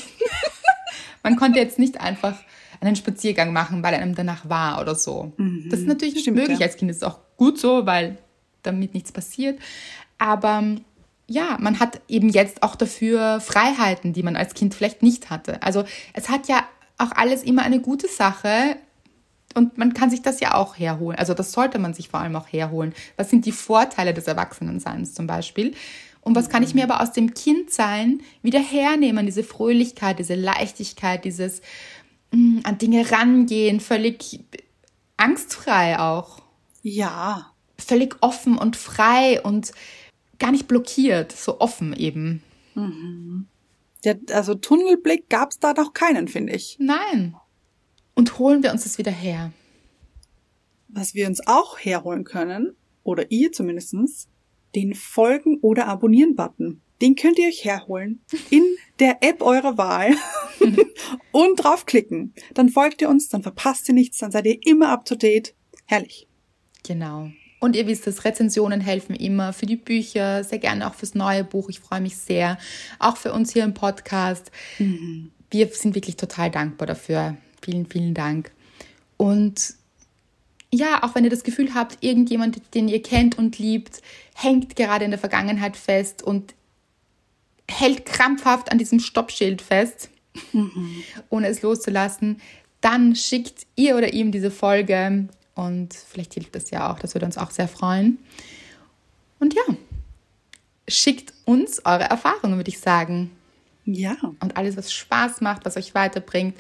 man 1.23 1.37
konnte 1.37 1.59
jetzt 1.59 1.79
nicht 1.79 2.01
einfach 2.01 2.39
einen 2.81 2.95
Spaziergang 2.95 3.53
machen, 3.53 3.83
weil 3.83 3.95
einem 3.95 4.15
danach 4.15 4.49
war 4.49 4.81
oder 4.81 4.95
so. 4.95 5.33
Das 5.69 5.81
ist 5.81 5.87
natürlich 5.87 6.15
nicht 6.15 6.25
Stimmt, 6.25 6.37
möglich 6.39 6.61
ja. 6.61 6.67
als 6.67 6.77
Kind. 6.77 6.91
Das 6.91 6.99
ist 6.99 7.05
auch 7.05 7.19
gut 7.37 7.59
so, 7.59 7.87
weil 7.87 8.19
damit 8.63 8.95
nichts 8.95 9.13
passiert. 9.13 9.59
Aber 10.19 10.63
ja, 11.29 11.57
man 11.61 11.81
hat 11.81 12.01
eben 12.09 12.29
jetzt 12.29 12.63
auch 12.63 12.77
dafür 12.77 13.41
Freiheiten, 13.41 14.13
die 14.13 14.23
man 14.23 14.37
als 14.37 14.55
Kind 14.55 14.75
vielleicht 14.75 15.03
nicht 15.03 15.31
hatte. 15.31 15.63
Also 15.63 15.85
es 16.13 16.29
hat 16.29 16.49
ja 16.49 16.63
auch 16.99 17.13
alles 17.13 17.43
immer 17.43 17.63
eine 17.63 17.81
gute 17.81 18.09
Sache, 18.09 18.77
Und 19.55 19.79
man 19.79 19.95
kann 19.95 20.11
sich 20.11 20.21
das 20.21 20.41
ja 20.41 20.55
auch 20.55 20.79
herholen. 20.79 21.19
Also 21.19 21.33
das 21.33 21.53
sollte 21.53 21.79
man 21.79 21.95
sich 21.95 22.11
vor 22.11 22.21
allem 22.21 22.37
auch 22.37 22.47
herholen. 22.53 22.95
Was 23.17 23.31
sind 23.31 23.47
die 23.47 23.53
Vorteile 23.53 24.13
des 24.13 24.27
Erwachsenenseins 24.27 25.15
zum 25.15 25.27
Beispiel? 25.27 25.75
Und 26.21 26.35
was 26.35 26.51
kann 26.51 26.63
ich 26.63 26.75
mir 26.75 26.85
aber 26.85 27.01
aus 27.01 27.13
dem 27.13 27.33
Kindsein 27.33 28.21
wieder 28.43 28.59
hernehmen? 28.59 29.25
Diese 29.25 29.45
Fröhlichkeit, 29.45 30.19
diese 30.19 30.35
Leichtigkeit, 30.35 31.25
dieses 31.25 31.63
mh, 32.33 32.63
an 32.65 32.77
Dinge 32.77 33.11
rangehen, 33.11 33.81
völlig 33.81 34.41
angstfrei 35.17 35.99
auch. 35.99 36.43
Ja. 36.83 37.53
Völlig 37.79 38.17
offen 38.21 38.59
und 38.59 38.77
frei 38.77 39.41
und 39.43 39.73
gar 40.39 40.53
nicht 40.53 40.69
blockiert, 40.69 41.33
so 41.33 41.61
offen 41.61 41.93
eben. 41.95 42.43
Der, 44.05 44.19
also 44.31 44.55
Tunnelblick 44.55 45.29
gab's 45.29 45.59
da 45.59 45.73
noch 45.73 45.93
keinen, 45.93 46.29
finde 46.29 46.55
ich. 46.55 46.77
Nein. 46.79 47.35
Und 48.15 48.39
holen 48.39 48.63
wir 48.63 48.73
uns 48.73 48.85
das 48.85 48.99
wieder 48.99 49.11
her. 49.11 49.53
Was 50.89 51.15
wir 51.15 51.27
uns 51.27 51.47
auch 51.47 51.79
herholen 51.79 52.25
können, 52.25 52.77
oder 53.07 53.31
ihr 53.31 53.53
zumindestens, 53.53 54.29
den 54.75 54.95
Folgen- 54.95 55.61
oder 55.61 55.87
Abonnieren-Button. 55.87 56.83
Den 57.01 57.15
könnt 57.15 57.39
ihr 57.39 57.49
euch 57.49 57.65
herholen 57.65 58.21
in 58.51 58.65
der 58.99 59.19
App 59.23 59.43
eurer 59.43 59.79
Wahl 59.79 60.15
und 61.33 61.57
draufklicken. 61.57 62.35
Dann 62.55 62.69
folgt 62.69 63.01
ihr 63.03 63.09
uns, 63.09 63.29
dann 63.29 63.43
verpasst 63.43 63.89
ihr 63.89 63.95
nichts, 63.95 64.19
dann 64.19 64.33
seid 64.33 64.47
ihr 64.47 64.59
immer 64.67 64.89
up 64.89 65.05
to 65.05 65.15
date. 65.15 65.55
Herrlich. 65.87 66.27
Genau. 66.83 67.31
Und 67.67 67.75
ihr 67.75 67.89
wisst 67.89 68.07
es, 68.07 68.25
Rezensionen 68.25 68.81
helfen 68.81 69.17
immer 69.17 69.53
für 69.53 69.67
die 69.67 69.75
Bücher, 69.75 70.45
sehr 70.45 70.61
gerne 70.61 70.87
auch 70.87 70.95
fürs 70.95 71.17
neue 71.17 71.43
Buch. 71.43 71.69
Ich 71.69 71.81
freue 71.81 72.01
mich 72.01 72.17
sehr. 72.17 72.59
Auch 73.01 73.17
für 73.17 73.33
uns 73.33 73.53
hier 73.53 73.65
im 73.65 73.75
Podcast. 73.75 74.53
Wir 74.79 75.67
sind 75.73 75.97
wirklich 75.97 76.15
total 76.15 76.49
dankbar 76.53 76.87
dafür. 76.87 77.37
Vielen, 77.61 77.87
vielen 77.87 78.15
Dank. 78.15 78.53
Und 79.17 79.75
ja, 80.73 81.03
auch 81.03 81.17
wenn 81.17 81.25
ihr 81.25 81.31
das 81.31 81.43
Gefühl 81.43 81.75
habt, 81.75 82.05
irgendjemand, 82.05 82.63
den 82.73 82.87
ihr 82.87 83.03
kennt 83.03 83.37
und 83.37 83.59
liebt, 83.59 84.01
hängt 84.37 84.77
gerade 84.77 85.05
in 85.05 85.11
der 85.11 85.19
Vergangenheit 85.19 85.77
fest 85.77 86.23
und 86.23 86.55
hält 87.69 88.07
krampfhaft 88.07 88.71
an 88.71 88.79
diesem 88.79 89.01
Stoppschild 89.01 89.61
fest, 89.61 90.11
ohne 91.31 91.49
es 91.49 91.63
loszulassen, 91.63 92.41
dann 92.81 93.17
schickt 93.17 93.67
ihr 93.75 93.97
oder 93.97 94.13
ihm 94.13 94.31
diese 94.31 94.53
Folge 94.53 95.27
und 95.57 95.95
vielleicht 95.95 96.35
hilft 96.35 96.55
das 96.55 96.71
ja 96.71 96.93
auch, 96.93 96.99
das 97.01 97.15
würde 97.15 97.27
uns 97.27 97.39
auch 97.39 97.51
sehr 97.51 97.67
freuen. 97.67 98.19
Und 99.41 99.55
ja, 99.55 99.63
schickt 100.87 101.33
uns 101.45 101.85
eure 101.85 102.05
Erfahrungen, 102.05 102.59
würde 102.59 102.71
ich 102.71 102.79
sagen. 102.79 103.33
Ja. 103.85 104.17
Und 104.41 104.57
alles, 104.57 104.77
was 104.77 104.93
Spaß 104.93 105.41
macht, 105.41 105.65
was 105.65 105.77
euch 105.77 105.95
weiterbringt. 105.95 106.57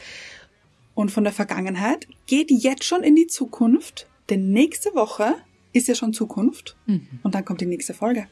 Und 0.94 1.11
von 1.11 1.24
der 1.24 1.32
Vergangenheit 1.32 2.09
geht 2.26 2.51
jetzt 2.51 2.84
schon 2.84 3.03
in 3.03 3.14
die 3.14 3.26
Zukunft, 3.26 4.07
denn 4.30 4.51
nächste 4.51 4.94
Woche 4.94 5.34
ist 5.74 5.88
ja 5.88 5.94
schon 5.94 6.14
Zukunft 6.14 6.74
und 7.22 7.34
dann 7.34 7.44
kommt 7.44 7.61
die 7.61 7.66
nächste 7.66 7.92
Folge. 7.92 8.28